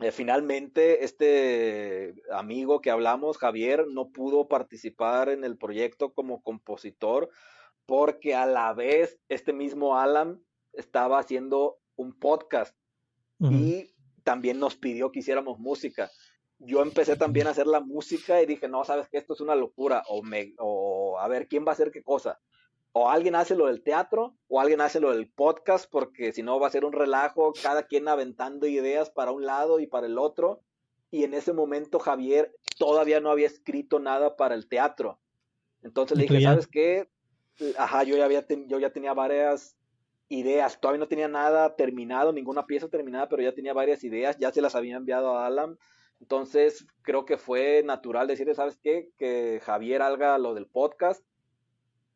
Eh, 0.00 0.12
finalmente, 0.12 1.04
este 1.04 2.14
amigo 2.30 2.82
que 2.82 2.90
hablamos, 2.90 3.38
Javier, 3.38 3.86
no 3.88 4.10
pudo 4.10 4.46
participar 4.46 5.30
en 5.30 5.42
el 5.42 5.56
proyecto 5.56 6.12
como 6.12 6.42
compositor 6.42 7.30
porque 7.86 8.34
a 8.34 8.44
la 8.44 8.74
vez 8.74 9.18
este 9.28 9.54
mismo 9.54 9.96
Alan 9.96 10.42
estaba 10.74 11.18
haciendo 11.18 11.78
un 11.94 12.18
podcast 12.18 12.76
y 13.38 13.94
también 14.22 14.58
nos 14.58 14.76
pidió 14.76 15.12
que 15.12 15.20
hiciéramos 15.20 15.58
música. 15.58 16.10
Yo 16.58 16.82
empecé 16.82 17.16
también 17.16 17.46
a 17.46 17.50
hacer 17.50 17.66
la 17.66 17.80
música 17.80 18.42
y 18.42 18.46
dije, 18.46 18.68
no, 18.68 18.84
sabes 18.84 19.08
que 19.08 19.18
esto 19.18 19.34
es 19.34 19.40
una 19.40 19.54
locura, 19.54 20.02
o, 20.08 20.22
me, 20.22 20.54
o 20.58 21.18
a 21.18 21.28
ver 21.28 21.48
quién 21.48 21.64
va 21.64 21.70
a 21.70 21.72
hacer 21.72 21.90
qué 21.90 22.02
cosa 22.02 22.38
o 22.98 23.10
alguien 23.10 23.34
hace 23.34 23.54
lo 23.54 23.66
del 23.66 23.82
teatro 23.82 24.38
o 24.48 24.58
alguien 24.58 24.80
hace 24.80 25.00
lo 25.00 25.12
del 25.12 25.28
podcast, 25.28 25.86
porque 25.90 26.32
si 26.32 26.42
no 26.42 26.58
va 26.58 26.68
a 26.68 26.70
ser 26.70 26.82
un 26.86 26.94
relajo, 26.94 27.52
cada 27.62 27.82
quien 27.82 28.08
aventando 28.08 28.66
ideas 28.66 29.10
para 29.10 29.32
un 29.32 29.44
lado 29.44 29.80
y 29.80 29.86
para 29.86 30.06
el 30.06 30.16
otro. 30.16 30.62
Y 31.10 31.24
en 31.24 31.34
ese 31.34 31.52
momento 31.52 31.98
Javier 31.98 32.54
todavía 32.78 33.20
no 33.20 33.30
había 33.30 33.48
escrito 33.48 33.98
nada 33.98 34.34
para 34.36 34.54
el 34.54 34.66
teatro. 34.66 35.20
Entonces 35.82 36.16
le 36.16 36.22
dije, 36.22 36.40
¿sabes 36.40 36.68
qué? 36.68 37.10
Ajá, 37.76 38.02
yo 38.04 38.16
ya, 38.16 38.24
había 38.24 38.46
yo 38.48 38.78
ya 38.78 38.88
tenía 38.88 39.12
varias 39.12 39.76
ideas, 40.30 40.80
todavía 40.80 41.00
no 41.00 41.08
tenía 41.08 41.28
nada 41.28 41.76
terminado, 41.76 42.32
ninguna 42.32 42.64
pieza 42.64 42.88
terminada, 42.88 43.28
pero 43.28 43.42
ya 43.42 43.54
tenía 43.54 43.74
varias 43.74 44.04
ideas, 44.04 44.38
ya 44.38 44.50
se 44.52 44.62
las 44.62 44.74
había 44.74 44.96
enviado 44.96 45.36
a 45.36 45.44
Alan. 45.44 45.78
Entonces 46.18 46.86
creo 47.02 47.26
que 47.26 47.36
fue 47.36 47.82
natural 47.84 48.26
decirle, 48.26 48.54
¿sabes 48.54 48.78
qué? 48.78 49.10
Que 49.18 49.60
Javier 49.62 50.00
haga 50.00 50.38
lo 50.38 50.54
del 50.54 50.66
podcast 50.66 51.22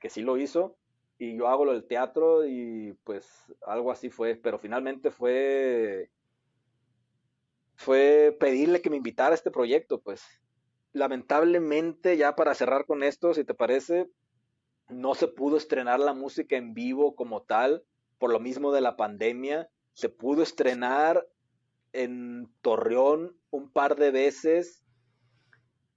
que 0.00 0.10
sí 0.10 0.22
lo 0.22 0.36
hizo, 0.36 0.76
y 1.18 1.36
yo 1.36 1.48
hago 1.48 1.66
lo 1.66 1.72
del 1.72 1.86
teatro 1.86 2.46
y 2.46 2.96
pues 3.04 3.28
algo 3.66 3.92
así 3.92 4.08
fue, 4.08 4.34
pero 4.34 4.58
finalmente 4.58 5.10
fue 5.10 6.10
fue 7.76 8.36
pedirle 8.38 8.82
que 8.82 8.90
me 8.90 8.96
invitara 8.96 9.30
a 9.30 9.34
este 9.34 9.50
proyecto, 9.50 10.00
pues. 10.00 10.22
Lamentablemente 10.92 12.16
ya 12.16 12.34
para 12.34 12.54
cerrar 12.54 12.84
con 12.84 13.02
esto, 13.02 13.32
si 13.32 13.44
te 13.44 13.54
parece, 13.54 14.10
no 14.88 15.14
se 15.14 15.28
pudo 15.28 15.56
estrenar 15.56 16.00
la 16.00 16.14
música 16.14 16.56
en 16.56 16.74
vivo 16.74 17.14
como 17.14 17.42
tal, 17.42 17.84
por 18.18 18.32
lo 18.32 18.40
mismo 18.40 18.72
de 18.72 18.80
la 18.80 18.96
pandemia, 18.96 19.70
se 19.92 20.08
pudo 20.08 20.42
estrenar 20.42 21.26
en 21.92 22.52
Torreón 22.60 23.36
un 23.50 23.70
par 23.70 23.96
de 23.96 24.10
veces 24.10 24.84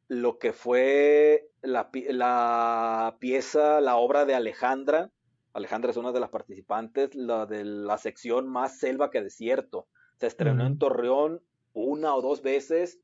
lo 0.08 0.38
que 0.38 0.54
fue 0.54 1.50
la, 1.64 3.18
pieza, 3.20 3.82
la 3.82 3.96
obra 3.96 4.26
de 4.26 4.36
Alejandra. 4.36 5.12
Alejandra 5.54 5.92
es 5.92 5.98
una 5.98 6.12
de 6.12 6.20
las 6.20 6.30
participantes, 6.30 7.16
la 7.16 7.46
de 7.46 7.64
la 7.64 7.98
sección 7.98 8.48
más 8.48 8.80
selva 8.80 9.10
que 9.10 9.22
desierto. 9.22 9.88
Se 10.18 10.28
estrenó 10.28 10.66
en 10.66 10.78
Torreón 10.78 11.42
una 11.74 12.16
o 12.16 12.22
dos 12.22 12.42
veces 12.42 13.00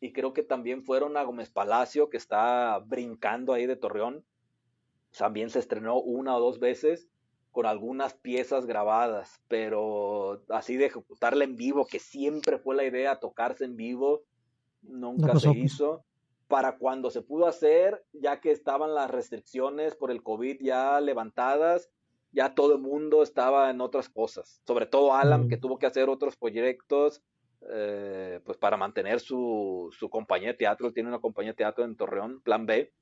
y 0.00 0.12
creo 0.12 0.32
que 0.32 0.42
también 0.42 0.84
fueron 0.84 1.16
a 1.16 1.22
Gómez 1.22 1.50
Palacio, 1.50 2.10
que 2.10 2.16
está 2.16 2.78
brincando 2.78 3.52
ahí 3.52 3.66
de 3.66 3.76
Torreón. 3.76 4.24
También 5.16 5.50
se 5.50 5.58
estrenó 5.58 6.00
una 6.00 6.36
o 6.36 6.40
dos 6.40 6.58
veces 6.60 7.08
con 7.52 7.66
algunas 7.66 8.14
piezas 8.14 8.66
grabadas, 8.66 9.40
pero 9.48 10.42
así 10.48 10.76
de 10.76 10.86
ejecutarla 10.86 11.44
en 11.44 11.56
vivo, 11.56 11.86
que 11.86 12.00
siempre 12.00 12.58
fue 12.58 12.74
la 12.74 12.84
idea, 12.84 13.20
tocarse 13.20 13.64
en 13.64 13.76
vivo, 13.76 14.24
nunca 14.82 15.38
se 15.38 15.50
hizo 15.52 16.04
para 16.48 16.76
cuando 16.76 17.10
se 17.10 17.22
pudo 17.22 17.46
hacer, 17.46 18.04
ya 18.12 18.40
que 18.40 18.50
estaban 18.50 18.94
las 18.94 19.10
restricciones 19.10 19.94
por 19.94 20.10
el 20.10 20.22
COVID 20.22 20.58
ya 20.60 21.00
levantadas, 21.00 21.90
ya 22.32 22.54
todo 22.54 22.74
el 22.74 22.80
mundo 22.80 23.22
estaba 23.22 23.70
en 23.70 23.80
otras 23.80 24.08
cosas, 24.08 24.60
sobre 24.66 24.86
todo 24.86 25.14
Alan, 25.14 25.48
que 25.48 25.56
mm. 25.56 25.60
tuvo 25.60 25.78
que 25.78 25.86
hacer 25.86 26.08
otros 26.08 26.36
proyectos, 26.36 27.22
eh, 27.70 28.40
pues 28.44 28.58
para 28.58 28.76
mantener 28.76 29.20
su, 29.20 29.88
su, 29.98 30.10
compañía 30.10 30.48
de 30.48 30.54
teatro, 30.54 30.92
tiene 30.92 31.08
una 31.08 31.20
compañía 31.20 31.52
de 31.52 31.56
teatro 31.56 31.84
en 31.84 31.96
Torreón, 31.96 32.40
Plan 32.42 32.66
B, 32.66 32.92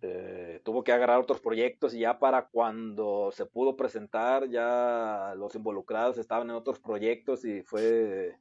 eh, 0.00 0.60
tuvo 0.64 0.84
que 0.84 0.92
agarrar 0.92 1.18
otros 1.20 1.40
proyectos 1.40 1.92
y 1.92 2.00
ya 2.00 2.20
para 2.20 2.46
cuando 2.46 3.30
se 3.32 3.46
pudo 3.46 3.76
presentar, 3.76 4.48
ya 4.48 5.34
los 5.36 5.54
involucrados 5.56 6.18
estaban 6.18 6.50
en 6.50 6.56
otros 6.56 6.78
proyectos 6.78 7.44
y 7.44 7.62
fue 7.62 8.36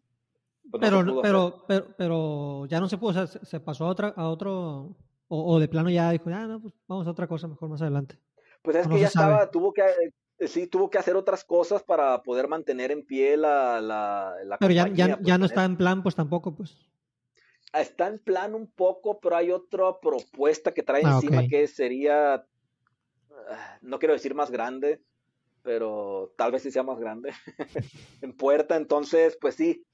pues 0.70 0.82
pero, 0.82 1.22
pero, 1.22 1.64
pero, 1.68 1.88
pero, 1.98 2.66
ya 2.68 2.80
no 2.80 2.90
se 2.90 2.98
pudo, 2.98 3.10
o 3.10 3.14
sea, 3.14 3.28
se, 3.28 3.60
pasó 3.60 3.86
a, 3.86 3.90
otra, 3.90 4.10
a 4.16 4.28
otro, 4.28 4.96
o, 5.28 5.60
de 5.60 5.68
plano 5.68 5.90
ya 5.90 6.12
dijo, 6.12 6.30
ya, 6.30 6.46
no, 6.46 6.62
pues 6.62 6.74
vamos 6.88 7.08
a 7.08 7.12
otra 7.12 7.28
cosa 7.28 7.48
mejor 7.48 7.70
más 7.70 7.82
adelante. 7.82 8.18
Pues 8.62 8.76
es 8.76 8.88
que 8.88 9.00
ya 9.00 9.08
estaba, 9.08 9.50
tuvo 9.50 9.74
que, 9.74 9.84
eh, 10.40 10.48
sí, 10.48 10.68
tuvo 10.68 10.90
que 10.90 10.98
hacer 10.98 11.16
otras 11.16 11.44
cosas 11.44 11.84
para 11.84 12.22
poder 12.22 12.48
mantener 12.48 12.92
en 12.92 13.06
pie 13.06 13.38
la, 13.38 13.80
la, 13.82 14.34
la 14.44 14.58
Pero 14.58 14.74
ya, 14.74 14.88
ya, 14.90 15.18
ya 15.22 15.38
no 15.38 15.46
está 15.46 15.64
en 15.64 15.78
plan, 15.78 16.04
pues 16.04 16.16
tampoco, 16.16 16.56
pues. 16.56 16.78
Está 17.74 18.08
en 18.08 18.20
plan 18.20 18.56
un 18.56 18.68
poco, 18.68 19.20
pero 19.20 19.36
hay 19.36 19.52
otra 19.52 20.00
propuesta 20.00 20.74
que 20.74 20.84
trae 20.84 21.04
ah, 21.06 21.14
encima 21.16 21.48
que 21.48 21.68
sería, 21.68 22.36
ah, 22.36 23.78
no 23.82 24.00
quiero 24.00 24.14
decir 24.14 24.34
más 24.34 24.52
grande, 24.52 25.02
pero 25.64 26.34
tal 26.38 26.52
vez 26.52 26.64
sí 26.64 26.72
sea 26.72 26.84
más 26.84 27.00
grande 27.00 27.32
en 28.22 28.34
puerta. 28.34 28.76
Entonces, 28.78 29.38
pues 29.40 29.56
sí, 29.56 29.86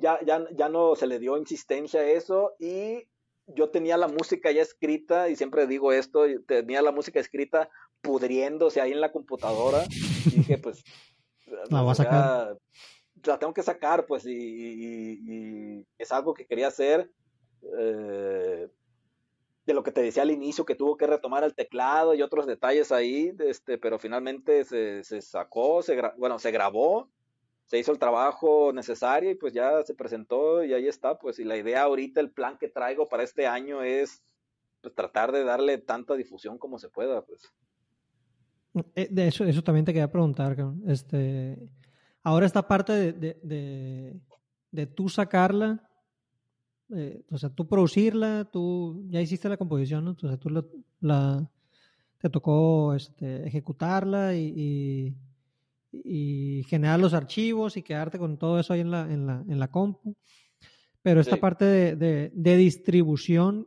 ya, 0.00 0.18
ya, 0.24 0.46
ya 0.52 0.68
no 0.68 0.94
se 0.96 1.06
le 1.06 1.18
dio 1.18 1.36
insistencia 1.36 2.00
a 2.00 2.06
eso 2.06 2.54
y 2.58 3.08
yo 3.46 3.70
tenía 3.70 3.96
la 3.96 4.08
música 4.08 4.50
ya 4.50 4.62
escrita 4.62 5.28
y 5.28 5.36
siempre 5.36 5.66
digo 5.66 5.92
esto, 5.92 6.24
tenía 6.46 6.82
la 6.82 6.92
música 6.92 7.20
escrita 7.20 7.68
pudriéndose 8.00 8.80
ahí 8.80 8.92
en 8.92 9.00
la 9.00 9.12
computadora 9.12 9.84
y 10.26 10.36
dije 10.36 10.58
pues 10.58 10.82
la, 11.70 11.90
a 11.90 11.94
sacar. 11.94 12.58
la 13.24 13.38
tengo 13.38 13.54
que 13.54 13.62
sacar 13.62 14.06
pues 14.06 14.24
y, 14.26 15.86
es 15.98 16.12
algo 16.12 16.34
que 16.34 16.46
quería 16.46 16.68
hacer 16.68 17.10
eh, 17.78 18.68
de 19.64 19.74
lo 19.74 19.82
que 19.82 19.92
te 19.92 20.02
decía 20.02 20.24
al 20.24 20.32
inicio 20.32 20.64
que 20.64 20.74
tuvo 20.74 20.96
que 20.96 21.06
retomar 21.06 21.44
el 21.44 21.54
teclado 21.54 22.14
y 22.14 22.22
otros 22.22 22.46
detalles 22.46 22.90
ahí 22.90 23.32
este 23.38 23.78
pero 23.78 23.98
finalmente 23.98 24.64
se, 24.64 25.04
se 25.04 25.20
sacó 25.20 25.82
se 25.82 26.00
bueno 26.16 26.38
se 26.38 26.50
grabó 26.50 27.08
se 27.72 27.78
hizo 27.78 27.90
el 27.90 27.98
trabajo 27.98 28.70
necesario 28.74 29.30
y 29.30 29.34
pues 29.34 29.54
ya 29.54 29.82
se 29.82 29.94
presentó 29.94 30.62
y 30.62 30.74
ahí 30.74 30.86
está, 30.88 31.18
pues 31.18 31.38
y 31.38 31.44
la 31.44 31.56
idea 31.56 31.84
ahorita, 31.84 32.20
el 32.20 32.30
plan 32.30 32.58
que 32.58 32.68
traigo 32.68 33.08
para 33.08 33.22
este 33.22 33.46
año 33.46 33.80
es 33.80 34.22
pues 34.82 34.94
tratar 34.94 35.32
de 35.32 35.42
darle 35.42 35.78
tanta 35.78 36.12
difusión 36.12 36.58
como 36.58 36.78
se 36.78 36.90
pueda, 36.90 37.24
pues. 37.24 37.50
Eh, 38.94 39.08
de 39.10 39.26
eso, 39.26 39.44
eso 39.44 39.62
también 39.62 39.86
te 39.86 39.94
quería 39.94 40.12
preguntar, 40.12 40.54
este, 40.86 41.66
ahora 42.22 42.44
esta 42.44 42.68
parte 42.68 42.92
de, 42.92 43.40
de, 43.42 44.20
de, 44.70 44.86
tú 44.86 45.08
sacarla, 45.08 45.88
eh, 46.94 47.24
o 47.30 47.38
sea, 47.38 47.48
tú 47.48 47.66
producirla, 47.66 48.50
tú 48.52 49.02
ya 49.08 49.22
hiciste 49.22 49.48
la 49.48 49.56
composición, 49.56 50.04
¿no? 50.04 50.10
o 50.10 50.28
sea, 50.28 50.36
tú 50.36 50.50
la, 51.00 51.50
te 52.18 52.28
tocó 52.28 52.92
este, 52.94 53.46
ejecutarla 53.46 54.34
y 54.34 55.16
generar 56.66 56.98
los 56.98 57.14
archivos 57.14 57.76
y 57.76 57.82
quedarte 57.82 58.18
con 58.18 58.38
todo 58.38 58.58
eso 58.58 58.72
ahí 58.72 58.80
en 58.80 58.90
la, 58.90 59.02
en 59.02 59.26
la, 59.26 59.44
en 59.46 59.58
la 59.58 59.68
compu. 59.68 60.16
Pero 61.02 61.20
esta 61.20 61.36
parte 61.36 61.64
de, 61.64 62.30
de, 62.32 62.56
distribución, 62.56 63.66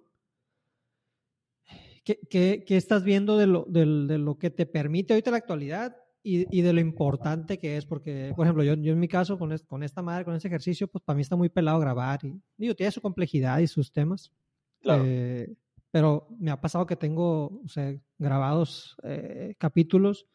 ¿qué, 2.03 2.17
¿qué, 2.29 2.63
qué, 2.65 2.77
estás 2.77 3.03
viendo 3.03 3.37
de 3.37 3.47
lo, 3.47 3.65
de, 3.67 3.85
de 4.07 4.17
lo 4.17 4.37
que 4.37 4.49
te 4.49 4.65
permite 4.65 5.13
ahorita 5.13 5.31
la 5.31 5.37
actualidad 5.37 5.97
y, 6.23 6.57
y, 6.57 6.61
de 6.61 6.71
lo 6.71 6.79
importante 6.79 7.59
que 7.59 7.75
es? 7.75 7.85
Porque, 7.85 8.31
por 8.37 8.45
ejemplo, 8.45 8.63
yo, 8.63 8.75
yo 8.75 8.93
en 8.93 8.99
mi 8.99 9.09
caso, 9.09 9.37
con, 9.37 9.55
con 9.67 9.83
esta 9.83 10.01
madre, 10.01 10.23
con 10.23 10.33
ese 10.33 10.47
ejercicio, 10.47 10.87
pues 10.87 11.03
para 11.03 11.17
mí 11.17 11.23
está 11.23 11.35
muy 11.35 11.49
pelado 11.49 11.79
grabar. 11.79 12.21
Y 12.23 12.39
digo, 12.57 12.73
tiene 12.73 12.91
su 12.91 13.01
complejidad 13.01 13.59
y 13.59 13.67
sus 13.67 13.91
temas. 13.91 14.31
Claro. 14.79 15.03
Eh, 15.05 15.53
pero 15.91 16.27
me 16.39 16.51
ha 16.51 16.61
pasado 16.61 16.85
que 16.85 16.95
tengo 16.95 17.61
o 17.63 17.67
sea, 17.67 17.93
grabados 18.17 18.95
eh, 19.03 19.55
capítulos 19.57 20.25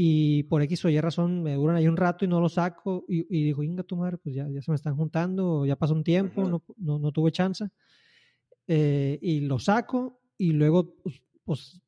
y 0.00 0.44
por 0.44 0.62
X 0.62 0.84
o 0.84 0.90
Y 0.90 1.00
razón 1.00 1.42
me 1.42 1.54
duran 1.54 1.74
ahí 1.74 1.88
un 1.88 1.96
rato 1.96 2.24
y 2.24 2.28
no 2.28 2.40
lo 2.40 2.48
saco 2.48 3.04
y, 3.08 3.26
y 3.36 3.42
digo, 3.42 3.64
inga 3.64 3.82
tu 3.82 3.96
madre, 3.96 4.16
pues 4.16 4.32
ya, 4.32 4.48
ya 4.48 4.62
se 4.62 4.70
me 4.70 4.76
están 4.76 4.94
juntando, 4.94 5.66
ya 5.66 5.74
pasó 5.74 5.92
un 5.92 6.04
tiempo, 6.04 6.48
no, 6.48 6.62
no, 6.76 7.00
no, 7.00 7.10
tuve 7.10 7.32
chance. 7.32 7.68
Eh, 8.68 9.18
y 9.20 9.40
lo 9.40 9.58
saco 9.58 10.20
y 10.36 10.52
luego, 10.52 10.94
pues, 11.02 11.20
pues, 11.42 11.82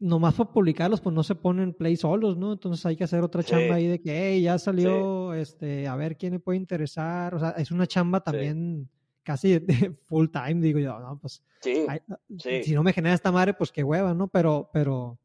nomás 0.00 0.34
por 0.34 0.50
publicarlos, 0.50 1.00
pues 1.00 1.14
no 1.14 1.22
se 1.22 1.36
ponen 1.36 1.74
play 1.74 1.94
solos, 1.94 2.36
¿no? 2.36 2.54
Entonces 2.54 2.84
hay 2.86 2.96
que 2.96 3.04
hacer 3.04 3.22
otra 3.22 3.44
chamba 3.44 3.76
ahí 3.76 3.86
de 3.86 4.00
que, 4.00 4.10
hey, 4.10 4.42
ya 4.42 4.58
salió, 4.58 5.32
este, 5.32 5.86
a 5.86 5.94
ver 5.94 6.16
quién 6.16 6.32
me 6.32 6.40
puede 6.40 6.58
interesar. 6.58 7.36
O 7.36 7.38
sea, 7.38 7.50
es 7.50 7.70
una 7.70 7.86
chamba 7.86 8.20
también 8.20 8.90
casi 9.22 9.60
de 9.60 9.96
full 10.08 10.26
time, 10.26 10.60
digo 10.60 10.80
yo, 10.80 10.98
¿no? 10.98 11.20
Pues, 11.20 11.40
si 11.60 12.74
no 12.74 12.82
me 12.82 12.92
genera 12.92 13.14
esta 13.14 13.30
madre, 13.30 13.54
pues 13.54 13.70
qué 13.70 13.84
hueva, 13.84 14.12
¿no? 14.12 14.26
Pero, 14.26 14.70
pero 14.72 15.20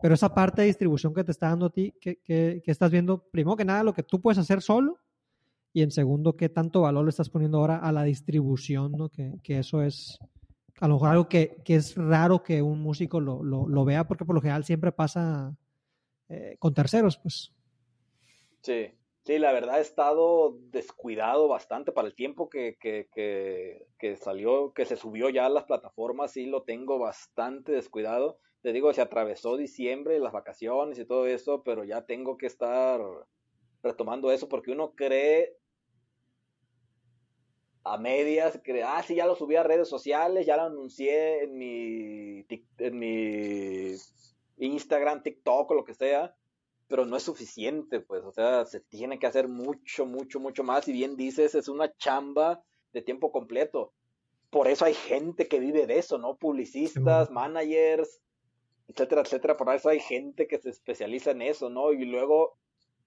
Pero 0.00 0.14
esa 0.14 0.34
parte 0.34 0.62
de 0.62 0.68
distribución 0.68 1.14
que 1.14 1.24
te 1.24 1.32
está 1.32 1.48
dando 1.48 1.66
a 1.66 1.70
ti, 1.70 1.92
que, 2.00 2.62
estás 2.66 2.90
viendo, 2.90 3.28
primero 3.30 3.56
que 3.56 3.64
nada, 3.64 3.82
lo 3.82 3.94
que 3.94 4.02
tú 4.02 4.20
puedes 4.20 4.38
hacer 4.38 4.62
solo, 4.62 4.98
y 5.72 5.82
en 5.82 5.90
segundo, 5.90 6.36
qué 6.36 6.48
tanto 6.48 6.82
valor 6.82 7.04
le 7.04 7.10
estás 7.10 7.30
poniendo 7.30 7.58
ahora 7.58 7.78
a 7.78 7.90
la 7.90 8.04
distribución, 8.04 8.92
¿no? 8.92 9.08
Que, 9.08 9.34
que 9.42 9.58
eso 9.58 9.82
es 9.82 10.18
a 10.80 10.88
lo 10.88 10.94
mejor 10.94 11.08
algo 11.10 11.28
que, 11.28 11.56
que 11.64 11.76
es 11.76 11.96
raro 11.96 12.42
que 12.42 12.60
un 12.62 12.80
músico 12.80 13.20
lo, 13.20 13.42
lo, 13.42 13.68
lo, 13.68 13.84
vea, 13.84 14.06
porque 14.06 14.24
por 14.24 14.34
lo 14.34 14.40
general 14.40 14.64
siempre 14.64 14.92
pasa 14.92 15.56
eh, 16.28 16.56
con 16.58 16.74
terceros, 16.74 17.16
pues. 17.18 17.52
Sí, 18.62 18.90
sí, 19.24 19.38
la 19.38 19.52
verdad 19.52 19.78
he 19.78 19.82
estado 19.82 20.58
descuidado 20.70 21.48
bastante 21.48 21.92
para 21.92 22.08
el 22.08 22.14
tiempo 22.14 22.48
que, 22.48 22.76
que, 22.80 23.08
que, 23.98 24.16
salió, 24.16 24.72
que 24.72 24.84
se 24.84 24.96
subió 24.96 25.28
ya 25.28 25.46
a 25.46 25.50
las 25.50 25.64
plataformas, 25.64 26.32
sí 26.32 26.46
lo 26.46 26.62
tengo 26.62 26.98
bastante 26.98 27.72
descuidado. 27.72 28.38
Te 28.64 28.72
digo, 28.72 28.94
se 28.94 29.02
atravesó 29.02 29.58
diciembre, 29.58 30.18
las 30.18 30.32
vacaciones 30.32 30.98
y 30.98 31.04
todo 31.04 31.26
eso, 31.26 31.62
pero 31.62 31.84
ya 31.84 32.06
tengo 32.06 32.38
que 32.38 32.46
estar 32.46 32.98
retomando 33.82 34.32
eso 34.32 34.48
porque 34.48 34.70
uno 34.70 34.94
cree 34.94 35.58
a 37.82 37.98
medias, 37.98 38.58
que, 38.64 38.82
ah, 38.82 39.02
sí, 39.02 39.16
ya 39.16 39.26
lo 39.26 39.36
subí 39.36 39.56
a 39.56 39.64
redes 39.64 39.86
sociales, 39.90 40.46
ya 40.46 40.56
lo 40.56 40.62
anuncié 40.62 41.44
en 41.44 41.58
mi, 41.58 42.46
en 42.78 42.98
mi 42.98 43.96
Instagram, 44.56 45.22
TikTok 45.22 45.70
o 45.70 45.74
lo 45.74 45.84
que 45.84 45.92
sea, 45.92 46.34
pero 46.88 47.04
no 47.04 47.18
es 47.18 47.22
suficiente, 47.22 48.00
pues, 48.00 48.24
o 48.24 48.32
sea, 48.32 48.64
se 48.64 48.80
tiene 48.80 49.18
que 49.18 49.26
hacer 49.26 49.46
mucho, 49.46 50.06
mucho, 50.06 50.40
mucho 50.40 50.64
más, 50.64 50.88
y 50.88 50.92
bien 50.92 51.18
dices, 51.18 51.54
es 51.54 51.68
una 51.68 51.94
chamba 51.98 52.64
de 52.94 53.02
tiempo 53.02 53.30
completo. 53.30 53.92
Por 54.48 54.68
eso 54.68 54.86
hay 54.86 54.94
gente 54.94 55.48
que 55.48 55.60
vive 55.60 55.86
de 55.86 55.98
eso, 55.98 56.16
¿no? 56.16 56.38
Publicistas, 56.38 57.30
managers, 57.30 58.22
etcétera, 58.88 59.22
etcétera. 59.22 59.56
Por 59.56 59.74
eso 59.74 59.88
hay 59.88 60.00
gente 60.00 60.46
que 60.46 60.58
se 60.58 60.70
especializa 60.70 61.30
en 61.30 61.42
eso, 61.42 61.70
¿no? 61.70 61.92
Y 61.92 62.04
luego, 62.04 62.58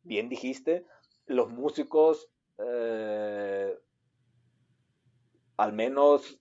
bien 0.03 0.29
dijiste, 0.29 0.85
los 1.25 1.49
músicos 1.49 2.29
eh, 2.57 3.77
al 5.57 5.73
menos 5.73 6.39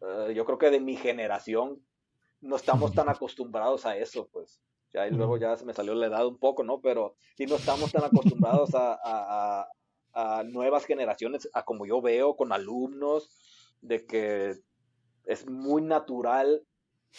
eh, 0.00 0.34
yo 0.34 0.44
creo 0.44 0.58
que 0.58 0.70
de 0.70 0.80
mi 0.80 0.96
generación 0.96 1.82
no 2.40 2.56
estamos 2.56 2.92
tan 2.92 3.08
acostumbrados 3.08 3.86
a 3.86 3.96
eso, 3.96 4.28
pues. 4.30 4.60
Ya, 4.92 5.06
y 5.06 5.10
luego 5.10 5.36
ya 5.36 5.56
se 5.56 5.64
me 5.64 5.74
salió 5.74 5.94
la 5.94 6.06
edad 6.06 6.26
un 6.26 6.38
poco, 6.38 6.62
¿no? 6.62 6.80
Pero 6.80 7.16
sí 7.36 7.44
no 7.46 7.56
estamos 7.56 7.92
tan 7.92 8.04
acostumbrados 8.04 8.70
a, 8.74 9.68
nuevas 10.46 10.86
generaciones, 10.86 11.48
a 11.52 11.64
como 11.64 11.84
yo 11.84 12.00
veo 12.00 12.36
con 12.36 12.52
alumnos, 12.52 13.28
de 13.82 14.06
que 14.06 14.54
es 15.24 15.46
muy 15.46 15.82
natural, 15.82 16.62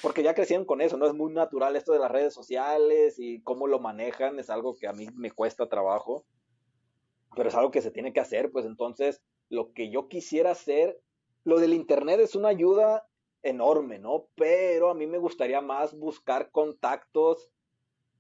porque 0.02 0.24
ya 0.24 0.34
crecieron 0.34 0.66
con 0.66 0.82
eso, 0.82 0.98
¿no? 0.98 1.08
Es 1.08 1.14
muy 1.14 1.32
natural 1.34 1.76
esto 1.76 1.94
de 1.94 2.00
las 2.00 2.12
redes 2.12 2.34
sociales 2.34 3.16
y 3.18 3.42
cómo 3.42 3.68
lo 3.68 3.80
manejan, 3.80 4.40
es 4.40 4.50
algo 4.50 4.76
que 4.76 4.88
a 4.88 4.94
mí 4.94 5.08
me 5.16 5.32
cuesta 5.32 5.70
trabajo, 5.70 6.26
pero 7.36 7.50
es 7.50 7.56
algo 7.56 7.72
que 7.72 7.82
se 7.82 7.92
tiene 7.92 8.14
que 8.14 8.20
hacer, 8.20 8.52
pues 8.52 8.66
entonces 8.66 9.22
lo 9.50 9.74
que 9.74 9.90
yo 9.90 10.08
quisiera 10.08 10.52
hacer. 10.52 11.00
Lo 11.44 11.60
del 11.60 11.74
Internet 11.74 12.20
es 12.20 12.36
una 12.36 12.50
ayuda 12.50 13.08
enorme, 13.42 14.00
¿no? 14.00 14.28
Pero 14.36 14.90
a 14.90 14.94
mí 14.94 15.08
me 15.08 15.18
gustaría 15.18 15.62
más 15.62 15.98
buscar 15.98 16.52
contactos, 16.52 17.50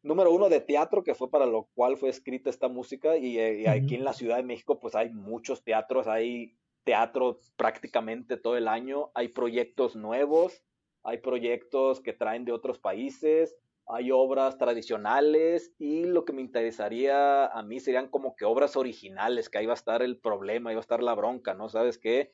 número 0.02 0.32
uno, 0.32 0.48
de 0.50 0.62
teatro, 0.62 1.04
que 1.04 1.16
fue 1.16 1.30
para 1.30 1.46
lo 1.46 1.68
cual 1.74 1.98
fue 1.98 2.10
escrita 2.10 2.50
esta 2.50 2.70
música, 2.70 3.18
y, 3.18 3.38
eh, 3.38 3.68
aquí 3.68 3.96
en 3.96 4.06
la 4.06 4.14
Ciudad 4.14 4.38
de 4.38 4.44
México 4.44 4.80
pues 4.80 4.96
hay 4.96 5.10
muchos 5.10 5.64
teatros, 5.64 6.08
hay 6.08 6.56
teatro 6.86 7.40
prácticamente 7.58 8.38
todo 8.38 8.56
el 8.56 8.68
año, 8.68 9.12
hay 9.14 9.28
proyectos 9.28 9.98
nuevos, 9.98 10.64
hay 11.04 11.20
proyectos 11.20 12.02
que 12.02 12.14
traen 12.14 12.46
de 12.46 12.52
otros 12.52 12.80
países, 12.80 13.56
hay 13.88 14.12
obras 14.12 14.58
tradicionales 14.58 15.74
y 15.80 16.04
lo 16.04 16.26
que 16.26 16.34
me 16.34 16.42
interesaría 16.42 17.46
a 17.46 17.64
mí 17.64 17.80
serían 17.80 18.10
como 18.10 18.36
que 18.36 18.44
obras 18.44 18.76
originales, 18.76 19.50
que 19.50 19.60
ahí 19.60 19.66
va 19.66 19.74
a 19.74 19.76
estar 19.76 20.02
el 20.02 20.18
problema, 20.18 20.70
ahí 20.70 20.76
va 20.76 20.82
a 20.82 20.82
estar 20.82 21.02
la 21.02 21.16
bronca, 21.16 21.54
¿no? 21.54 21.70
¿Sabes 21.70 21.98
qué? 21.98 22.32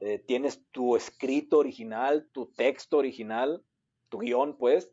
Eh, 0.00 0.18
tienes 0.18 0.62
tu 0.70 0.94
escrito 0.94 1.58
original, 1.58 2.28
tu 2.32 2.46
texto 2.46 2.98
original, 2.98 3.64
tu 4.10 4.18
guion, 4.18 4.56
pues, 4.58 4.92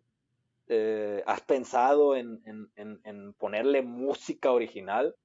eh, 0.68 1.22
has 1.28 1.42
pensado 1.42 2.16
en, 2.16 2.42
en, 2.46 3.34
ponerle 3.34 3.84
música 3.84 4.52
original, 4.52 5.16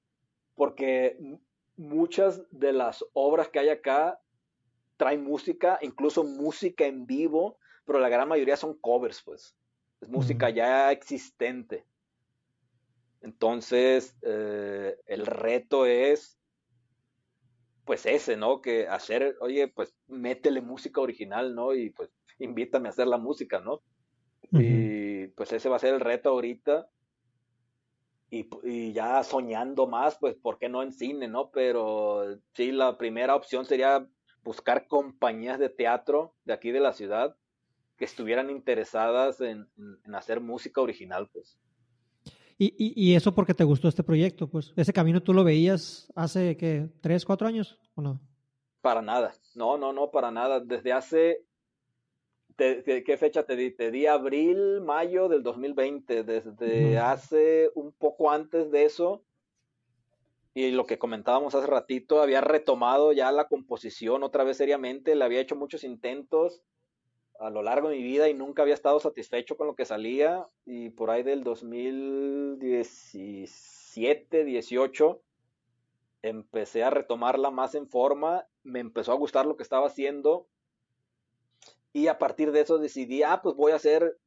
porque 0.55 1.17
muchas 1.77 2.43
de 2.51 2.73
las 2.73 3.03
obras 3.13 3.49
que 3.49 3.59
hay 3.59 3.69
acá 3.69 4.19
traen 5.01 5.23
música, 5.23 5.79
incluso 5.81 6.23
música 6.23 6.85
en 6.85 7.07
vivo, 7.07 7.57
pero 7.85 7.99
la 7.99 8.07
gran 8.07 8.29
mayoría 8.29 8.55
son 8.55 8.77
covers, 8.77 9.23
pues 9.23 9.57
es 9.99 10.09
música 10.09 10.51
ya 10.51 10.91
existente. 10.91 11.87
Entonces, 13.21 14.15
eh, 14.21 14.95
el 15.07 15.25
reto 15.25 15.87
es, 15.87 16.39
pues 17.83 18.05
ese, 18.05 18.37
¿no? 18.37 18.61
Que 18.61 18.87
hacer, 18.87 19.37
oye, 19.41 19.69
pues 19.69 19.95
métele 20.07 20.61
música 20.61 21.01
original, 21.01 21.55
¿no? 21.55 21.73
Y 21.73 21.89
pues 21.89 22.11
invítame 22.37 22.87
a 22.87 22.91
hacer 22.91 23.07
la 23.07 23.17
música, 23.17 23.59
¿no? 23.59 23.81
Y 24.51 25.29
pues 25.29 25.51
ese 25.51 25.67
va 25.67 25.77
a 25.77 25.79
ser 25.79 25.95
el 25.95 25.99
reto 25.99 26.29
ahorita. 26.29 26.87
Y, 28.29 28.47
y, 28.63 28.93
ya 28.93 29.23
soñando 29.23 29.87
más, 29.87 30.19
pues, 30.19 30.35
¿por 30.35 30.59
qué 30.59 30.69
no 30.69 30.83
en 30.83 30.91
cine, 30.91 31.27
no? 31.27 31.49
Pero 31.49 32.37
sí, 32.53 32.71
la 32.71 32.99
primera 32.99 33.35
opción 33.35 33.65
sería 33.65 34.07
buscar 34.43 34.87
compañías 34.87 35.59
de 35.59 35.69
teatro 35.69 36.33
de 36.45 36.53
aquí 36.53 36.71
de 36.71 36.79
la 36.79 36.93
ciudad 36.93 37.35
que 37.97 38.05
estuvieran 38.05 38.49
interesadas 38.49 39.41
en, 39.41 39.67
hacer 40.13 40.39
música 40.41 40.81
original, 40.81 41.29
pues. 41.31 41.59
Y, 42.57 42.73
y, 42.77 43.15
eso 43.15 43.33
porque 43.33 43.53
te 43.53 43.63
gustó 43.63 43.87
este 43.87 44.03
proyecto, 44.03 44.47
pues. 44.47 44.73
¿Ese 44.75 44.93
camino 44.93 45.21
tú 45.21 45.33
lo 45.33 45.43
veías 45.43 46.11
hace, 46.15 46.57
¿qué? 46.57 46.89
¿Tres, 47.01 47.25
cuatro 47.25 47.47
años 47.47 47.79
o 47.95 48.01
no? 48.01 48.19
Para 48.81 49.01
nada. 49.01 49.33
No, 49.55 49.77
no, 49.77 49.93
no, 49.93 50.11
para 50.11 50.31
nada. 50.31 50.59
Desde 50.59 50.93
hace... 50.93 51.45
¿Qué 52.57 53.17
fecha 53.19 53.43
te 53.43 53.55
di? 53.55 53.71
Te 53.71 53.89
di 53.89 54.05
abril, 54.05 54.81
mayo 54.81 55.27
del 55.27 55.41
2020. 55.41 56.23
Desde 56.23 56.99
hace 56.99 57.71
un 57.73 57.91
poco 57.91 58.29
antes 58.29 58.69
de 58.69 58.85
eso, 58.85 59.23
y 60.53 60.71
lo 60.71 60.85
que 60.85 60.99
comentábamos 60.99 61.55
hace 61.55 61.67
ratito, 61.67 62.21
había 62.21 62.41
retomado 62.41 63.13
ya 63.13 63.31
la 63.31 63.47
composición 63.47 64.23
otra 64.23 64.43
vez 64.43 64.57
seriamente, 64.57 65.15
le 65.15 65.23
había 65.23 65.39
hecho 65.39 65.55
muchos 65.55 65.85
intentos 65.85 66.61
a 67.39 67.49
lo 67.49 67.63
largo 67.63 67.87
de 67.89 67.95
mi 67.95 68.03
vida 68.03 68.27
y 68.29 68.33
nunca 68.33 68.61
había 68.61 68.75
estado 68.75 68.99
satisfecho 68.99 69.55
con 69.57 69.67
lo 69.67 69.75
que 69.75 69.85
salía 69.85 70.45
y 70.65 70.89
por 70.89 71.09
ahí 71.09 71.23
del 71.23 71.43
2017, 71.43 74.43
18 74.43 75.21
empecé 76.21 76.83
a 76.83 76.89
retomarla 76.91 77.49
más 77.49 77.73
en 77.73 77.87
forma, 77.87 78.45
me 78.63 78.79
empezó 78.79 79.11
a 79.11 79.15
gustar 79.15 79.47
lo 79.47 79.57
que 79.57 79.63
estaba 79.63 79.87
haciendo 79.87 80.45
y 81.93 82.07
a 82.07 82.19
partir 82.19 82.51
de 82.51 82.61
eso 82.61 82.77
decidí, 82.77 83.23
ah, 83.23 83.41
pues 83.41 83.55
voy 83.55 83.71
a 83.71 83.75
hacer, 83.75 84.17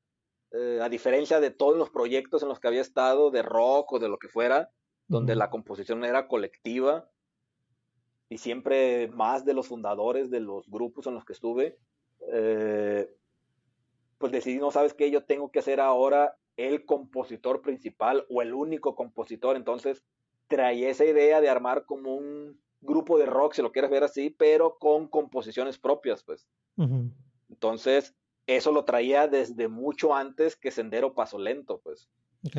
eh, 0.51 0.81
a 0.83 0.89
diferencia 0.89 1.41
de 1.41 1.51
todos 1.51 1.77
los 1.77 1.91
proyectos 1.91 2.43
en 2.43 2.49
los 2.49 2.61
que 2.61 2.69
había 2.69 2.81
estado, 2.81 3.31
de 3.31 3.43
rock 3.43 3.93
o 3.93 3.99
de 3.99 4.09
lo 4.09 4.19
que 4.19 4.29
fuera, 4.29 4.71
donde 5.07 5.35
la 5.35 5.51
composición 5.51 6.05
era 6.05 6.29
colectiva 6.29 7.09
y 8.29 8.39
siempre 8.39 9.09
más 9.09 9.45
de 9.45 9.55
los 9.55 9.69
fundadores 9.69 10.31
de 10.31 10.41
los 10.41 10.69
grupos 10.69 11.07
en 11.07 11.15
los 11.15 11.25
que 11.25 11.35
estuve, 11.35 11.79
eh, 12.33 13.09
pues 14.19 14.33
decidí, 14.33 14.59
no 14.59 14.71
sabes 14.71 14.95
qué, 14.95 15.11
yo 15.11 15.25
tengo 15.25 15.51
que 15.51 15.63
ser 15.63 15.81
ahora 15.81 16.37
el 16.57 16.85
compositor 16.85 17.61
principal 17.63 18.25
o 18.31 18.43
el 18.43 18.55
único 18.55 18.95
compositor. 18.95 19.57
Entonces 19.57 20.03
traí 20.49 20.85
esa 20.85 21.05
idea 21.05 21.41
de 21.41 21.49
armar 21.49 21.85
como 21.85 22.15
un 22.15 22.59
grupo 22.81 23.19
de 23.19 23.27
rock, 23.27 23.55
si 23.55 23.63
lo 23.63 23.73
quieres 23.73 23.91
ver 23.91 24.05
así, 24.05 24.31
pero 24.31 24.79
con 24.79 25.09
composiciones 25.09 25.79
propias, 25.79 26.23
pues. 26.23 26.47
Entonces, 27.49 28.15
eso 28.47 28.73
lo 28.73 28.85
traía 28.85 29.27
desde 29.27 29.69
mucho 29.69 30.15
antes 30.15 30.57
que 30.57 30.71
Sendero 30.71 31.15
Paso 31.15 31.39
Lento, 31.39 31.81
pues. 31.83 32.09
Ok. 32.47 32.57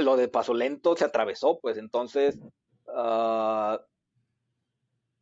Lo 0.00 0.16
de 0.16 0.28
Paso 0.28 0.54
Lento 0.54 0.96
se 0.96 1.04
atravesó, 1.04 1.58
pues. 1.60 1.78
Entonces, 1.78 2.38
uh, 2.86 3.78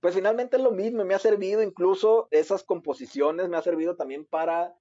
pues 0.00 0.14
finalmente 0.14 0.56
es 0.56 0.62
lo 0.62 0.72
mismo, 0.72 1.04
me 1.04 1.14
ha 1.14 1.18
servido 1.18 1.62
incluso 1.62 2.28
esas 2.30 2.62
composiciones, 2.62 3.48
me 3.48 3.56
ha 3.56 3.62
servido 3.62 3.96
también 3.96 4.24
para 4.24 4.74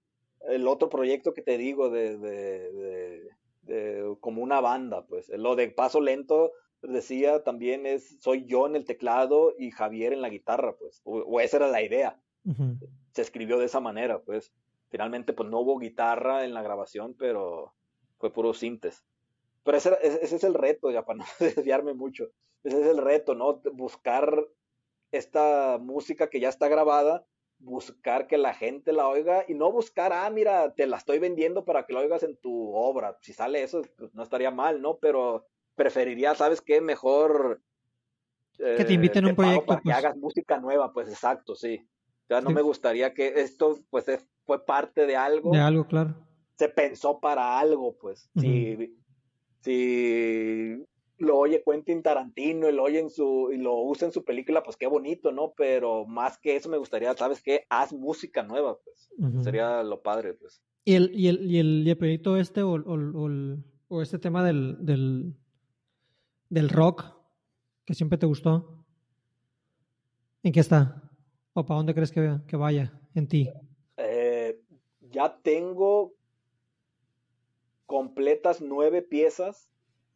el 0.47 0.67
otro 0.67 0.89
proyecto 0.89 1.34
que 1.34 1.41
te 1.41 1.57
digo 1.57 1.89
de, 1.89 2.17
de, 2.17 3.30
de, 3.63 4.15
como 4.19 4.43
una 4.43 4.61
banda, 4.61 5.05
pues 5.07 5.30
lo 5.30 5.55
de 5.55 5.69
Paso 5.69 5.99
Lento 5.99 6.51
decía 6.82 7.43
también 7.43 7.86
es 7.86 8.17
soy 8.21 8.45
yo 8.45 8.67
en 8.67 8.76
el 8.76 8.86
teclado 8.86 9.53
y 9.57 9.71
Javier 9.71 10.13
en 10.13 10.21
la 10.21 10.30
guitarra, 10.30 10.76
pues, 10.78 11.01
o, 11.03 11.39
esa 11.39 11.57
era 11.57 11.67
la 11.67 11.82
idea. 11.82 12.19
Se 13.13 13.23
escribió 13.23 13.57
de 13.57 13.65
esa 13.65 13.80
manera, 13.80 14.21
pues. 14.21 14.53
Finalmente, 14.89 15.34
pues 15.34 15.49
no 15.49 15.61
hubo 15.61 15.80
guitarra 15.80 16.45
en 16.45 16.53
la 16.53 16.61
grabación, 16.61 17.15
pero 17.17 17.73
fue 18.19 18.32
puro 18.32 18.53
sintes. 18.53 19.03
Pero 19.66 19.78
ese, 19.78 19.97
ese 20.01 20.38
es 20.38 20.43
el 20.45 20.53
reto, 20.53 20.91
ya 20.91 21.03
para 21.03 21.18
no 21.18 21.26
desviarme 21.39 21.93
mucho. 21.93 22.30
Ese 22.63 22.80
es 22.80 22.88
el 22.88 22.97
reto, 22.97 23.36
¿no? 23.36 23.61
Buscar 23.74 24.47
esta 25.11 25.78
música 25.82 26.30
que 26.30 26.39
ya 26.39 26.47
está 26.47 26.70
grabada 26.70 27.26
buscar 27.59 28.28
que 28.28 28.38
la 28.38 28.53
gente 28.53 28.93
la 28.93 29.07
oiga 29.07 29.45
y 29.47 29.53
no 29.53 29.72
buscar, 29.72 30.13
ah, 30.13 30.30
mira, 30.30 30.74
te 30.74 30.88
la 30.88 30.97
estoy 30.97 31.20
vendiendo 31.20 31.66
para 31.66 31.86
que 31.86 31.93
la 31.93 32.01
oigas 32.01 32.24
en 32.24 32.38
tu 32.38 32.74
obra. 32.74 33.18
Si 33.22 33.34
sale 33.34 33.63
eso, 33.63 33.82
pues 33.97 34.13
no 34.13 34.24
estaría 34.24 34.51
mal, 34.51 34.82
¿no? 34.82 34.97
Pero 34.97 35.47
preferiría, 35.76 36.36
¿sabes 36.36 36.61
qué? 36.61 36.82
Mejor... 36.82 37.61
que 38.57 38.86
te 38.86 38.93
inviten 38.93 39.26
a 39.26 39.30
un 39.30 39.36
proyecto. 39.36 39.66
Para 39.66 39.80
que 39.80 39.84
pues. 39.84 39.95
hagas 39.95 40.18
música 40.18 40.59
nueva, 40.59 40.93
pues 40.93 41.09
exacto, 41.09 41.55
sí. 41.55 41.88
Ya 42.30 42.41
no 42.41 42.49
me 42.49 42.61
gustaría 42.61 43.13
que 43.13 43.39
esto, 43.41 43.78
pues, 43.89 44.05
fue 44.45 44.66
parte 44.66 45.05
de 45.05 45.16
algo. 45.16 45.51
De 45.51 45.59
algo, 45.59 45.86
claro. 45.86 46.16
Se 46.57 46.70
pensó 46.70 47.20
para 47.20 47.59
algo, 47.59 47.97
pues. 47.97 48.30
Si, 48.36 48.95
si 49.66 50.86
lo 51.18 51.38
oye 51.38 51.63
Quentin 51.66 52.03
Tarantino 52.03 52.70
y 52.70 52.74
lo 52.74 52.84
oye 52.84 52.99
en 52.99 53.09
su, 53.09 53.49
y 53.51 53.57
lo 53.57 53.82
usa 53.82 54.07
en 54.07 54.11
su 54.11 54.24
película, 54.24 54.61
pues 54.63 54.78
qué 54.78 54.86
bonito, 54.86 55.32
¿no? 55.32 55.53
Pero 55.57 56.05
más 56.05 56.38
que 56.38 56.55
eso 56.55 56.70
me 56.70 56.78
gustaría, 56.78 57.13
¿sabes 57.16 57.41
qué? 57.41 57.66
Haz 57.70 57.91
música 57.91 58.43
nueva, 58.43 58.78
pues. 58.80 59.09
Sería 59.43 59.82
lo 59.82 60.01
padre, 60.01 60.36
pues. 60.36 60.61
¿Y 60.84 60.93
el, 60.93 61.11
y 61.16 61.30
el, 61.30 61.49
y 61.49 61.89
el, 61.89 61.97
proyecto 61.97 62.38
este 62.38 62.61
o, 62.61 62.76
o, 62.76 63.28
o, 63.88 64.01
este 64.03 64.20
tema 64.20 64.43
del, 64.43 64.78
del, 64.86 65.34
del 66.49 66.70
rock 66.70 67.05
que 67.86 67.95
siempre 67.95 68.20
te 68.20 68.28
gustó? 68.28 68.86
¿En 70.43 70.51
qué 70.51 70.59
está? 70.59 71.09
¿O 71.53 71.66
para 71.66 71.78
dónde 71.78 71.95
crees 71.95 72.11
que, 72.11 72.38
que 72.47 72.55
vaya 72.55 73.01
en 73.16 73.28
ti? 73.28 73.49
Eh, 73.97 74.61
ya 75.09 75.36
tengo 75.41 76.13
completas 77.86 78.62
nueve 78.62 79.02
piezas 79.02 79.70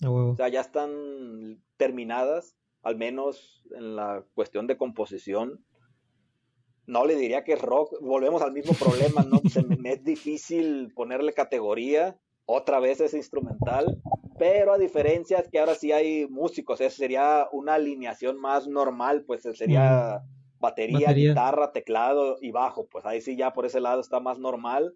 o 0.08 0.36
sea, 0.36 0.48
ya 0.48 0.62
están 0.62 1.62
terminadas, 1.78 2.56
al 2.84 2.96
menos 2.96 3.64
en 3.76 3.96
la 3.96 4.24
cuestión 4.34 4.68
de 4.68 4.78
composición. 4.78 5.64
No 6.86 7.06
le 7.06 7.16
diría 7.16 7.44
que 7.44 7.54
es 7.54 7.62
rock, 7.62 7.94
volvemos 8.02 8.42
al 8.42 8.54
mismo 8.54 8.74
problema, 8.74 9.24
¿no? 9.24 9.42
Se 9.50 9.64
me, 9.64 9.92
es 9.92 10.04
difícil 10.04 10.92
ponerle 10.96 11.34
categoría, 11.34 12.18
otra 12.46 12.80
vez 12.80 13.00
es 13.02 13.14
instrumental, 13.14 14.02
pero 14.40 14.74
a 14.74 14.78
diferencia 14.78 15.40
es 15.40 15.50
que 15.50 15.60
ahora 15.60 15.76
sí 15.76 15.92
hay 15.92 16.28
músicos, 16.28 16.82
eso 16.82 16.96
sería 16.96 17.48
una 17.52 17.76
alineación 17.76 18.40
más 18.40 18.68
normal, 18.68 19.24
pues 19.26 19.44
sería 19.44 20.24
batería, 20.60 21.12
guitarra, 21.14 21.72
teclado 21.74 22.38
y 22.42 22.52
bajo, 22.52 22.88
pues 22.88 23.06
ahí 23.06 23.22
sí 23.22 23.36
ya 23.36 23.54
por 23.54 23.66
ese 23.66 23.82
lado 23.82 24.02
está 24.02 24.20
más 24.20 24.40
normal. 24.40 24.96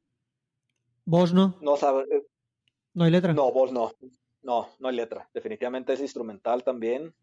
¿Vos 1.05 1.33
no? 1.33 1.57
No 1.61 1.75
sabe. 1.75 2.05
No 2.93 3.03
hay 3.03 3.11
letra. 3.11 3.33
No, 3.33 3.51
vos 3.51 3.71
no. 3.71 3.91
No, 4.41 4.69
no 4.79 4.87
hay 4.87 4.95
letra. 4.95 5.29
Definitivamente 5.33 5.93
es 5.93 6.01
instrumental 6.01 6.63
también. 6.63 7.13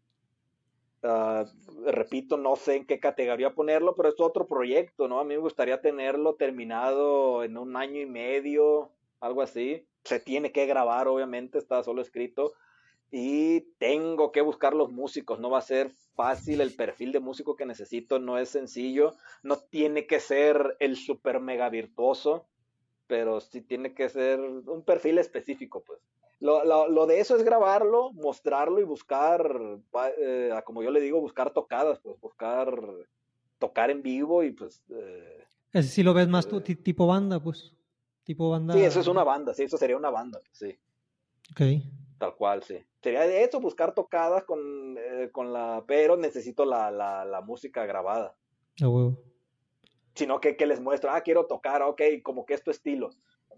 Ah, 1.03 1.45
repito, 1.85 2.37
no 2.37 2.55
sé 2.55 2.75
en 2.75 2.85
qué 2.85 2.99
categoría 2.99 3.55
ponerlo, 3.55 3.95
pero 3.95 4.09
es 4.09 4.19
otro 4.19 4.47
proyecto, 4.47 5.07
¿no? 5.07 5.19
A 5.19 5.23
mí 5.23 5.29
me 5.35 5.41
gustaría 5.41 5.81
tenerlo 5.81 6.35
terminado 6.35 7.43
en 7.43 7.57
un 7.57 7.75
año 7.75 8.01
y 8.01 8.05
medio, 8.05 8.91
algo 9.19 9.41
así. 9.41 9.87
Se 10.03 10.19
tiene 10.19 10.51
que 10.51 10.65
grabar, 10.65 11.07
obviamente, 11.07 11.57
está 11.57 11.83
solo 11.83 12.01
escrito. 12.01 12.53
Y 13.11 13.61
tengo 13.77 14.31
que 14.31 14.41
buscar 14.41 14.73
los 14.73 14.91
músicos, 14.91 15.39
no 15.39 15.49
va 15.49 15.57
a 15.57 15.63
ser 15.63 15.91
fácil, 16.15 16.61
el 16.61 16.75
perfil 16.75 17.11
de 17.11 17.19
músico 17.19 17.55
que 17.55 17.65
necesito 17.65 18.19
no 18.19 18.37
es 18.37 18.49
sencillo, 18.49 19.15
no 19.43 19.57
tiene 19.57 20.07
que 20.07 20.21
ser 20.21 20.77
el 20.79 20.95
super 20.95 21.41
mega 21.41 21.69
virtuoso, 21.69 22.47
pero 23.11 23.41
sí 23.41 23.59
tiene 23.59 23.93
que 23.93 24.07
ser 24.07 24.39
un 24.39 24.83
perfil 24.85 25.17
específico, 25.17 25.83
pues. 25.85 25.99
Lo, 26.39 26.63
lo, 26.63 26.87
lo, 26.87 27.05
de 27.07 27.19
eso 27.19 27.35
es 27.35 27.43
grabarlo, 27.43 28.13
mostrarlo 28.13 28.79
y 28.79 28.85
buscar, 28.85 29.53
eh, 30.17 30.49
como 30.63 30.81
yo 30.81 30.91
le 30.91 31.01
digo, 31.01 31.19
buscar 31.19 31.51
tocadas, 31.51 31.99
pues 31.99 32.17
buscar 32.21 32.73
tocar 33.59 33.91
en 33.91 34.01
vivo 34.01 34.43
y 34.43 34.51
pues... 34.51 34.81
Eh, 34.91 35.43
Ese 35.73 35.89
sí 35.89 36.03
lo 36.03 36.13
ves 36.13 36.29
más 36.29 36.47
tú, 36.47 36.59
eh, 36.65 36.75
tipo 36.75 37.05
banda, 37.05 37.43
pues. 37.43 37.75
Tipo 38.23 38.49
banda. 38.49 38.75
Sí, 38.75 38.81
eso 38.81 39.01
es 39.01 39.07
una 39.07 39.25
banda, 39.25 39.53
sí, 39.53 39.63
eso 39.63 39.75
sería 39.75 39.97
una 39.97 40.09
banda, 40.09 40.39
sí. 40.53 40.79
Ok. 41.51 41.83
Tal 42.17 42.33
cual, 42.37 42.63
sí. 42.63 42.77
Sería 43.03 43.27
de 43.27 43.43
eso, 43.43 43.59
buscar 43.59 43.93
tocadas 43.93 44.45
con, 44.45 44.95
eh, 44.97 45.27
con 45.33 45.51
la... 45.51 45.83
Pero 45.85 46.15
necesito 46.15 46.63
la, 46.63 46.89
la, 46.89 47.25
la 47.25 47.41
música 47.41 47.85
grabada. 47.85 48.37
Ah, 48.81 48.87
huevo. 48.87 49.21
Sino 50.13 50.41
que, 50.41 50.57
que 50.57 50.65
les 50.65 50.81
muestro, 50.81 51.11
ah, 51.11 51.21
quiero 51.21 51.45
tocar, 51.45 51.81
ok, 51.81 52.01
como 52.23 52.45
que 52.45 52.53
es 52.53 52.63
tu 52.63 52.71
estilo 52.71 53.11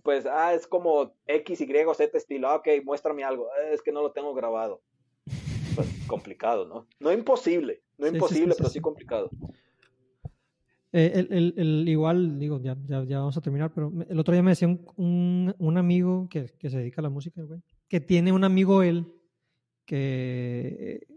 pues, 0.04 0.26
ah, 0.26 0.54
es 0.54 0.68
como 0.68 1.14
X, 1.26 1.62
Y, 1.62 1.66
Z 1.66 2.18
estilo, 2.18 2.49
ah, 2.49 2.56
ok, 2.56 2.68
muéstrame 2.84 3.24
algo, 3.24 3.47
es 3.72 3.82
que 3.82 3.91
no 3.91 4.01
lo 4.01 4.12
tengo 4.12 4.34
grabado. 4.34 4.82
Pues 5.76 5.88
complicado, 6.06 6.68
¿no? 6.68 6.86
No 6.99 7.12
imposible, 7.12 7.82
no 7.97 8.06
imposible, 8.06 8.54
pero 8.56 8.70
sí 8.70 8.80
complicado. 8.80 9.32
Eh, 10.91 11.26
el, 11.32 11.56
el, 11.58 11.89
igual, 11.89 12.38
digo, 12.38 12.62
ya, 12.62 12.78
ya, 12.86 13.04
ya, 13.06 13.18
vamos 13.18 13.36
a 13.38 13.41
terminar, 13.41 13.74
pero 13.74 13.91
el 14.08 14.20
otro 14.20 14.34
día 14.34 14.43
me 14.43 14.51
decía 14.51 14.68
un, 14.68 15.56
un, 15.58 15.78
amigo 15.80 16.28
que, 16.30 16.45
que, 16.60 16.70
se 16.70 16.78
dedica 16.78 17.01
a 17.01 17.06
la 17.06 17.10
música, 17.10 17.41
güey, 17.41 17.60
que 17.89 17.99
tiene 17.99 18.32
un 18.32 18.43
amigo 18.43 18.84
él 18.84 19.12
que, 19.88 21.08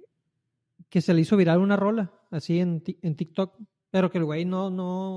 que 0.88 1.02
se 1.02 1.12
le 1.12 1.20
hizo 1.20 1.36
viral 1.36 1.58
una 1.58 1.76
rola, 1.76 2.18
así 2.30 2.58
en, 2.58 2.82
en 3.02 3.14
TikTok, 3.14 3.60
pero 3.96 4.10
que 4.10 4.18
el 4.18 4.26
güey 4.26 4.44
no, 4.44 4.68
no, 4.68 5.16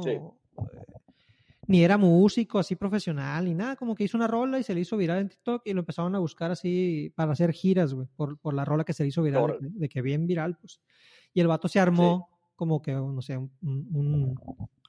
ni 1.67 1.83
era 1.83 1.97
músico 1.97 2.59
así 2.59 2.77
profesional 2.77 3.43
ni 3.43 3.53
nada, 3.53 3.75
como 3.75 3.93
que 3.93 4.05
hizo 4.05 4.15
una 4.15 4.25
rola 4.25 4.57
y 4.57 4.63
se 4.63 4.73
le 4.73 4.79
hizo 4.79 4.95
viral 4.95 5.19
en 5.19 5.27
TikTok 5.27 5.63
y 5.65 5.73
lo 5.73 5.81
empezaron 5.81 6.15
a 6.15 6.19
buscar 6.19 6.49
así 6.49 7.11
para 7.13 7.33
hacer 7.33 7.51
giras, 7.51 7.93
güey, 7.93 8.07
por, 8.15 8.39
por 8.39 8.53
la 8.53 8.63
rola 8.63 8.85
que 8.85 8.93
se 8.93 9.03
le 9.03 9.09
hizo 9.09 9.21
viral, 9.21 9.57
de, 9.59 9.89
que 9.89 10.01
bien 10.01 10.27
viral, 10.27 10.55
pues. 10.55 10.79
Y 11.33 11.41
el 11.41 11.47
vato 11.47 11.67
se 11.67 11.81
armó 11.81 12.29
como 12.55 12.81
que, 12.81 12.93
no 12.93 13.21
sé, 13.21 13.35
un, 13.35 14.39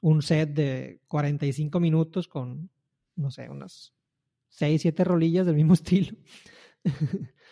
un, 0.01 0.21
set 0.21 0.53
de 0.53 1.01
45 1.09 1.81
minutos 1.81 2.29
con, 2.29 2.69
no 3.17 3.29
sé, 3.29 3.49
unas 3.49 3.93
6, 4.51 4.83
7 4.83 5.03
rolillas 5.03 5.45
del 5.45 5.55
mismo 5.55 5.73
estilo. 5.73 6.15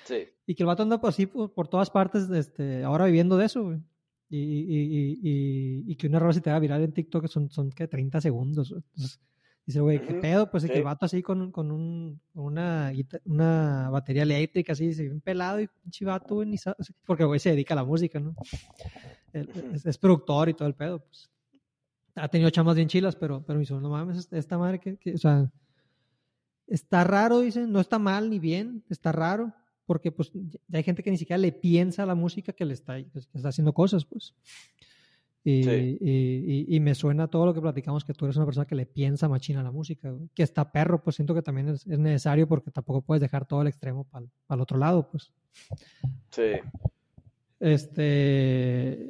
Sí. 0.05 0.29
y 0.47 0.55
que 0.55 0.63
el 0.63 0.67
vato 0.67 0.83
anda 0.83 1.01
pues, 1.01 1.15
así 1.15 1.25
por, 1.25 1.53
por, 1.53 1.67
todas 1.67 1.89
partes, 1.89 2.29
este, 2.29 2.85
ahora 2.85 3.07
viviendo 3.07 3.35
de 3.35 3.45
eso, 3.45 3.65
güey. 3.65 3.79
Y, 4.31 4.37
y, 4.37 5.19
y, 5.23 5.83
y, 5.87 5.95
que 5.95 6.05
una 6.05 6.19
rola 6.19 6.33
se 6.33 6.41
te 6.41 6.51
haga 6.51 6.59
viral 6.59 6.83
en 6.83 6.91
TikTok 6.91 7.25
son, 7.27 7.49
son 7.49 7.71
que 7.71 7.87
30 7.87 8.21
segundos. 8.21 8.71
Entonces, 8.71 9.19
dice, 9.65 9.79
güey, 9.81 10.05
¿qué 10.05 10.13
pedo? 10.15 10.51
Pues 10.51 10.63
el 10.63 10.71
que 10.71 10.83
vato 10.83 11.05
así 11.05 11.23
con, 11.23 11.51
con 11.51 11.71
un, 11.71 12.21
una, 12.35 12.91
una 13.25 13.89
batería 13.89 14.23
eléctrica, 14.23 14.73
así, 14.73 14.93
se 14.93 15.09
ve 15.09 15.19
pelado 15.19 15.59
y 15.61 15.69
un 15.83 15.91
chivato, 15.91 16.45
ni 16.45 16.57
porque 17.05 17.23
güey 17.23 17.39
se 17.39 17.51
dedica 17.51 17.73
a 17.73 17.77
la 17.77 17.83
música, 17.83 18.19
¿no? 18.19 18.35
Es, 19.33 19.97
productor 19.97 20.49
y 20.49 20.53
todo 20.53 20.67
el 20.67 20.75
pedo, 20.75 20.99
pues. 20.99 21.29
Ha 22.15 22.27
tenido 22.27 22.49
chamas 22.49 22.75
bien 22.75 22.87
chilas, 22.87 23.15
pero, 23.15 23.43
pero 23.43 23.57
me 23.57 23.61
dice, 23.61 23.73
no 23.73 23.89
mames, 23.89 24.27
esta 24.31 24.57
madre 24.57 24.79
que, 24.79 24.97
que, 24.97 25.13
o 25.13 25.17
sea, 25.17 25.51
está 26.67 27.03
raro, 27.03 27.39
dicen, 27.39 27.71
no 27.71 27.79
está 27.79 27.97
mal 27.97 28.29
ni 28.29 28.37
bien, 28.37 28.83
está 28.89 29.11
raro 29.11 29.53
porque 29.89 30.11
pues 30.11 30.31
ya 30.67 30.77
hay 30.77 30.83
gente 30.83 31.01
que 31.01 31.09
ni 31.09 31.17
siquiera 31.17 31.39
le 31.39 31.51
piensa 31.51 32.03
a 32.03 32.05
la 32.05 32.13
música 32.13 32.53
que 32.53 32.63
le 32.63 32.75
está, 32.75 32.99
pues, 33.11 33.25
que 33.25 33.39
está 33.39 33.49
haciendo 33.49 33.73
cosas, 33.73 34.05
pues. 34.05 34.35
Y, 35.43 35.67
y, 35.67 36.65
y, 36.67 36.79
me 36.79 36.93
suena 36.93 37.27
todo 37.27 37.47
lo 37.47 37.55
que 37.55 37.61
platicamos, 37.61 38.05
que 38.05 38.13
tú 38.13 38.25
eres 38.25 38.37
una 38.37 38.45
persona 38.45 38.67
que 38.67 38.75
le 38.75 38.85
piensa 38.85 39.27
machina 39.27 39.61
a 39.61 39.63
la 39.63 39.71
música, 39.71 40.13
que 40.35 40.43
está 40.43 40.71
perro, 40.71 41.01
pues 41.01 41.15
siento 41.15 41.33
que 41.33 41.41
también 41.41 41.69
es, 41.69 41.87
es 41.87 41.97
necesario 41.97 42.47
porque 42.47 42.69
tampoco 42.69 43.01
puedes 43.01 43.21
dejar 43.21 43.47
todo 43.47 43.63
el 43.63 43.67
extremo 43.69 44.03
para 44.03 44.27
el 44.51 44.61
otro 44.61 44.77
lado, 44.77 45.09
pues. 45.09 45.31
Sí. 46.29 46.51
Este... 47.59 49.09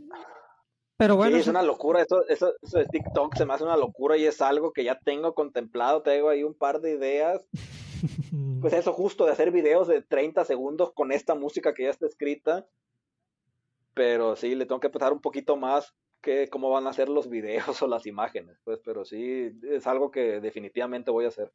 Pero 0.95 1.17
bueno. 1.17 1.36
Sí, 1.36 1.41
es 1.41 1.47
una 1.47 1.61
locura, 1.61 2.01
eso, 2.01 2.25
eso, 2.30 2.53
eso, 2.61 2.77
de 2.77 2.86
TikTok 2.86 3.36
se 3.36 3.45
me 3.45 3.53
hace 3.53 3.65
una 3.65 3.75
locura 3.75 4.15
y 4.15 4.23
es 4.23 4.39
algo 4.41 4.71
que 4.71 4.86
ya 4.86 4.97
tengo 4.97 5.36
contemplado, 5.36 6.03
tengo 6.03 6.30
ahí 6.30 6.43
un 6.43 6.53
par 6.53 6.80
de 6.80 6.93
ideas 6.93 7.45
pues 8.61 8.73
eso 8.73 8.93
justo 8.93 9.25
de 9.25 9.32
hacer 9.32 9.51
videos 9.51 9.88
de 9.88 10.01
30 10.01 10.45
segundos 10.45 10.91
con 10.93 11.11
esta 11.11 11.36
música 11.36 11.73
que 11.73 11.84
ya 11.84 11.89
está 11.89 12.05
escrita. 12.05 12.67
Pero 13.93 14.36
sí, 14.36 14.55
le 14.55 14.65
tengo 14.65 14.80
que 14.80 14.89
pensar 14.89 15.13
un 15.13 15.21
poquito 15.21 15.57
más 15.57 15.95
que 16.21 16.49
cómo 16.49 16.69
van 16.69 16.88
a 16.88 16.93
ser 16.93 17.09
los 17.09 17.30
videos 17.30 17.63
o 17.82 17.88
las 17.88 18.05
imágenes, 18.05 18.57
pues, 18.63 18.80
pero 18.84 19.05
sí, 19.05 19.51
es 19.63 19.88
algo 19.88 20.11
que 20.11 20.39
definitivamente 20.39 21.11
voy 21.11 21.25
a 21.25 21.30
hacer. 21.30 21.51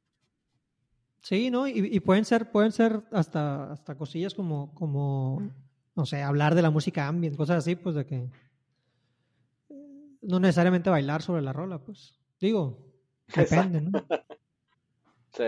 Sí, 1.20 1.50
¿no? 1.50 1.66
Y, 1.66 2.00
pueden 2.00 2.26
ser, 2.26 2.50
pueden 2.50 2.70
ser 2.70 3.00
hasta, 3.10 3.72
hasta 3.72 3.96
cosillas 3.96 4.34
como, 4.34 4.74
como, 4.74 5.40
no 5.94 6.04
sé, 6.04 6.20
hablar 6.20 6.54
de 6.54 6.60
la 6.60 6.70
música 6.70 7.08
ambient, 7.08 7.34
cosas 7.34 7.58
así, 7.58 7.76
pues 7.76 7.94
de 7.94 8.04
que 8.04 8.28
no 10.20 10.38
necesariamente 10.38 10.90
bailar 10.90 11.22
sobre 11.22 11.40
la 11.40 11.54
rola, 11.54 11.78
pues. 11.78 12.20
Digo, 12.38 12.78
depende, 13.34 13.80
¿no? 13.80 13.90
sí. 15.32 15.44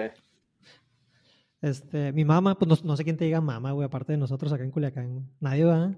Este, 1.67 2.13
mi 2.13 2.25
mamá, 2.25 2.57
pues 2.57 2.85
no, 2.85 2.97
sé 2.97 3.03
quién 3.03 3.17
te 3.17 3.25
diga 3.25 3.41
mamá, 3.41 3.73
güey, 3.73 3.85
aparte 3.85 4.13
de 4.13 4.19
nosotros 4.19 4.53
acá 4.53 4.63
en 4.63 4.71
Culiacán. 4.71 5.29
Nadie 5.41 5.65
va. 5.65 5.97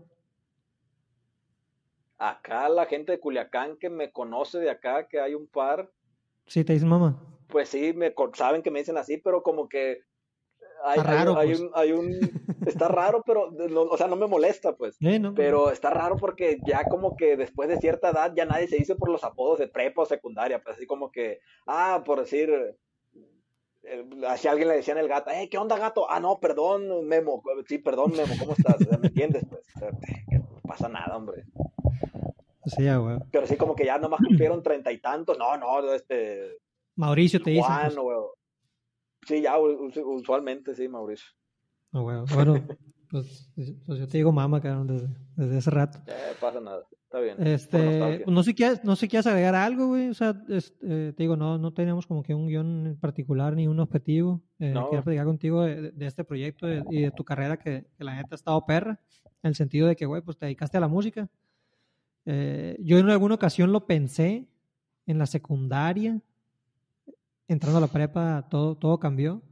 Acá 2.16 2.70
la 2.70 2.86
gente 2.86 3.12
de 3.12 3.20
Culiacán 3.20 3.76
que 3.76 3.90
me 3.90 4.10
conoce 4.10 4.58
de 4.58 4.70
acá, 4.70 5.08
que 5.08 5.20
hay 5.20 5.34
un 5.34 5.46
par. 5.46 5.90
Sí, 6.46 6.64
te 6.64 6.72
dicen 6.72 6.88
mamá. 6.88 7.22
Pues 7.48 7.68
sí, 7.68 7.92
me 7.92 8.14
saben 8.32 8.62
que 8.62 8.70
me 8.70 8.78
dicen 8.78 8.96
así, 8.96 9.18
pero 9.18 9.42
como 9.42 9.68
que 9.68 10.00
hay, 10.82 11.00
está 11.00 11.12
raro, 11.12 11.36
hay, 11.36 11.48
pues. 11.48 11.60
un, 11.60 11.70
hay 11.74 11.92
un, 11.92 12.18
está 12.66 12.88
raro, 12.88 13.22
pero, 13.26 13.52
o 13.90 13.96
sea, 13.98 14.06
no 14.06 14.16
me 14.16 14.26
molesta, 14.26 14.74
pues. 14.74 14.96
Eh, 15.00 15.18
no, 15.18 15.34
pero 15.34 15.70
está 15.70 15.90
raro 15.90 16.16
porque 16.16 16.60
ya 16.66 16.84
como 16.84 17.14
que 17.14 17.36
después 17.36 17.68
de 17.68 17.76
cierta 17.76 18.08
edad 18.08 18.32
ya 18.34 18.46
nadie 18.46 18.68
se 18.68 18.76
dice 18.76 18.94
por 18.94 19.10
los 19.10 19.22
apodos 19.22 19.58
de 19.58 19.68
prepa 19.68 20.00
o 20.00 20.06
secundaria, 20.06 20.62
pues 20.62 20.76
así 20.76 20.86
como 20.86 21.12
que, 21.12 21.40
ah, 21.66 22.02
por 22.06 22.20
decir, 22.20 22.50
si 24.36 24.48
alguien 24.48 24.68
le 24.68 24.76
decían 24.76 24.98
el 24.98 25.08
gato, 25.08 25.30
eh, 25.30 25.48
¿qué 25.50 25.58
onda 25.58 25.78
gato? 25.78 26.10
Ah, 26.10 26.20
no, 26.20 26.38
perdón, 26.38 27.06
Memo, 27.06 27.42
sí, 27.66 27.78
perdón, 27.78 28.12
Memo, 28.16 28.34
¿cómo 28.38 28.52
estás? 28.52 28.76
¿Me 29.00 29.08
entiendes? 29.08 29.44
Pues, 29.48 29.64
no 30.30 30.60
pasa 30.62 30.88
nada, 30.88 31.16
hombre. 31.16 31.44
Sí, 32.66 32.84
ya, 32.84 32.96
güey. 32.98 33.18
Pero 33.30 33.46
sí, 33.46 33.56
como 33.56 33.74
que 33.74 33.86
ya 33.86 33.98
nomás 33.98 34.20
cumplieron 34.20 34.62
treinta 34.62 34.92
y 34.92 34.98
tantos, 34.98 35.38
no, 35.38 35.56
no, 35.56 35.92
este... 35.92 36.58
Mauricio 36.96 37.40
te 37.40 37.50
dice. 37.50 37.62
Juan, 37.62 37.92
pues. 37.94 38.18
Sí, 39.26 39.42
ya, 39.42 39.58
usualmente 39.58 40.74
sí, 40.74 40.88
Mauricio. 40.88 41.28
Oh, 41.92 42.02
bueno, 42.02 42.24
pues, 43.10 43.50
pues, 43.54 43.98
yo 43.98 44.06
te 44.06 44.18
digo 44.18 44.32
mamá, 44.32 44.60
cabrón, 44.60 44.86
desde, 44.86 45.08
desde 45.36 45.58
ese 45.58 45.70
rato. 45.70 45.98
Eh, 46.06 46.34
pasa 46.40 46.60
nada, 46.60 46.84
está 47.08 47.20
bien. 47.20 47.46
Este, 47.46 48.24
no 48.26 48.42
sé, 48.42 48.54
qué, 48.54 48.74
no 48.84 48.94
sé 48.94 49.08
qué 49.08 49.16
agregar 49.18 49.54
algo, 49.54 49.88
güey, 49.88 50.10
o 50.10 50.14
sea, 50.14 50.42
este, 50.48 51.14
te 51.14 51.22
digo, 51.22 51.36
no, 51.36 51.56
no 51.56 51.72
tenemos 51.72 52.06
como 52.06 52.22
que 52.22 52.34
un 52.34 52.48
guion 52.48 52.86
en 52.86 52.96
particular 52.96 53.56
ni 53.56 53.66
un 53.66 53.80
objetivo. 53.80 54.42
Eh, 54.58 54.74
Quiero 54.90 55.02
platicar 55.02 55.24
contigo 55.24 55.62
de, 55.62 55.92
este 56.00 56.22
proyecto 56.24 56.68
y 56.90 57.02
de 57.02 57.10
tu 57.10 57.24
carrera 57.24 57.58
que, 57.58 57.86
que, 57.96 58.04
la 58.04 58.16
neta 58.16 58.28
ha 58.32 58.34
estado 58.34 58.64
perra, 58.66 59.00
en 59.42 59.48
el 59.48 59.54
sentido 59.54 59.88
de 59.88 59.96
que, 59.96 60.04
güey, 60.04 60.20
pues 60.20 60.36
te 60.36 60.46
dedicaste 60.46 60.76
a 60.76 60.80
la 60.80 60.88
música. 60.88 61.30
Eh, 62.26 62.76
yo 62.80 62.98
en 62.98 63.08
alguna 63.08 63.36
ocasión 63.36 63.72
lo 63.72 63.86
pensé 63.86 64.46
en 65.06 65.16
la 65.16 65.24
secundaria, 65.24 66.20
entrando 67.46 67.78
a 67.78 67.80
la 67.80 67.86
prepa, 67.86 68.46
todo, 68.50 68.76
todo 68.76 68.98
cambió. 68.98 69.42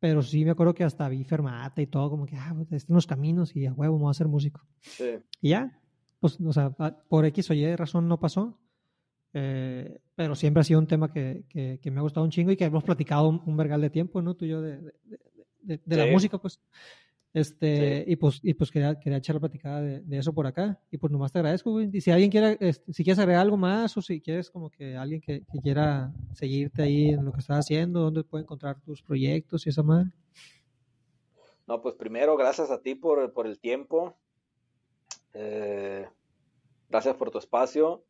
Pero 0.00 0.20
sí 0.20 0.44
me 0.44 0.50
acuerdo 0.50 0.74
que 0.74 0.84
hasta 0.84 1.08
vi 1.08 1.24
Fermata 1.24 1.80
y 1.80 1.86
todo, 1.86 2.10
como 2.10 2.26
que, 2.26 2.36
ah, 2.36 2.52
pues, 2.54 2.70
están 2.72 2.94
los 2.94 3.06
caminos 3.06 3.56
y 3.56 3.64
a 3.64 3.72
huevo, 3.72 3.96
voy 3.96 4.10
a 4.10 4.14
ser 4.14 4.28
músico. 4.28 4.60
Sí. 4.82 5.14
Y 5.40 5.48
ya, 5.48 5.80
pues, 6.24 6.40
o 6.40 6.52
sea, 6.54 6.70
por 6.70 7.26
X 7.26 7.50
o 7.50 7.52
Y 7.52 7.76
razón 7.76 8.08
no 8.08 8.18
pasó. 8.18 8.58
Eh, 9.34 10.00
pero 10.14 10.34
siempre 10.34 10.62
ha 10.62 10.64
sido 10.64 10.80
un 10.80 10.86
tema 10.86 11.12
que, 11.12 11.44
que, 11.50 11.90
me 11.90 11.98
ha 11.98 12.02
gustado 12.02 12.24
un 12.24 12.30
chingo 12.30 12.50
y 12.50 12.56
que 12.56 12.64
hemos 12.64 12.82
platicado 12.82 13.28
un, 13.28 13.56
vergal 13.58 13.82
de 13.82 13.90
tiempo, 13.90 14.22
¿no? 14.22 14.34
Tú 14.34 14.46
y 14.46 14.48
yo 14.48 14.62
de, 14.62 14.80
de, 15.60 15.80
de, 15.84 15.96
la 15.98 16.06
música, 16.06 16.38
pues. 16.38 16.62
Este, 17.34 18.06
y 18.06 18.16
pues, 18.16 18.40
y 18.42 18.54
pues 18.54 18.70
quería, 18.70 18.98
quería 18.98 19.18
echar 19.18 19.34
la 19.34 19.40
platicada 19.40 19.82
de, 19.82 20.16
eso 20.16 20.32
por 20.32 20.46
acá. 20.46 20.80
Y 20.90 20.96
pues 20.96 21.12
nomás 21.12 21.30
te 21.30 21.40
agradezco, 21.40 21.72
güey. 21.72 21.90
Y 21.92 22.00
si 22.00 22.10
alguien 22.10 22.30
quiere, 22.30 22.56
este, 22.58 22.90
si 22.90 23.04
quieres 23.04 23.18
agregar 23.18 23.42
algo 23.42 23.58
más 23.58 23.94
o 23.98 24.00
si 24.00 24.22
quieres 24.22 24.50
como 24.50 24.70
que 24.70 24.96
alguien 24.96 25.20
que, 25.20 25.42
quiera 25.62 26.10
seguirte 26.32 26.80
ahí 26.80 27.08
en 27.08 27.22
lo 27.22 27.32
que 27.32 27.40
estás 27.40 27.58
haciendo, 27.58 28.00
dónde 28.00 28.24
puede 28.24 28.44
encontrar 28.44 28.80
tus 28.80 29.02
proyectos 29.02 29.66
y 29.66 29.68
esa 29.68 29.82
madre. 29.82 30.10
No, 31.66 31.82
pues 31.82 31.94
primero, 31.96 32.34
gracias 32.38 32.70
a 32.70 32.80
ti 32.80 32.94
por, 32.94 33.30
por 33.34 33.46
el 33.46 33.58
tiempo. 33.58 34.16
Eh, 35.34 36.08
gracias 36.88 37.16
por 37.16 37.30
tu 37.30 37.38
espacio. 37.38 38.04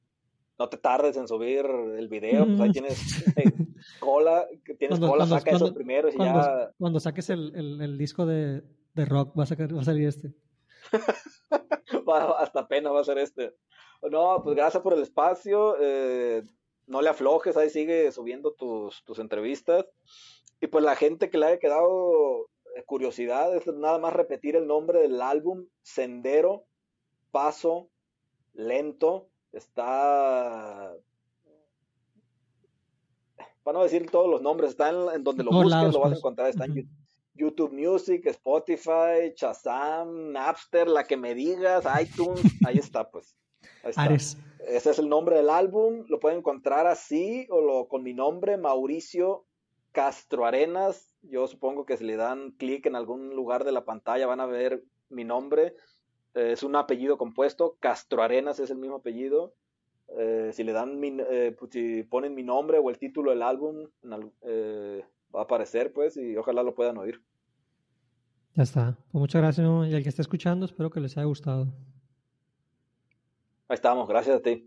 No 0.59 0.69
te 0.69 0.77
tardes 0.77 1.17
en 1.17 1.27
subir 1.27 1.67
el 1.67 2.09
video, 2.09 2.47
pues 2.47 2.61
ahí 2.61 2.71
tienes 2.71 3.27
eh, 3.37 3.53
cola, 3.99 4.47
tienes 4.79 5.01
cola, 5.01 5.27
saca 5.27 5.51
esos 5.51 5.73
primeros 5.73 6.15
y 6.15 6.19
ya. 6.19 6.71
Cuando 6.79 7.01
saques 7.01 7.29
el, 7.31 7.81
el 7.81 7.99
disco 7.99 8.25
de, 8.25 8.63
de 8.95 9.05
rock 9.05 9.37
va 9.37 9.43
a, 9.43 9.47
sacar, 9.47 9.75
va 9.75 9.81
a 9.81 9.85
salir 9.85 10.07
este. 10.07 10.33
hasta 12.39 12.69
pena 12.69 12.93
va 12.93 13.01
a 13.01 13.05
ser 13.05 13.19
este. 13.19 13.57
No, 14.09 14.43
pues 14.45 14.55
gracias 14.55 14.83
por 14.83 14.95
el 14.95 15.03
espacio. 15.03 15.77
Eh, 15.81 16.45
no 16.87 17.03
le 17.03 17.09
aflojes, 17.09 17.57
ahí 17.57 17.71
sigue 17.71 18.13
subiendo 18.13 18.53
tus, 18.53 19.03
tus 19.05 19.19
entrevistas. 19.19 19.87
Y 20.61 20.69
pues 20.69 20.85
la 20.85 20.95
gente 20.95 21.31
que 21.31 21.39
le 21.39 21.47
haya 21.47 21.59
quedado 21.59 22.49
curiosidad 22.87 23.55
es 23.57 23.67
nada 23.67 23.99
más 23.99 24.13
repetir 24.13 24.57
el 24.57 24.67
nombre 24.67 25.01
del 25.01 25.21
álbum, 25.21 25.67
Sendero, 25.83 26.67
Paso, 27.35 27.91
Lento. 28.53 29.29
Está 29.51 30.95
para 33.65 33.79
no 33.79 33.83
decir 33.83 34.09
todos 34.11 34.31
los 34.31 34.43
nombres, 34.43 34.71
está 34.71 34.91
en, 34.91 35.25
donde 35.25 35.43
lo 35.43 35.51
busques, 35.51 35.73
lo 35.73 35.79
vas 35.79 35.97
a 35.97 36.01
pues. 36.01 36.19
encontrar, 36.19 36.51
está 36.51 36.67
en, 36.67 36.89
YouTube 37.37 37.73
Music, 37.73 38.25
Spotify, 38.27 39.33
Shazam, 39.35 40.31
Napster, 40.31 40.87
la 40.87 41.03
que 41.03 41.17
me 41.17 41.35
digas, 41.35 41.85
iTunes, 42.01 42.45
ahí 42.65 42.79
está, 42.79 43.11
pues. 43.11 43.35
Ese 43.83 44.91
es 44.91 44.99
el 44.99 45.09
nombre 45.09 45.37
del 45.37 45.51
álbum, 45.51 46.05
lo 46.09 46.21
pueden 46.21 46.39
encontrar 46.39 46.87
así 46.87 47.49
o 47.51 47.61
lo, 47.61 47.89
con 47.89 48.05
mi 48.05 48.15
nombre, 48.15 48.57
Mauricio 48.57 49.47
Castro 49.91 50.47
Arenas. 50.47 51.15
Yo 51.23 51.49
supongo 51.49 51.87
que 51.87 51.97
si 51.97 52.05
le 52.05 52.17
dan 52.17 52.53
clic 52.53 52.87
en 52.87 52.95
algún 52.95 53.35
lugar 53.35 53.65
de 53.65 53.73
la 53.73 53.85
pantalla 53.85 54.27
van 54.27 54.41
a 54.41 54.47
ver 54.47 54.85
mi 55.09 55.25
nombre. 55.25 55.75
Eh, 56.35 56.53
es 56.53 56.63
un 56.63 56.77
apellido 56.77 57.17
compuesto, 57.17 57.77
Castro 57.81 58.23
Arenas 58.23 58.59
es 58.59 58.71
el 58.71 58.79
mismo 58.79 58.97
apellido. 58.97 59.55
Eh, 60.19 60.51
si 60.53 60.65
le 60.65 60.73
dan 60.73 61.01
eh, 61.03 61.57
pues, 61.59 61.73
si 61.73 62.03
ponen 62.03 62.35
mi 62.35 62.43
nombre 62.43 62.79
o 62.79 62.91
el 62.91 62.99
título 62.99 63.31
del 63.31 63.43
álbum, 63.43 63.89
va 64.05 65.41
a 65.41 65.43
aparecer, 65.43 65.93
pues, 65.93 66.17
y 66.17 66.37
ojalá 66.37 66.63
lo 66.63 66.75
puedan 66.75 66.99
oír. 66.99 67.21
Ya 68.55 68.63
está. 68.63 68.97
Pues 69.11 69.21
muchas 69.21 69.43
gracias. 69.43 69.67
Y 69.67 69.95
al 69.95 70.03
que 70.03 70.09
esté 70.09 70.23
escuchando, 70.23 70.67
espero 70.67 70.91
que 70.91 71.01
les 71.01 71.17
haya 71.17 71.27
gustado. 71.27 71.73
Ahí 73.67 73.75
estamos. 73.75 74.07
Gracias 74.09 74.37
a 74.37 74.43
ti. 74.43 74.63